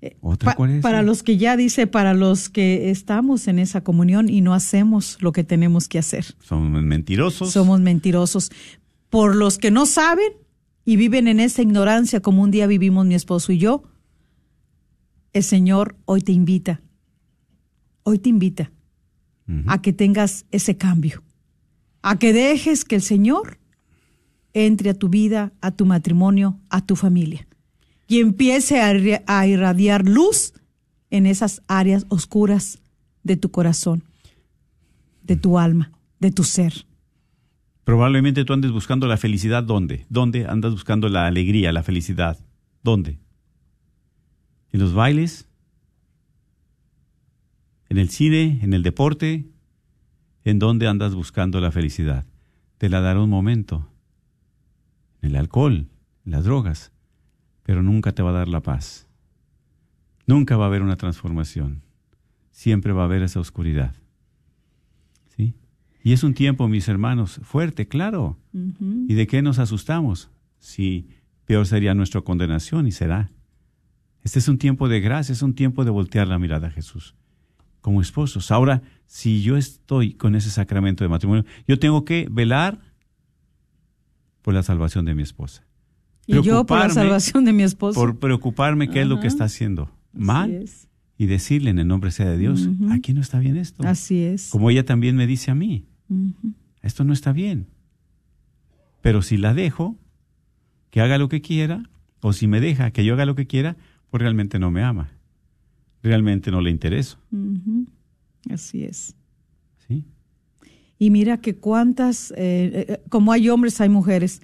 Eh, 0.00 0.16
¿otra 0.20 0.50
pa- 0.52 0.54
cuál 0.56 0.70
es? 0.70 0.82
Para 0.82 1.02
los 1.02 1.24
que 1.24 1.38
ya 1.38 1.56
dice, 1.56 1.88
para 1.88 2.14
los 2.14 2.48
que 2.48 2.90
estamos 2.90 3.48
en 3.48 3.58
esa 3.58 3.82
comunión 3.82 4.28
y 4.28 4.42
no 4.42 4.54
hacemos 4.54 5.20
lo 5.20 5.32
que 5.32 5.42
tenemos 5.42 5.88
que 5.88 5.98
hacer. 5.98 6.24
Somos 6.40 6.80
mentirosos. 6.82 7.50
Somos 7.50 7.80
mentirosos. 7.80 8.50
Por 9.10 9.34
los 9.34 9.58
que 9.58 9.72
no 9.72 9.86
saben 9.86 10.32
y 10.84 10.94
viven 10.96 11.26
en 11.26 11.40
esa 11.40 11.62
ignorancia 11.62 12.20
como 12.20 12.42
un 12.42 12.52
día 12.52 12.68
vivimos 12.68 13.06
mi 13.06 13.16
esposo 13.16 13.50
y 13.50 13.58
yo, 13.58 13.82
el 15.32 15.42
Señor 15.42 15.96
hoy 16.04 16.20
te 16.20 16.30
invita, 16.32 16.80
hoy 18.04 18.18
te 18.20 18.28
invita 18.28 18.70
a 19.66 19.80
que 19.80 19.92
tengas 19.92 20.44
ese 20.50 20.76
cambio, 20.76 21.22
a 22.02 22.18
que 22.18 22.32
dejes 22.32 22.84
que 22.84 22.96
el 22.96 23.02
Señor 23.02 23.58
entre 24.52 24.90
a 24.90 24.94
tu 24.94 25.08
vida, 25.08 25.52
a 25.60 25.70
tu 25.70 25.86
matrimonio, 25.86 26.58
a 26.68 26.84
tu 26.84 26.96
familia 26.96 27.48
y 28.08 28.20
empiece 28.20 28.80
a, 28.80 28.92
a 29.26 29.46
irradiar 29.46 30.08
luz 30.08 30.54
en 31.10 31.26
esas 31.26 31.62
áreas 31.68 32.06
oscuras 32.08 32.80
de 33.22 33.36
tu 33.36 33.50
corazón, 33.50 34.02
de 35.22 35.36
tu 35.36 35.58
alma, 35.58 35.92
de 36.18 36.30
tu 36.30 36.42
ser. 36.42 36.86
Probablemente 37.84 38.44
tú 38.44 38.54
andes 38.54 38.70
buscando 38.70 39.06
la 39.06 39.16
felicidad. 39.16 39.62
¿Dónde? 39.62 40.06
¿Dónde 40.08 40.46
andas 40.46 40.72
buscando 40.72 41.08
la 41.08 41.26
alegría, 41.26 41.72
la 41.72 41.82
felicidad? 41.82 42.38
¿Dónde? 42.82 43.18
¿En 44.72 44.80
los 44.80 44.94
bailes? 44.94 45.47
¿En 47.88 47.96
el 47.96 48.10
cine? 48.10 48.60
¿En 48.62 48.74
el 48.74 48.82
deporte? 48.82 49.46
¿En 50.44 50.58
dónde 50.58 50.86
andas 50.86 51.14
buscando 51.14 51.60
la 51.60 51.72
felicidad? 51.72 52.26
Te 52.76 52.88
la 52.88 53.00
dará 53.00 53.20
un 53.20 53.30
momento. 53.30 53.88
En 55.22 55.30
el 55.30 55.36
alcohol, 55.36 55.88
en 56.26 56.32
las 56.32 56.44
drogas. 56.44 56.92
Pero 57.62 57.82
nunca 57.82 58.12
te 58.12 58.22
va 58.22 58.30
a 58.30 58.34
dar 58.34 58.48
la 58.48 58.60
paz. 58.60 59.06
Nunca 60.26 60.56
va 60.56 60.64
a 60.64 60.66
haber 60.68 60.82
una 60.82 60.96
transformación. 60.96 61.82
Siempre 62.50 62.92
va 62.92 63.02
a 63.02 63.04
haber 63.06 63.22
esa 63.22 63.40
oscuridad. 63.40 63.94
¿Sí? 65.34 65.54
Y 66.02 66.12
es 66.12 66.22
un 66.22 66.34
tiempo, 66.34 66.68
mis 66.68 66.88
hermanos, 66.88 67.40
fuerte, 67.42 67.88
claro. 67.88 68.38
¿Y 68.52 69.14
de 69.14 69.26
qué 69.26 69.40
nos 69.40 69.58
asustamos? 69.58 70.30
Si 70.58 71.08
peor 71.46 71.66
sería 71.66 71.94
nuestra 71.94 72.20
condenación 72.20 72.86
y 72.86 72.92
será. 72.92 73.30
Este 74.22 74.40
es 74.40 74.48
un 74.48 74.58
tiempo 74.58 74.88
de 74.88 75.00
gracia, 75.00 75.32
es 75.32 75.42
un 75.42 75.54
tiempo 75.54 75.84
de 75.84 75.90
voltear 75.90 76.28
la 76.28 76.38
mirada 76.38 76.68
a 76.68 76.70
Jesús 76.70 77.14
como 77.80 78.00
esposos. 78.02 78.50
Ahora, 78.50 78.82
si 79.06 79.42
yo 79.42 79.56
estoy 79.56 80.14
con 80.14 80.34
ese 80.34 80.50
sacramento 80.50 81.04
de 81.04 81.08
matrimonio, 81.08 81.44
yo 81.66 81.78
tengo 81.78 82.04
que 82.04 82.28
velar 82.30 82.80
por 84.42 84.54
la 84.54 84.62
salvación 84.62 85.04
de 85.04 85.14
mi 85.14 85.22
esposa. 85.22 85.64
Y 86.26 86.42
yo 86.42 86.64
por 86.66 86.78
la 86.78 86.90
salvación 86.90 87.44
de 87.44 87.52
mi 87.52 87.62
esposo. 87.62 87.98
Por 87.98 88.18
preocuparme 88.18 88.90
qué 88.90 89.02
es 89.02 89.06
lo 89.06 89.20
que 89.20 89.26
está 89.26 89.44
haciendo 89.44 89.90
mal 90.12 90.64
y 91.16 91.26
decirle 91.26 91.70
en 91.70 91.78
el 91.78 91.88
nombre 91.88 92.10
sea 92.10 92.26
de 92.26 92.36
Dios, 92.36 92.66
Ujú. 92.66 92.92
aquí 92.92 93.14
no 93.14 93.20
está 93.20 93.38
bien 93.38 93.56
esto. 93.56 93.86
Así 93.86 94.22
es. 94.22 94.50
Como 94.50 94.70
ella 94.70 94.84
también 94.84 95.16
me 95.16 95.26
dice 95.26 95.50
a 95.50 95.54
mí, 95.54 95.86
esto 96.82 97.04
no 97.04 97.12
está 97.12 97.32
bien. 97.32 97.66
Pero 99.00 99.22
si 99.22 99.36
la 99.36 99.54
dejo, 99.54 99.96
que 100.90 101.00
haga 101.00 101.18
lo 101.18 101.28
que 101.28 101.40
quiera, 101.40 101.88
o 102.20 102.32
si 102.32 102.46
me 102.46 102.60
deja 102.60 102.90
que 102.90 103.04
yo 103.04 103.14
haga 103.14 103.26
lo 103.26 103.34
que 103.34 103.46
quiera, 103.46 103.76
pues 104.10 104.20
realmente 104.20 104.58
no 104.58 104.70
me 104.70 104.82
ama. 104.82 105.10
Realmente 106.02 106.50
no 106.50 106.60
le 106.60 106.70
intereso. 106.70 107.18
Así 108.50 108.84
es. 108.84 109.14
¿sí? 109.86 110.04
Y 110.98 111.10
mira 111.10 111.40
que 111.40 111.56
cuántas, 111.56 112.32
eh, 112.32 112.86
eh, 112.88 113.00
como 113.08 113.32
hay 113.32 113.48
hombres, 113.48 113.80
hay 113.80 113.88
mujeres, 113.88 114.42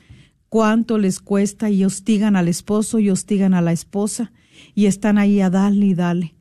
cuánto 0.48 0.98
les 0.98 1.20
cuesta 1.20 1.70
y 1.70 1.84
hostigan 1.84 2.36
al 2.36 2.48
esposo 2.48 2.98
y 2.98 3.10
hostigan 3.10 3.54
a 3.54 3.60
la 3.60 3.72
esposa 3.72 4.32
y 4.74 4.86
están 4.86 5.18
ahí 5.18 5.40
a 5.40 5.50
darle 5.50 5.86
y 5.86 5.94
darle. 5.94 6.34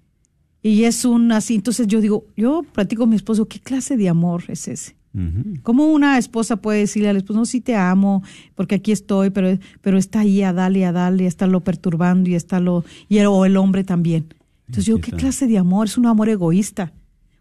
Y 0.61 0.83
es 0.83 1.03
un 1.03 1.31
así, 1.31 1.55
entonces 1.55 1.87
yo 1.87 1.99
digo, 1.99 2.27
yo 2.37 2.63
platico 2.63 3.01
con 3.01 3.09
mi 3.09 3.15
esposo, 3.15 3.47
¿qué 3.47 3.59
clase 3.59 3.97
de 3.97 4.07
amor 4.09 4.43
es 4.47 4.67
ese? 4.67 4.95
¿Cómo 5.61 5.91
una 5.91 6.17
esposa 6.17 6.55
puede 6.57 6.79
decirle 6.79 7.09
al 7.09 7.17
esposo, 7.17 7.37
no, 7.37 7.45
sí 7.45 7.61
te 7.61 7.75
amo, 7.75 8.23
porque 8.55 8.75
aquí 8.75 8.91
estoy, 8.91 9.29
pero, 9.29 9.59
pero 9.81 9.99
está 9.99 10.21
ahí 10.21 10.41
a 10.41 10.53
darle, 10.53 10.85
a 10.85 10.91
darle, 10.91 11.25
a 11.25 11.27
estarlo 11.27 11.59
perturbando 11.59 12.31
y 12.31 12.35
estarlo, 12.35 12.83
y 13.09 13.17
el, 13.19 13.27
o 13.27 13.45
el 13.45 13.57
hombre 13.57 13.83
también? 13.83 14.25
Entonces 14.73 14.87
yo, 14.87 14.99
¿qué 14.99 15.11
clase 15.11 15.45
de 15.45 15.59
amor? 15.59 15.85
Es 15.85 15.99
un 15.99 16.07
amor 16.07 16.29
egoísta, 16.29 16.93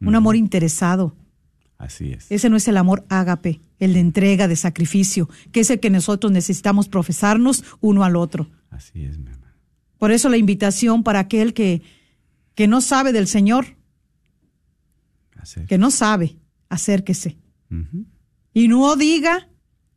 un 0.03 0.15
amor 0.15 0.37
interesado. 0.37 1.17
Así 1.79 2.13
es. 2.13 2.31
Ese 2.31 2.51
no 2.51 2.57
es 2.59 2.69
el 2.69 2.77
amor 2.77 3.07
ágape, 3.09 3.63
el 3.79 3.95
de 3.95 4.01
entrega, 4.01 4.49
de 4.49 4.57
sacrificio, 4.57 5.31
que 5.51 5.61
es 5.61 5.71
el 5.71 5.81
que 5.81 5.89
nosotros 5.89 6.31
necesitamos 6.31 6.89
profesarnos 6.89 7.65
uno 7.81 8.05
al 8.05 8.17
otro. 8.17 8.51
Así 8.69 9.05
es, 9.05 9.17
mi 9.17 9.31
hermano. 9.31 9.55
Por 9.97 10.13
eso 10.13 10.29
la 10.29 10.37
invitación 10.37 11.03
para 11.05 11.21
aquel 11.21 11.55
que, 11.55 11.81
que 12.55 12.69
no 12.69 12.83
sabe 12.83 13.13
del 13.13 13.27
Señor, 13.27 13.79
que 15.67 15.79
no 15.79 15.91
sabe, 15.91 16.37
acérquese. 16.69 17.39
Y 18.53 18.69
no 18.69 18.95
diga, 18.97 19.49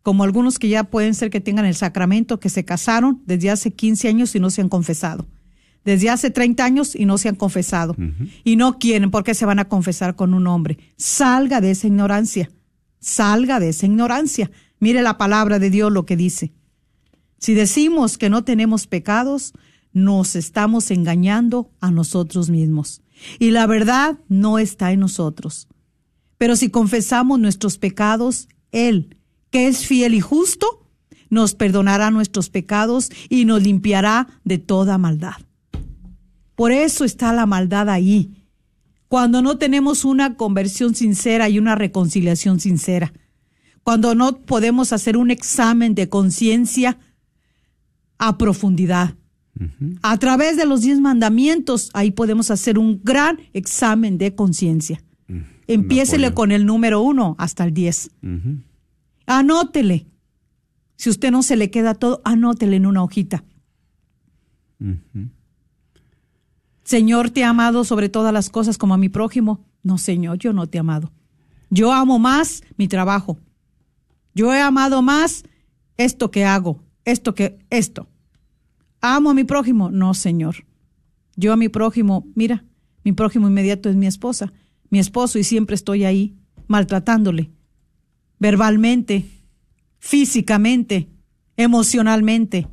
como 0.04 0.24
algunos 0.24 0.58
que 0.58 0.70
ya 0.70 0.86
pueden 0.86 1.14
ser 1.14 1.30
que 1.30 1.42
tengan 1.42 1.66
el 1.66 1.76
sacramento, 1.76 2.40
que 2.40 2.50
se 2.50 2.64
casaron 2.64 3.22
desde 3.26 3.50
hace 3.50 3.74
15 3.74 4.08
años 4.08 4.34
y 4.36 4.40
no 4.40 4.50
se 4.50 4.62
han 4.62 4.70
confesado. 4.70 5.28
Desde 5.86 6.10
hace 6.10 6.32
30 6.32 6.66
años 6.66 6.96
y 6.96 7.06
no 7.06 7.18
se 7.18 7.30
han 7.30 7.36
confesado. 7.36 7.96
Y 8.44 8.56
no 8.56 8.80
quieren 8.80 9.12
porque 9.12 9.36
se 9.36 9.46
van 9.46 9.60
a 9.60 9.70
confesar 9.70 10.16
con 10.16 10.34
un 10.34 10.48
hombre. 10.48 10.80
Salga 10.98 11.62
de 11.62 11.72
esa 11.72 11.88
ignorancia. 11.88 12.52
Salga 13.00 13.60
de 13.60 13.70
esa 13.70 13.86
ignorancia. 13.86 14.52
Mire 14.80 15.04
la 15.04 15.18
palabra 15.18 15.60
de 15.60 15.70
Dios 15.70 15.92
lo 15.92 16.06
que 16.06 16.18
dice. 16.18 16.54
Si 17.38 17.54
decimos 17.54 18.18
que 18.18 18.32
no 18.32 18.44
tenemos 18.44 18.88
pecados, 18.88 19.54
nos 19.94 20.36
estamos 20.36 20.90
engañando 20.90 21.72
a 21.80 21.92
nosotros 21.92 22.50
mismos. 22.50 23.02
Y 23.40 23.52
la 23.52 23.68
verdad 23.68 24.18
no 24.28 24.58
está 24.60 24.92
en 24.92 25.02
nosotros. 25.02 25.68
Pero 26.38 26.56
si 26.56 26.70
confesamos 26.70 27.40
nuestros 27.40 27.78
pecados, 27.78 28.50
Él, 28.72 29.18
que 29.52 29.68
es 29.68 29.86
fiel 29.86 30.16
y 30.16 30.20
justo, 30.20 30.90
nos 31.30 31.54
perdonará 31.54 32.12
nuestros 32.12 32.50
pecados 32.50 33.10
y 33.30 33.46
nos 33.46 33.62
limpiará 33.62 34.28
de 34.44 34.58
toda 34.58 34.98
maldad. 34.98 35.36
Por 36.56 36.72
eso 36.72 37.04
está 37.06 37.34
la 37.34 37.46
maldad 37.46 37.90
ahí. 37.90 38.32
Cuando 39.08 39.42
no 39.42 39.58
tenemos 39.58 40.06
una 40.06 40.36
conversión 40.36 40.96
sincera 40.96 41.50
y 41.50 41.60
una 41.60 41.76
reconciliación 41.76 42.60
sincera. 42.60 43.14
Cuando 43.84 44.16
no 44.16 44.40
podemos 44.40 44.94
hacer 44.94 45.16
un 45.16 45.30
examen 45.30 45.94
de 45.94 46.10
conciencia 46.10 46.98
a 48.18 48.38
profundidad. 48.38 49.16
A 50.02 50.18
través 50.18 50.58
de 50.58 50.66
los 50.66 50.82
diez 50.82 51.00
mandamientos, 51.00 51.90
ahí 51.94 52.12
podemos 52.12 52.52
hacer 52.52 52.78
un 52.78 53.00
gran 53.04 53.40
examen 53.54 54.18
de 54.18 54.36
conciencia. 54.36 55.02
Empiésele 55.68 56.28
apoyo. 56.28 56.36
con 56.36 56.52
el 56.52 56.66
número 56.66 57.02
uno 57.02 57.36
hasta 57.38 57.64
el 57.64 57.74
diez. 57.74 58.12
Ujú. 58.22 58.58
Anótele. 59.26 60.08
Si 60.98 61.10
usted 61.10 61.32
no 61.32 61.42
se 61.42 61.56
le 61.56 61.72
queda 61.72 61.94
todo, 61.94 62.22
anótele 62.26 62.76
en 62.76 62.86
una 62.86 63.04
hojita. 63.04 63.44
Señor, 66.86 67.32
te 67.32 67.42
he 67.42 67.44
amado 67.44 67.84
sobre 67.84 68.10
todas 68.10 68.32
las 68.32 68.50
cosas 68.50 68.78
como 68.78 68.94
a 68.94 68.98
mi 68.98 69.10
prójimo. 69.10 69.66
No, 69.82 69.98
Señor, 69.98 70.38
yo 70.38 70.54
no 70.54 70.68
te 70.68 70.78
he 70.78 70.80
amado. 70.80 71.12
Yo 71.72 71.92
amo 71.92 72.20
más 72.20 72.64
mi 72.78 72.88
trabajo. 72.88 73.40
Yo 74.36 74.54
he 74.54 74.62
amado 74.62 75.02
más 75.02 75.44
esto 75.98 76.30
que 76.30 76.46
hago, 76.46 76.84
esto 77.04 77.34
que 77.34 77.58
esto. 77.72 78.08
Amo 79.02 79.32
a 79.32 79.34
mi 79.34 79.44
prójimo. 79.44 79.90
No, 79.90 80.14
Señor. 80.14 80.66
Yo 81.36 81.54
a 81.54 81.58
mi 81.58 81.70
prójimo, 81.70 82.28
mira, 82.36 82.64
mi 83.04 83.14
prójimo 83.14 83.48
inmediato 83.48 83.90
es 83.90 83.96
mi 83.96 84.06
esposa, 84.06 84.54
mi 84.90 85.00
esposo 85.00 85.40
y 85.40 85.44
siempre 85.44 85.74
estoy 85.74 86.06
ahí 86.06 86.38
maltratándole. 86.68 87.50
Verbalmente, 88.38 89.26
físicamente, 89.98 91.10
emocionalmente. 91.58 92.68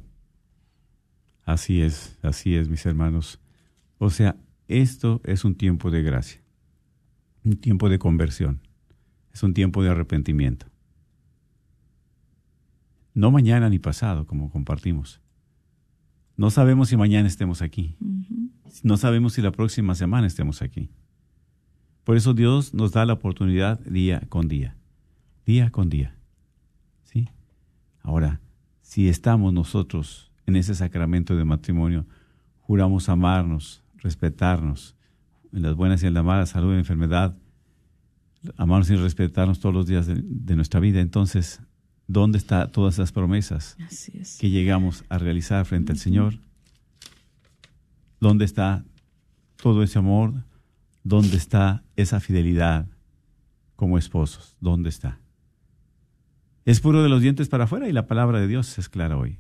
Así 1.45 1.81
es, 1.81 2.19
así 2.23 2.55
es, 2.55 2.69
mis 2.69 2.85
hermanos. 2.85 3.42
O 4.05 4.11
sea, 4.11 4.35
esto 4.67 5.21
es 5.23 5.45
un 5.45 5.55
tiempo 5.55 5.93
de 5.93 6.03
gracia, 6.03 6.43
un 7.45 7.57
tiempo 7.57 7.89
de 7.89 8.01
conversión, 8.01 8.59
es 9.33 9.45
un 9.45 9.55
tiempo 9.55 9.81
de 9.81 9.91
arrepentimiento. 9.91 10.67
No 13.15 13.31
mañana 13.31 13.71
ni 13.71 13.79
pasado, 13.79 14.27
como 14.27 14.51
compartimos. 14.51 15.21
No 16.37 16.51
sabemos 16.51 16.89
si 16.89 16.97
mañana 16.97 17.29
estemos 17.29 17.63
aquí. 17.63 17.97
No 18.83 18.97
sabemos 18.97 19.35
si 19.35 19.41
la 19.41 19.53
próxima 19.53 19.95
semana 19.95 20.27
estemos 20.27 20.63
aquí. 20.63 20.91
Por 22.03 22.17
eso 22.17 22.35
Dios 22.35 22.75
nos 22.75 22.91
da 22.91 23.07
la 23.07 23.13
oportunidad 23.13 23.79
día 23.85 24.23
con 24.29 24.49
día, 24.49 24.75
día 25.47 25.71
con 25.71 25.89
día. 25.89 26.17
¿Sí? 27.05 27.29
Ahora, 28.01 28.41
si 28.81 29.09
estamos 29.09 29.53
nosotros 29.53 30.33
en 30.45 30.57
ese 30.57 30.75
sacramento 30.75 31.37
de 31.37 31.45
matrimonio, 31.45 32.05
juramos 32.63 33.09
amarnos, 33.09 33.82
respetarnos, 34.03 34.97
en 35.53 35.63
las 35.63 35.75
buenas 35.75 36.03
y 36.03 36.07
en 36.07 36.15
las 36.15 36.25
malas, 36.25 36.51
salud 36.51 36.75
y 36.75 36.79
enfermedad, 36.79 37.37
amarnos 38.57 38.91
y 38.91 38.97
respetarnos 38.97 39.61
todos 39.61 39.75
los 39.75 39.87
días 39.87 40.07
de, 40.07 40.57
nuestra 40.57 40.81
vida. 40.81 41.01
Entonces, 41.01 41.61
¿dónde 42.07 42.39
están 42.39 42.73
todas 42.73 42.95
esas 42.95 43.13
promesas 43.13 43.77
que 44.41 44.51
llegamos 44.51 45.05
a 45.09 45.19
realizar 45.19 45.65
frente 45.67 45.93
al 45.93 45.99
Señor? 45.99 46.39
¿Dónde 48.21 48.45
está 48.45 48.85
todo 49.57 49.83
ese 49.83 49.99
amor? 49.99 50.33
¿Dónde 51.05 51.37
está 51.37 51.85
esa 51.97 52.21
fidelidad 52.21 52.87
como 53.77 53.99
esposos? 53.99 54.57
¿Dónde 54.61 54.89
está? 54.89 55.19
Es 56.65 56.81
puro 56.81 57.03
de 57.03 57.09
los 57.09 57.23
dientes 57.23 57.49
para 57.49 57.65
afuera 57.65 57.89
y 57.89 57.93
la 57.93 58.07
palabra 58.07 58.41
de 58.41 58.47
Dios 58.47 58.79
es 58.79 58.89
clara 58.89 59.17
hoy. 59.17 59.39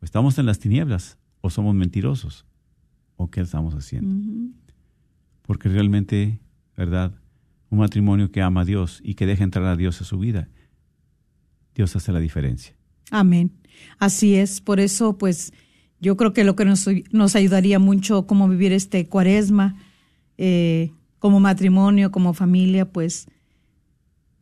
estamos 0.00 0.38
en 0.38 0.46
las 0.46 0.58
tinieblas 0.58 1.18
o 1.40 1.50
somos 1.50 1.74
mentirosos 1.74 2.46
o 3.22 3.30
qué 3.30 3.40
estamos 3.40 3.74
haciendo. 3.74 4.52
Porque 5.42 5.68
realmente, 5.68 6.40
¿verdad? 6.76 7.14
Un 7.70 7.78
matrimonio 7.78 8.30
que 8.30 8.42
ama 8.42 8.62
a 8.62 8.64
Dios 8.64 9.00
y 9.02 9.14
que 9.14 9.26
deja 9.26 9.44
entrar 9.44 9.64
a 9.66 9.76
Dios 9.76 10.00
a 10.00 10.04
su 10.04 10.18
vida, 10.18 10.48
Dios 11.74 11.96
hace 11.96 12.12
la 12.12 12.20
diferencia. 12.20 12.74
Amén. 13.10 13.52
Así 13.98 14.34
es. 14.34 14.60
Por 14.60 14.80
eso, 14.80 15.18
pues, 15.18 15.52
yo 16.00 16.16
creo 16.16 16.32
que 16.32 16.44
lo 16.44 16.56
que 16.56 16.64
nos, 16.64 16.86
nos 17.10 17.36
ayudaría 17.36 17.78
mucho 17.78 18.26
como 18.26 18.48
vivir 18.48 18.72
este 18.72 19.08
cuaresma, 19.08 19.76
eh, 20.36 20.92
como 21.18 21.40
matrimonio, 21.40 22.10
como 22.10 22.34
familia, 22.34 22.90
pues 22.90 23.28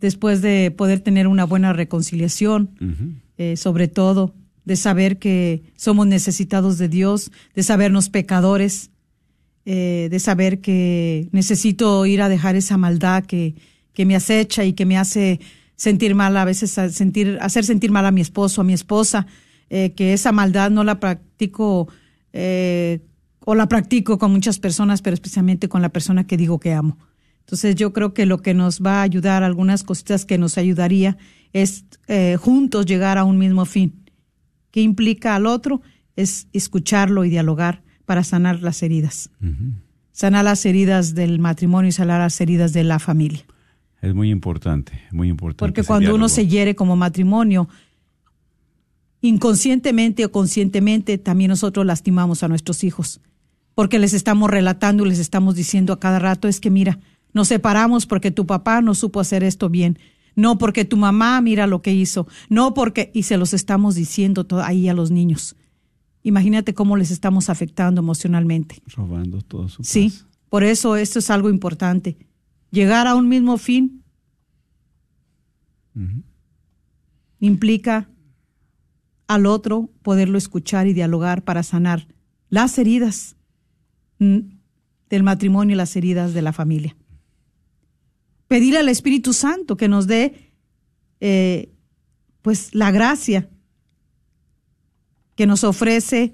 después 0.00 0.40
de 0.40 0.70
poder 0.70 1.00
tener 1.00 1.26
una 1.26 1.44
buena 1.44 1.72
reconciliación, 1.74 2.70
eh, 3.36 3.56
sobre 3.56 3.86
todo 3.86 4.34
de 4.70 4.76
saber 4.76 5.18
que 5.18 5.64
somos 5.74 6.06
necesitados 6.06 6.78
de 6.78 6.88
Dios, 6.88 7.32
de 7.56 7.64
sabernos 7.64 8.08
pecadores, 8.08 8.92
eh, 9.64 10.06
de 10.12 10.20
saber 10.20 10.60
que 10.60 11.28
necesito 11.32 12.06
ir 12.06 12.22
a 12.22 12.28
dejar 12.28 12.54
esa 12.54 12.76
maldad 12.76 13.24
que, 13.24 13.56
que 13.92 14.06
me 14.06 14.14
acecha 14.14 14.64
y 14.64 14.74
que 14.74 14.86
me 14.86 14.96
hace 14.96 15.40
sentir 15.74 16.14
mal, 16.14 16.36
a 16.36 16.44
veces 16.44 16.70
sentir, 16.70 17.36
hacer 17.40 17.64
sentir 17.64 17.90
mal 17.90 18.06
a 18.06 18.12
mi 18.12 18.20
esposo, 18.20 18.60
a 18.60 18.64
mi 18.64 18.72
esposa, 18.72 19.26
que 19.68 20.12
esa 20.12 20.30
maldad 20.30 20.70
no 20.70 20.84
la 20.84 21.00
practico 21.00 21.88
o 23.44 23.54
la 23.56 23.66
practico 23.68 24.18
con 24.18 24.30
muchas 24.30 24.60
personas, 24.60 25.02
pero 25.02 25.14
especialmente 25.14 25.68
con 25.68 25.82
la 25.82 25.88
persona 25.88 26.28
que 26.28 26.36
digo 26.36 26.60
que 26.60 26.74
amo. 26.74 26.96
Entonces 27.40 27.74
yo 27.74 27.92
creo 27.92 28.14
que 28.14 28.24
lo 28.24 28.38
que 28.38 28.54
nos 28.54 28.80
va 28.80 29.00
a 29.00 29.02
ayudar, 29.02 29.42
algunas 29.42 29.82
cositas 29.82 30.24
que 30.24 30.38
nos 30.38 30.58
ayudaría, 30.58 31.18
es 31.52 31.84
eh, 32.06 32.36
juntos 32.40 32.86
llegar 32.86 33.18
a 33.18 33.24
un 33.24 33.38
mismo 33.38 33.64
fin. 33.64 33.99
¿Qué 34.70 34.80
implica 34.80 35.34
al 35.34 35.46
otro? 35.46 35.82
Es 36.16 36.48
escucharlo 36.52 37.24
y 37.24 37.30
dialogar 37.30 37.82
para 38.04 38.24
sanar 38.24 38.62
las 38.62 38.82
heridas. 38.82 39.30
Sanar 40.12 40.44
las 40.44 40.64
heridas 40.66 41.14
del 41.14 41.38
matrimonio 41.38 41.88
y 41.88 41.92
sanar 41.92 42.20
las 42.20 42.40
heridas 42.40 42.72
de 42.72 42.84
la 42.84 42.98
familia. 42.98 43.44
Es 44.02 44.14
muy 44.14 44.30
importante, 44.30 44.92
muy 45.12 45.28
importante. 45.28 45.58
Porque 45.58 45.86
cuando 45.86 46.14
uno 46.14 46.28
se 46.28 46.46
hiere 46.46 46.74
como 46.74 46.96
matrimonio, 46.96 47.68
inconscientemente 49.20 50.24
o 50.24 50.32
conscientemente, 50.32 51.18
también 51.18 51.50
nosotros 51.50 51.84
lastimamos 51.84 52.42
a 52.42 52.48
nuestros 52.48 52.82
hijos 52.84 53.20
porque 53.80 53.98
les 53.98 54.12
estamos 54.12 54.50
relatando 54.50 55.06
y 55.06 55.08
les 55.08 55.18
estamos 55.18 55.54
diciendo 55.54 55.94
a 55.94 55.98
cada 55.98 56.18
rato 56.18 56.48
es 56.48 56.60
que 56.60 56.68
mira, 56.68 56.98
nos 57.32 57.48
separamos 57.48 58.04
porque 58.04 58.30
tu 58.30 58.44
papá 58.46 58.82
no 58.82 58.94
supo 58.94 59.20
hacer 59.20 59.42
esto 59.42 59.70
bien, 59.70 59.98
no 60.34 60.58
porque 60.58 60.84
tu 60.84 60.96
mamá 60.96 61.40
mira 61.40 61.66
lo 61.66 61.82
que 61.82 61.92
hizo, 61.92 62.26
no 62.48 62.74
porque 62.74 63.10
y 63.14 63.24
se 63.24 63.36
los 63.36 63.54
estamos 63.54 63.94
diciendo 63.94 64.44
todo 64.44 64.62
ahí 64.62 64.88
a 64.88 64.94
los 64.94 65.10
niños. 65.10 65.56
Imagínate 66.22 66.74
cómo 66.74 66.96
les 66.96 67.10
estamos 67.10 67.48
afectando 67.48 68.00
emocionalmente. 68.00 68.82
Robando 68.94 69.40
todo 69.40 69.68
su 69.68 69.82
Sí, 69.84 70.12
por 70.48 70.64
eso 70.64 70.96
esto 70.96 71.18
es 71.18 71.30
algo 71.30 71.48
importante. 71.48 72.18
Llegar 72.70 73.06
a 73.06 73.14
un 73.14 73.28
mismo 73.28 73.56
fin 73.56 74.02
implica 77.38 78.08
al 79.26 79.46
otro 79.46 79.90
poderlo 80.02 80.38
escuchar 80.38 80.86
y 80.86 80.92
dialogar 80.92 81.42
para 81.42 81.62
sanar 81.62 82.06
las 82.48 82.78
heridas 82.78 83.36
del 84.18 85.22
matrimonio 85.22 85.74
y 85.74 85.76
las 85.76 85.96
heridas 85.96 86.34
de 86.34 86.42
la 86.42 86.52
familia. 86.52 86.96
Pedirle 88.50 88.80
al 88.80 88.88
Espíritu 88.88 89.32
Santo 89.32 89.76
que 89.76 89.86
nos 89.86 90.08
dé 90.08 90.50
eh, 91.20 91.72
pues 92.42 92.74
la 92.74 92.90
gracia 92.90 93.48
que 95.36 95.46
nos 95.46 95.62
ofrece 95.62 96.32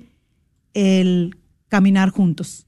el 0.73 1.37
caminar 1.69 2.09
juntos. 2.09 2.67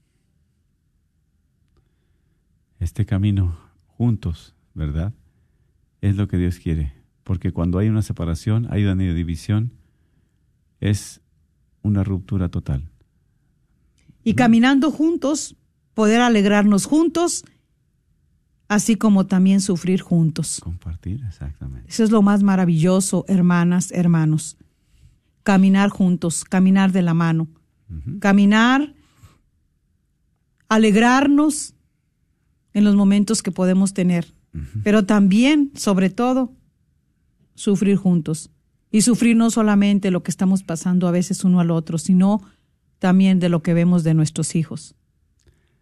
Este 2.79 3.07
camino 3.07 3.57
juntos, 3.87 4.53
¿verdad? 4.75 5.13
Es 6.01 6.15
lo 6.15 6.27
que 6.27 6.37
Dios 6.37 6.59
quiere, 6.59 6.93
porque 7.23 7.51
cuando 7.51 7.79
hay 7.79 7.89
una 7.89 8.03
separación, 8.03 8.67
hay 8.69 8.85
una 8.85 8.95
división, 8.95 9.71
es 10.79 11.21
una 11.81 12.03
ruptura 12.03 12.49
total 12.49 12.89
y 14.23 14.35
caminando 14.35 14.91
juntos, 14.91 15.55
poder 15.93 16.21
alegrarnos 16.21 16.85
juntos, 16.85 17.45
así 18.69 18.95
como 18.95 19.25
también 19.25 19.59
sufrir 19.59 19.99
juntos. 19.99 20.61
Compartir, 20.63 21.21
exactamente. 21.27 21.89
Eso 21.89 22.03
es 22.03 22.11
lo 22.11 22.21
más 22.21 22.43
maravilloso, 22.43 23.25
hermanas, 23.27 23.91
hermanos. 23.91 24.57
Caminar 25.43 25.89
juntos, 25.89 26.45
caminar 26.45 26.93
de 26.93 27.01
la 27.01 27.13
mano. 27.13 27.49
Caminar, 28.19 28.93
alegrarnos 30.69 31.73
en 32.73 32.83
los 32.83 32.95
momentos 32.95 33.41
que 33.41 33.51
podemos 33.51 33.95
tener, 33.95 34.31
pero 34.83 35.07
también, 35.07 35.71
sobre 35.73 36.11
todo, 36.11 36.53
sufrir 37.55 37.97
juntos. 37.97 38.51
Y 38.91 39.01
sufrir 39.01 39.35
no 39.35 39.49
solamente 39.49 40.11
lo 40.11 40.21
que 40.21 40.29
estamos 40.29 40.61
pasando 40.61 41.07
a 41.07 41.11
veces 41.11 41.43
uno 41.43 41.59
al 41.59 41.71
otro, 41.71 41.97
sino 41.97 42.41
también 42.99 43.39
de 43.39 43.49
lo 43.49 43.63
que 43.63 43.73
vemos 43.73 44.03
de 44.03 44.13
nuestros 44.13 44.55
hijos. 44.55 44.95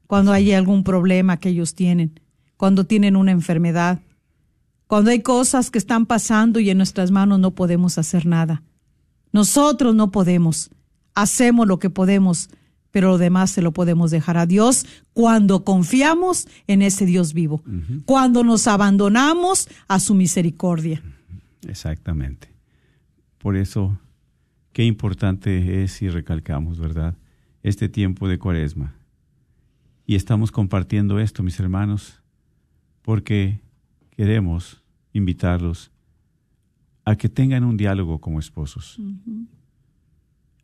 Cuando 0.07 0.31
hay 0.31 0.53
algún 0.53 0.85
problema 0.85 1.38
que 1.38 1.49
ellos 1.49 1.75
tienen, 1.75 2.21
cuando 2.58 2.86
tienen 2.86 3.16
una 3.16 3.32
enfermedad, 3.32 3.99
cuando 4.88 5.12
hay 5.12 5.22
cosas 5.22 5.70
que 5.70 5.78
están 5.78 6.05
pasando 6.05 6.60
y 6.60 6.70
en 6.70 6.78
nuestras 6.78 7.12
manos 7.12 7.39
no 7.39 7.51
podemos 7.51 7.97
hacer 7.97 8.26
nada. 8.26 8.64
Nosotros 9.32 9.95
no 9.95 10.12
podemos, 10.12 10.70
hacemos 11.14 11.68
lo 11.68 11.80
que 11.80 11.89
podemos, 11.89 12.49
pero 12.91 13.10
lo 13.10 13.18
demás 13.18 13.51
se 13.51 13.62
lo 13.62 13.72
podemos 13.72 14.12
dejar 14.12 14.38
a 14.38 14.45
Dios 14.45 14.86
cuando 15.14 15.64
confiamos 15.64 16.47
en 16.68 16.82
ese 16.82 17.05
Dios 17.05 17.34
vivo, 17.34 17.62
cuando 18.05 18.43
nos 18.43 18.68
abandonamos 18.68 19.70
a 19.88 19.99
su 19.99 20.16
misericordia. 20.16 21.01
Exactamente. 21.68 22.49
Por 23.38 23.55
eso 23.55 23.97
Qué 24.78 24.84
importante 24.84 25.82
es 25.82 26.03
y 26.03 26.10
recalcamos, 26.10 26.78
¿verdad? 26.78 27.16
Este 27.64 27.89
tiempo 27.89 28.28
de 28.28 28.38
cuaresma. 28.38 28.93
Y 30.05 30.14
estamos 30.14 30.51
compartiendo 30.51 31.20
esto, 31.20 31.41
mis 31.41 31.60
hermanos, 31.60 32.22
porque 33.08 33.62
queremos 34.10 34.84
invitarlos 35.14 35.93
a 37.05 37.16
que 37.16 37.30
tengan 37.30 37.64
un 37.64 37.78
diálogo 37.78 38.20
como 38.20 38.38
esposos, 38.38 38.99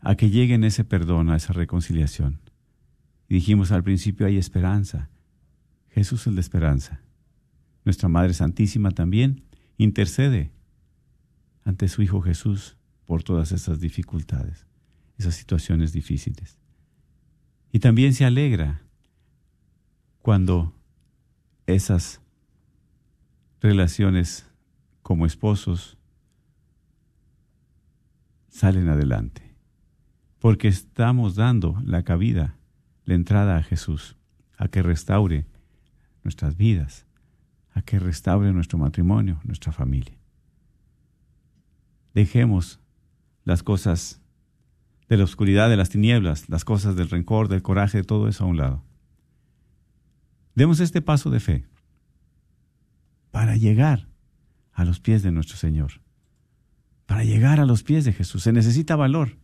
a 0.01 0.15
que 0.15 0.29
lleguen 0.29 0.65
ese 0.65 0.83
perdón, 0.83 1.29
a 1.29 1.37
esa 1.37 1.53
reconciliación. 1.53 2.41
Y 3.29 3.35
dijimos 3.35 3.71
al 3.71 3.81
principio, 3.81 4.27
hay 4.27 4.35
esperanza. 4.35 5.09
Jesús 5.87 6.27
es 6.27 6.33
la 6.33 6.41
esperanza. 6.41 6.99
Nuestra 7.85 8.09
Madre 8.09 8.33
Santísima 8.33 8.91
también 8.91 9.45
intercede 9.77 10.51
ante 11.63 11.87
su 11.87 12.01
Hijo 12.01 12.21
Jesús 12.21 12.75
por 13.05 13.23
todas 13.23 13.53
esas 13.53 13.79
dificultades, 13.79 14.67
esas 15.17 15.35
situaciones 15.35 15.93
difíciles. 15.93 16.57
Y 17.71 17.79
también 17.79 18.13
se 18.13 18.25
alegra 18.25 18.81
cuando 20.21 20.75
esas 21.67 22.19
relaciones 23.63 24.45
como 25.01 25.25
esposos 25.25 25.97
salen 28.49 28.89
adelante, 28.89 29.55
porque 30.39 30.67
estamos 30.67 31.35
dando 31.35 31.81
la 31.85 32.03
cabida, 32.03 32.57
la 33.05 33.15
entrada 33.15 33.57
a 33.57 33.63
Jesús, 33.63 34.17
a 34.57 34.67
que 34.67 34.83
restaure 34.83 35.47
nuestras 36.23 36.57
vidas, 36.57 37.05
a 37.71 37.81
que 37.81 37.99
restaure 37.99 38.51
nuestro 38.51 38.77
matrimonio, 38.77 39.39
nuestra 39.45 39.71
familia. 39.71 40.17
Dejemos 42.13 42.81
las 43.45 43.63
cosas 43.63 44.21
de 45.07 45.15
la 45.15 45.23
oscuridad, 45.23 45.69
de 45.69 45.77
las 45.77 45.89
tinieblas, 45.89 46.49
las 46.49 46.65
cosas 46.65 46.97
del 46.97 47.09
rencor, 47.09 47.47
del 47.47 47.63
coraje, 47.63 48.03
todo 48.03 48.27
eso 48.27 48.43
a 48.43 48.47
un 48.47 48.57
lado. 48.57 48.83
Demos 50.53 50.81
este 50.81 51.01
paso 51.01 51.29
de 51.29 51.39
fe 51.39 51.72
para 53.33 53.55
llegar 53.55 54.07
a 54.73 54.85
los 54.85 54.99
pies 54.99 55.23
de 55.23 55.31
nuestro 55.31 55.57
Señor, 55.57 56.01
para 57.07 57.23
llegar 57.23 57.59
a 57.59 57.65
los 57.65 57.81
pies 57.81 58.05
de 58.05 58.13
Jesús. 58.13 58.43
Se 58.43 58.53
necesita 58.53 58.95
valor 58.95 59.39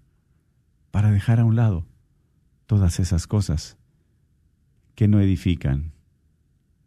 para 0.91 1.09
dejar 1.09 1.39
a 1.39 1.45
un 1.45 1.55
lado 1.55 1.87
todas 2.67 2.99
esas 2.99 3.25
cosas 3.25 3.79
que 4.93 5.07
no 5.07 5.19
edifican, 5.19 5.91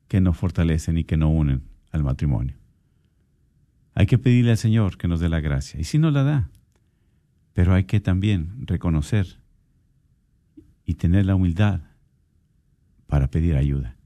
que 0.06 0.20
no 0.20 0.32
fortalecen 0.32 0.96
y 0.96 1.02
que 1.02 1.16
no 1.16 1.28
unen 1.28 1.64
al 1.90 2.04
matrimonio. 2.04 2.56
Hay 3.94 4.06
que 4.06 4.18
pedirle 4.18 4.52
al 4.52 4.58
Señor 4.58 4.96
que 4.96 5.08
nos 5.08 5.18
dé 5.18 5.28
la 5.28 5.40
gracia, 5.40 5.80
y 5.80 5.84
si 5.84 5.98
no 5.98 6.12
la 6.12 6.22
da, 6.22 6.50
pero 7.52 7.74
hay 7.74 7.82
que 7.82 7.98
también 7.98 8.64
reconocer 8.64 9.40
y 10.84 10.94
tener 10.94 11.26
la 11.26 11.34
humildad 11.34 11.80
para 13.08 13.28
pedir 13.28 13.56
ayuda. 13.56 13.96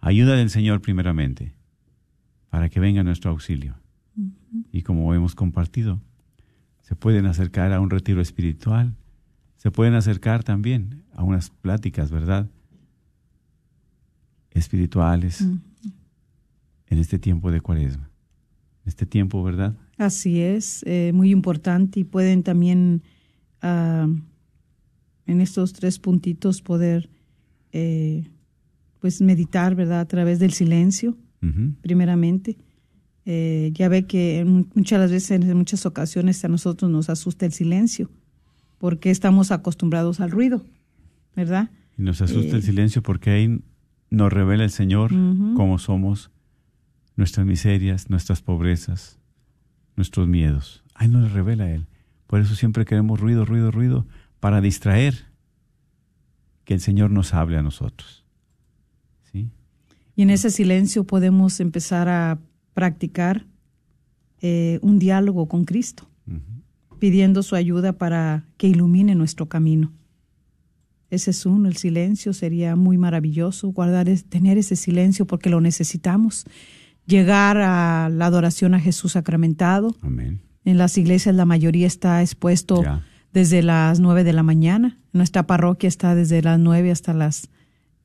Ayuda 0.00 0.36
del 0.36 0.48
Señor 0.48 0.80
primeramente, 0.80 1.57
para 2.50 2.68
que 2.68 2.80
venga 2.80 3.02
nuestro 3.02 3.30
auxilio. 3.30 3.76
Y 4.72 4.82
como 4.82 5.14
hemos 5.14 5.34
compartido, 5.34 6.00
se 6.82 6.96
pueden 6.96 7.26
acercar 7.26 7.72
a 7.72 7.80
un 7.80 7.90
retiro 7.90 8.20
espiritual, 8.20 8.96
se 9.56 9.70
pueden 9.70 9.94
acercar 9.94 10.44
también 10.44 11.04
a 11.12 11.22
unas 11.22 11.50
pláticas, 11.50 12.10
¿verdad? 12.10 12.48
Espirituales 14.50 15.42
en 16.86 16.98
este 16.98 17.18
tiempo 17.18 17.50
de 17.50 17.60
cuaresma. 17.60 18.08
Este 18.84 19.04
tiempo, 19.04 19.42
¿verdad? 19.42 19.76
Así 19.98 20.40
es, 20.40 20.82
eh, 20.86 21.12
muy 21.12 21.30
importante 21.30 22.00
y 22.00 22.04
pueden 22.04 22.42
también 22.42 23.02
ah, 23.60 24.08
en 25.26 25.40
estos 25.40 25.74
tres 25.74 25.98
puntitos 25.98 26.62
poder 26.62 27.10
eh, 27.72 28.24
pues 29.00 29.20
meditar, 29.20 29.74
¿verdad? 29.74 30.00
A 30.00 30.08
través 30.08 30.38
del 30.38 30.52
silencio, 30.52 31.18
primeramente. 31.82 32.56
Eh, 33.24 33.72
ya 33.74 33.88
ve 33.88 34.06
que 34.06 34.44
muchas 34.74 35.10
veces, 35.10 35.30
en 35.32 35.56
muchas 35.56 35.84
ocasiones 35.84 36.44
a 36.44 36.48
nosotros 36.48 36.90
nos 36.90 37.10
asusta 37.10 37.44
el 37.44 37.52
silencio, 37.52 38.10
porque 38.78 39.10
estamos 39.10 39.50
acostumbrados 39.50 40.20
al 40.20 40.30
ruido, 40.30 40.64
¿verdad? 41.36 41.70
Y 41.98 42.02
nos 42.02 42.22
asusta 42.22 42.56
el 42.56 42.62
silencio 42.62 43.02
porque 43.02 43.30
ahí 43.30 43.60
nos 44.10 44.32
revela 44.32 44.64
el 44.64 44.70
Señor 44.70 45.10
cómo 45.54 45.78
somos, 45.78 46.30
nuestras 47.16 47.44
miserias, 47.44 48.08
nuestras 48.08 48.40
pobrezas, 48.40 49.18
nuestros 49.96 50.28
miedos. 50.28 50.84
Ahí 50.94 51.08
nos 51.08 51.32
revela 51.32 51.70
Él. 51.70 51.86
Por 52.28 52.40
eso 52.40 52.54
siempre 52.54 52.84
queremos 52.84 53.20
ruido, 53.20 53.44
ruido, 53.44 53.70
ruido, 53.70 54.06
para 54.40 54.60
distraer 54.60 55.26
que 56.64 56.74
el 56.74 56.80
Señor 56.80 57.10
nos 57.10 57.34
hable 57.34 57.58
a 57.58 57.62
nosotros. 57.62 58.24
Y 60.18 60.22
en 60.22 60.30
ese 60.30 60.50
silencio 60.50 61.04
podemos 61.04 61.60
empezar 61.60 62.08
a 62.08 62.40
practicar 62.74 63.46
eh, 64.40 64.80
un 64.82 64.98
diálogo 64.98 65.46
con 65.46 65.64
Cristo, 65.64 66.10
pidiendo 66.98 67.44
su 67.44 67.54
ayuda 67.54 67.92
para 67.92 68.44
que 68.56 68.66
ilumine 68.66 69.14
nuestro 69.14 69.48
camino. 69.48 69.92
Ese 71.08 71.30
es 71.30 71.46
uno, 71.46 71.68
el 71.68 71.76
silencio 71.76 72.32
sería 72.32 72.74
muy 72.74 72.98
maravilloso, 72.98 73.68
guardar, 73.68 74.08
tener 74.28 74.58
ese 74.58 74.74
silencio 74.74 75.24
porque 75.24 75.50
lo 75.50 75.60
necesitamos 75.60 76.46
llegar 77.06 77.58
a 77.58 78.08
la 78.08 78.26
adoración 78.26 78.74
a 78.74 78.80
Jesús 78.80 79.12
sacramentado. 79.12 79.94
Amén. 80.02 80.40
En 80.64 80.78
las 80.78 80.98
iglesias 80.98 81.36
la 81.36 81.44
mayoría 81.44 81.86
está 81.86 82.22
expuesto 82.22 82.82
desde 83.32 83.62
las 83.62 84.00
nueve 84.00 84.24
de 84.24 84.32
la 84.32 84.42
mañana. 84.42 84.98
Nuestra 85.12 85.46
parroquia 85.46 85.86
está 85.86 86.16
desde 86.16 86.42
las 86.42 86.58
nueve 86.58 86.90
hasta 86.90 87.14
las 87.14 87.50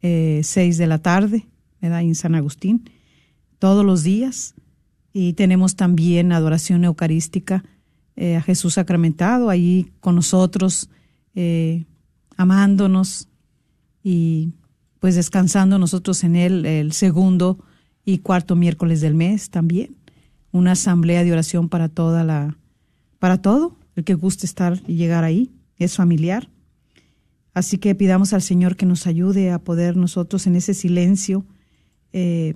eh, 0.03 0.41
seis 0.43 0.77
de 0.77 0.85
la 0.85 0.99
tarde, 0.99 1.47
En 1.83 2.15
San 2.15 2.33
Agustín, 2.33 2.89
todos 3.59 3.85
los 3.85 4.03
días. 4.03 4.55
Y 5.11 5.33
tenemos 5.33 5.75
también 5.75 6.31
adoración 6.31 6.85
eucarística 6.85 7.63
eh, 8.15 8.37
a 8.37 8.41
Jesús 8.41 8.75
sacramentado, 8.75 9.49
ahí 9.49 9.91
con 9.99 10.15
nosotros, 10.15 10.89
eh, 11.35 11.85
amándonos 12.37 13.27
y 14.01 14.53
pues 14.99 15.15
descansando 15.15 15.77
nosotros 15.77 16.23
en 16.23 16.35
él 16.35 16.65
el 16.65 16.93
segundo 16.93 17.59
y 18.05 18.19
cuarto 18.19 18.55
miércoles 18.55 19.01
del 19.01 19.13
mes 19.13 19.49
también. 19.49 19.97
Una 20.51 20.71
asamblea 20.71 21.23
de 21.23 21.33
oración 21.33 21.67
para 21.67 21.89
toda 21.89 22.23
la, 22.23 22.57
para 23.19 23.41
todo, 23.41 23.77
el 23.95 24.05
que 24.05 24.13
guste 24.13 24.45
estar 24.45 24.81
y 24.87 24.95
llegar 24.95 25.25
ahí, 25.25 25.51
es 25.77 25.95
familiar. 25.95 26.49
Así 27.53 27.77
que 27.77 27.93
pidamos 27.93 28.31
al 28.33 28.41
Señor 28.41 28.77
que 28.77 28.85
nos 28.85 29.05
ayude 29.05 29.51
a 29.51 29.59
poder 29.59 29.97
nosotros 29.97 30.47
en 30.47 30.55
ese 30.55 30.73
silencio, 30.73 31.45
eh, 32.13 32.55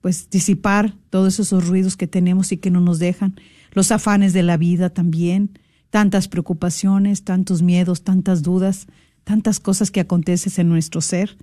pues 0.00 0.28
disipar 0.28 0.94
todos 1.10 1.38
esos 1.38 1.68
ruidos 1.68 1.96
que 1.96 2.08
tenemos 2.08 2.50
y 2.52 2.56
que 2.56 2.70
no 2.70 2.80
nos 2.80 2.98
dejan, 2.98 3.36
los 3.72 3.92
afanes 3.92 4.32
de 4.32 4.42
la 4.42 4.56
vida 4.56 4.90
también, 4.90 5.58
tantas 5.90 6.26
preocupaciones, 6.28 7.22
tantos 7.22 7.62
miedos, 7.62 8.02
tantas 8.02 8.42
dudas, 8.42 8.86
tantas 9.24 9.60
cosas 9.60 9.90
que 9.90 10.00
acontecen 10.00 10.52
en 10.56 10.68
nuestro 10.68 11.00
ser. 11.00 11.36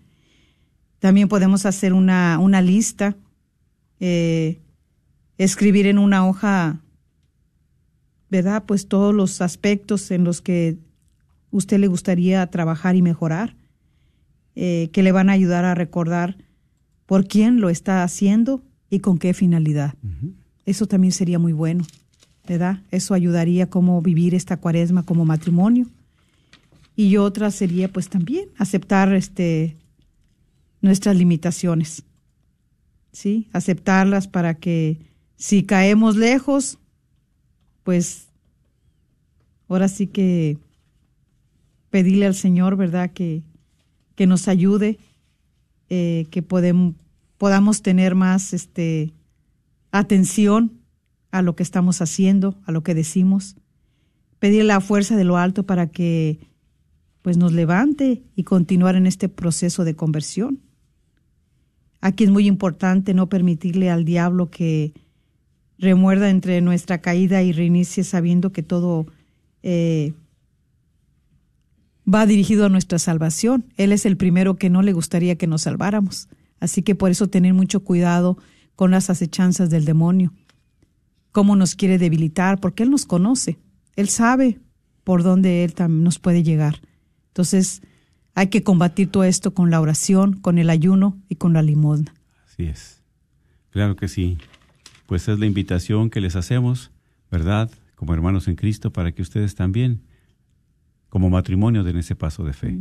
También 1.00 1.30
podemos 1.30 1.66
hacer 1.66 1.94
una, 1.94 2.38
una 2.40 2.62
lista, 2.62 3.16
eh, 4.00 4.60
escribir 5.38 5.88
en 5.88 5.98
una 5.98 6.28
hoja, 6.28 6.82
¿verdad? 8.30 8.64
Pues 8.66 8.88
todos 8.88 9.16
los 9.16 9.42
aspectos 9.42 10.12
en 10.12 10.26
los 10.26 10.42
que 10.42 10.78
usted 11.52 11.80
le 11.80 11.88
gustaría 11.88 12.46
trabajar 12.48 12.96
y 12.96 13.02
mejorar, 13.02 13.56
eh, 14.56 14.90
que 14.92 15.04
le 15.04 15.14
van 15.14 15.30
a 15.30 15.34
ayudar 15.34 15.64
a 15.64 15.76
recordar 15.76 16.38
por 17.10 17.28
quién 17.28 17.60
lo 17.60 17.72
está 17.72 18.04
haciendo 18.04 18.62
y 18.88 19.00
con 19.00 19.18
qué 19.18 19.34
finalidad. 19.34 19.96
Eso 20.68 20.86
también 20.86 21.12
sería 21.12 21.40
muy 21.40 21.54
bueno, 21.54 21.84
¿verdad? 22.48 22.84
Eso 22.92 23.16
ayudaría 23.16 23.64
a 23.64 23.70
cómo 23.72 24.00
vivir 24.04 24.36
esta 24.36 24.58
cuaresma 24.58 25.02
como 25.02 25.26
matrimonio. 25.26 25.88
Y 26.96 27.18
otra 27.18 27.50
sería 27.50 27.92
pues 27.92 28.10
también 28.10 28.50
aceptar 28.60 29.12
este 29.16 29.76
nuestras 30.82 31.16
limitaciones, 31.16 32.04
¿sí? 33.12 33.48
Aceptarlas 33.54 34.28
para 34.28 34.54
que 34.54 35.00
si 35.36 35.64
caemos 35.64 36.16
lejos, 36.16 36.78
pues 37.82 38.28
ahora 39.68 39.88
sí 39.88 40.06
que 40.06 40.60
pedirle 41.90 42.28
al 42.28 42.36
Señor, 42.36 42.76
¿verdad? 42.76 43.10
Que, 43.14 43.42
que 44.14 44.28
nos 44.28 44.48
ayude, 44.48 45.00
eh, 45.90 46.28
que 46.32 46.42
podamos 46.42 47.82
tener 47.82 48.16
más 48.16 48.54
este, 48.54 49.14
atención 49.92 50.80
a 51.32 51.42
lo 51.42 51.56
que 51.56 51.64
estamos 51.64 52.02
haciendo, 52.02 52.58
a 52.66 52.72
lo 52.72 52.84
que 52.84 52.94
decimos. 52.94 53.56
Pedir 54.40 54.66
la 54.66 54.82
fuerza 54.82 55.16
de 55.16 55.24
lo 55.24 55.38
alto 55.38 55.66
para 55.66 55.88
que 55.88 56.40
pues 57.22 57.38
nos 57.38 57.54
levante 57.54 58.24
y 58.36 58.44
continuar 58.44 58.96
en 58.96 59.06
este 59.06 59.30
proceso 59.30 59.84
de 59.84 59.96
conversión. 59.96 60.60
Aquí 62.02 62.24
es 62.24 62.30
muy 62.30 62.48
importante 62.48 63.14
no 63.14 63.28
permitirle 63.28 63.90
al 63.90 64.06
diablo 64.06 64.50
que 64.50 64.94
remuerda 65.78 66.30
entre 66.30 66.62
nuestra 66.62 67.02
caída 67.02 67.42
y 67.42 67.52
reinicie 67.52 68.04
sabiendo 68.04 68.52
que 68.52 68.64
todo 68.64 69.08
eh, 69.64 70.14
va 72.14 72.26
dirigido 72.26 72.66
a 72.66 72.70
nuestra 72.70 73.00
salvación. 73.00 73.66
Él 73.78 73.92
es 73.92 74.06
el 74.06 74.18
primero 74.18 74.56
que 74.56 74.70
no 74.70 74.82
le 74.82 74.94
gustaría 74.94 75.38
que 75.38 75.48
nos 75.48 75.64
salváramos. 75.64 76.28
Así 76.60 76.82
que 76.82 76.96
por 76.96 77.12
eso 77.12 77.28
tener 77.28 77.54
mucho 77.54 77.82
cuidado 77.82 78.38
con 78.76 78.92
las 78.92 79.10
acechanzas 79.10 79.70
del 79.70 79.86
demonio. 79.86 80.34
Cómo 81.32 81.56
nos 81.56 81.76
quiere 81.76 81.98
debilitar, 81.98 82.60
porque 82.60 82.84
Él 82.84 82.90
nos 82.90 83.06
conoce. 83.06 83.60
Él 83.96 84.10
sabe 84.10 84.60
por 85.04 85.24
dónde 85.24 85.64
Él 85.64 85.74
nos 85.90 86.20
puede 86.20 86.44
llegar. 86.44 86.82
Entonces, 87.28 87.82
hay 88.34 88.48
que 88.48 88.64
combatir 88.64 89.10
todo 89.10 89.24
esto 89.24 89.54
con 89.54 89.70
la 89.70 89.82
oración, 89.82 90.34
con 90.40 90.58
el 90.58 90.70
ayuno 90.70 91.22
y 91.30 91.36
con 91.36 91.54
la 91.54 91.62
limosna. 91.62 92.14
Así 92.48 92.64
es. 92.64 93.02
Claro 93.70 93.96
que 93.96 94.08
sí. 94.08 94.38
Pues 95.06 95.28
es 95.28 95.40
la 95.40 95.46
invitación 95.46 96.10
que 96.10 96.22
les 96.22 96.36
hacemos, 96.36 96.92
¿verdad? 97.32 97.70
Como 97.96 98.14
hermanos 98.14 98.48
en 98.48 98.56
Cristo, 98.56 98.92
para 98.92 99.12
que 99.12 99.22
ustedes 99.22 99.56
también, 99.56 100.02
como 101.10 101.30
matrimonio, 101.30 101.84
den 101.84 101.98
ese 101.98 102.16
paso 102.16 102.44
de 102.44 102.54
fe 102.54 102.80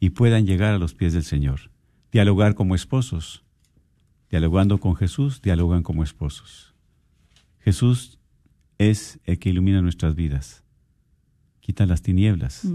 y 0.00 0.10
puedan 0.10 0.46
llegar 0.46 0.74
a 0.74 0.78
los 0.78 0.94
pies 0.94 1.12
del 1.12 1.24
Señor. 1.24 1.70
Dialogar 2.12 2.54
como 2.54 2.74
esposos. 2.74 3.44
Dialogando 4.30 4.78
con 4.78 4.94
Jesús, 4.94 5.40
dialogan 5.40 5.82
como 5.82 6.02
esposos. 6.02 6.74
Jesús 7.60 8.18
es 8.78 9.20
el 9.24 9.38
que 9.38 9.50
ilumina 9.50 9.80
nuestras 9.80 10.14
vidas. 10.14 10.64
Quita 11.60 11.86
las 11.86 12.02
tinieblas. 12.02 12.66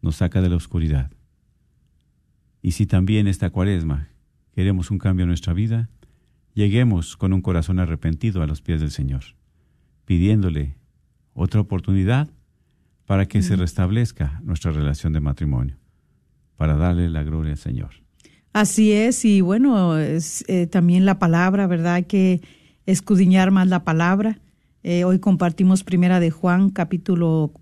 Nos 0.00 0.16
saca 0.16 0.40
de 0.40 0.48
la 0.48 0.56
oscuridad. 0.56 1.10
Y 2.62 2.72
si 2.72 2.86
también 2.86 3.26
esta 3.26 3.50
cuaresma 3.50 4.08
queremos 4.52 4.90
un 4.90 4.98
cambio 4.98 5.24
en 5.24 5.28
nuestra 5.28 5.52
vida, 5.52 5.90
lleguemos 6.54 7.16
con 7.16 7.32
un 7.32 7.42
corazón 7.42 7.78
arrepentido 7.78 8.42
a 8.42 8.46
los 8.46 8.62
pies 8.62 8.80
del 8.80 8.90
Señor, 8.90 9.24
pidiéndole 10.04 10.76
otra 11.34 11.60
oportunidad 11.60 12.30
para 13.06 13.26
que 13.26 13.42
se 13.42 13.56
restablezca 13.56 14.40
nuestra 14.42 14.72
relación 14.72 15.12
de 15.12 15.20
matrimonio, 15.20 15.76
para 16.56 16.76
darle 16.76 17.08
la 17.10 17.22
gloria 17.22 17.52
al 17.52 17.58
Señor. 17.58 17.90
Así 18.52 18.92
es, 18.92 19.24
y 19.24 19.40
bueno, 19.40 19.98
es, 19.98 20.44
eh, 20.48 20.66
también 20.66 21.04
la 21.04 21.18
palabra, 21.18 21.66
¿verdad? 21.66 21.94
Hay 21.94 22.04
que 22.04 22.40
escudriñar 22.86 23.50
más 23.50 23.68
la 23.68 23.84
palabra. 23.84 24.40
Eh, 24.82 25.04
hoy 25.04 25.18
compartimos 25.18 25.82
Primera 25.82 26.20
de 26.20 26.30
Juan, 26.30 26.70
capítulo 26.70 27.52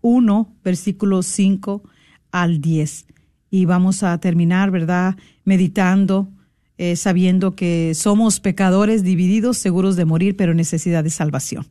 1, 0.00 0.56
versículos 0.62 1.26
5 1.26 1.82
al 2.30 2.60
10. 2.60 3.06
Y 3.50 3.64
vamos 3.64 4.02
a 4.02 4.18
terminar, 4.18 4.70
¿verdad? 4.70 5.16
Meditando, 5.44 6.28
eh, 6.76 6.94
sabiendo 6.94 7.56
que 7.56 7.92
somos 7.94 8.40
pecadores 8.40 9.02
divididos, 9.02 9.58
seguros 9.58 9.96
de 9.96 10.04
morir, 10.04 10.36
pero 10.36 10.52
en 10.52 10.58
necesidad 10.58 11.02
de 11.02 11.10
salvación. 11.10 11.66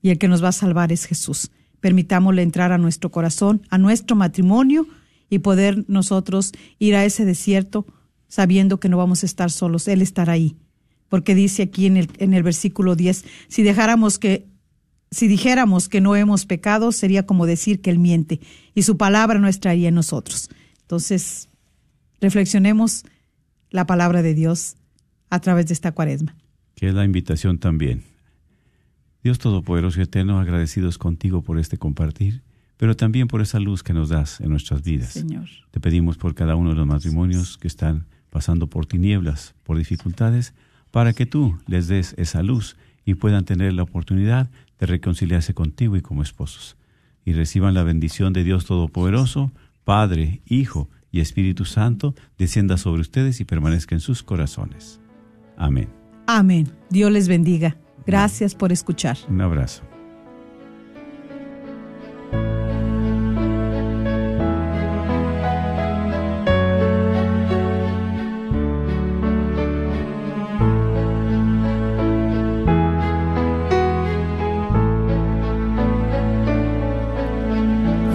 Y 0.00 0.10
el 0.10 0.18
que 0.18 0.28
nos 0.28 0.44
va 0.44 0.48
a 0.48 0.52
salvar 0.52 0.92
es 0.92 1.06
Jesús. 1.06 1.50
Permitámosle 1.86 2.42
entrar 2.42 2.72
a 2.72 2.78
nuestro 2.78 3.12
corazón, 3.12 3.62
a 3.70 3.78
nuestro 3.78 4.16
matrimonio 4.16 4.88
y 5.30 5.38
poder 5.38 5.84
nosotros 5.86 6.50
ir 6.80 6.96
a 6.96 7.04
ese 7.04 7.24
desierto 7.24 7.86
sabiendo 8.26 8.80
que 8.80 8.88
no 8.88 8.96
vamos 8.96 9.22
a 9.22 9.26
estar 9.26 9.52
solos. 9.52 9.86
Él 9.86 10.02
estará 10.02 10.32
ahí. 10.32 10.56
Porque 11.08 11.36
dice 11.36 11.62
aquí 11.62 11.86
en 11.86 11.96
el, 11.96 12.08
en 12.18 12.34
el 12.34 12.42
versículo 12.42 12.96
10, 12.96 13.24
si 13.46 13.62
dejáramos 13.62 14.18
que 14.18 14.48
si 15.12 15.28
dijéramos 15.28 15.88
que 15.88 16.00
no 16.00 16.16
hemos 16.16 16.44
pecado, 16.44 16.90
sería 16.90 17.24
como 17.24 17.46
decir 17.46 17.80
que 17.80 17.90
Él 17.90 18.00
miente 18.00 18.40
y 18.74 18.82
su 18.82 18.96
palabra 18.96 19.38
no 19.38 19.46
estaría 19.46 19.90
en 19.90 19.94
nosotros. 19.94 20.50
Entonces, 20.80 21.48
reflexionemos 22.20 23.04
la 23.70 23.86
palabra 23.86 24.22
de 24.22 24.34
Dios 24.34 24.74
a 25.30 25.38
través 25.38 25.66
de 25.66 25.74
esta 25.74 25.92
cuaresma. 25.92 26.34
Que 26.74 26.88
es 26.88 26.94
la 26.94 27.04
invitación 27.04 27.58
también. 27.58 28.15
Dios 29.22 29.38
Todopoderoso 29.38 30.00
y 30.00 30.04
Eterno, 30.04 30.38
agradecidos 30.38 30.98
contigo 30.98 31.42
por 31.42 31.58
este 31.58 31.78
compartir, 31.78 32.42
pero 32.76 32.96
también 32.96 33.28
por 33.28 33.40
esa 33.40 33.58
luz 33.58 33.82
que 33.82 33.92
nos 33.92 34.10
das 34.10 34.40
en 34.40 34.50
nuestras 34.50 34.82
vidas. 34.82 35.10
Señor. 35.10 35.48
Te 35.70 35.80
pedimos 35.80 36.16
por 36.16 36.34
cada 36.34 36.56
uno 36.56 36.70
de 36.70 36.76
los 36.76 36.86
matrimonios 36.86 37.58
que 37.58 37.68
están 37.68 38.06
pasando 38.30 38.66
por 38.66 38.86
tinieblas, 38.86 39.54
por 39.64 39.78
dificultades, 39.78 40.54
para 40.90 41.12
que 41.12 41.26
tú 41.26 41.58
les 41.66 41.88
des 41.88 42.14
esa 42.18 42.42
luz 42.42 42.76
y 43.04 43.14
puedan 43.14 43.44
tener 43.44 43.72
la 43.72 43.82
oportunidad 43.82 44.50
de 44.78 44.86
reconciliarse 44.86 45.54
contigo 45.54 45.96
y 45.96 46.02
como 46.02 46.22
esposos. 46.22 46.76
Y 47.24 47.32
reciban 47.32 47.74
la 47.74 47.82
bendición 47.82 48.32
de 48.32 48.44
Dios 48.44 48.66
Todopoderoso, 48.66 49.52
Padre, 49.84 50.42
Hijo 50.46 50.88
y 51.10 51.20
Espíritu 51.20 51.64
Santo, 51.64 52.14
descienda 52.38 52.76
sobre 52.76 53.00
ustedes 53.00 53.40
y 53.40 53.44
permanezca 53.44 53.94
en 53.94 54.00
sus 54.00 54.22
corazones. 54.22 55.00
Amén. 55.56 55.88
Amén. 56.26 56.68
Dios 56.90 57.10
les 57.10 57.28
bendiga. 57.28 57.76
Gracias 58.06 58.54
por 58.54 58.70
escuchar. 58.70 59.16
Un 59.28 59.40
abrazo. 59.40 59.82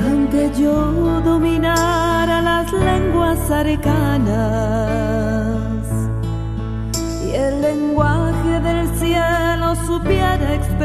Aunque 0.08 0.52
yo 0.58 1.22
dominara 1.22 2.42
las 2.42 2.72
lenguas 2.72 3.52
arcanas 3.52 4.11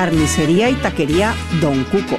Carnicería 0.00 0.70
y 0.70 0.74
Taquería 0.76 1.34
Don 1.60 1.84
Cuco 1.84 2.18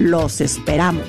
Los 0.00 0.40
esperamos. 0.42 1.06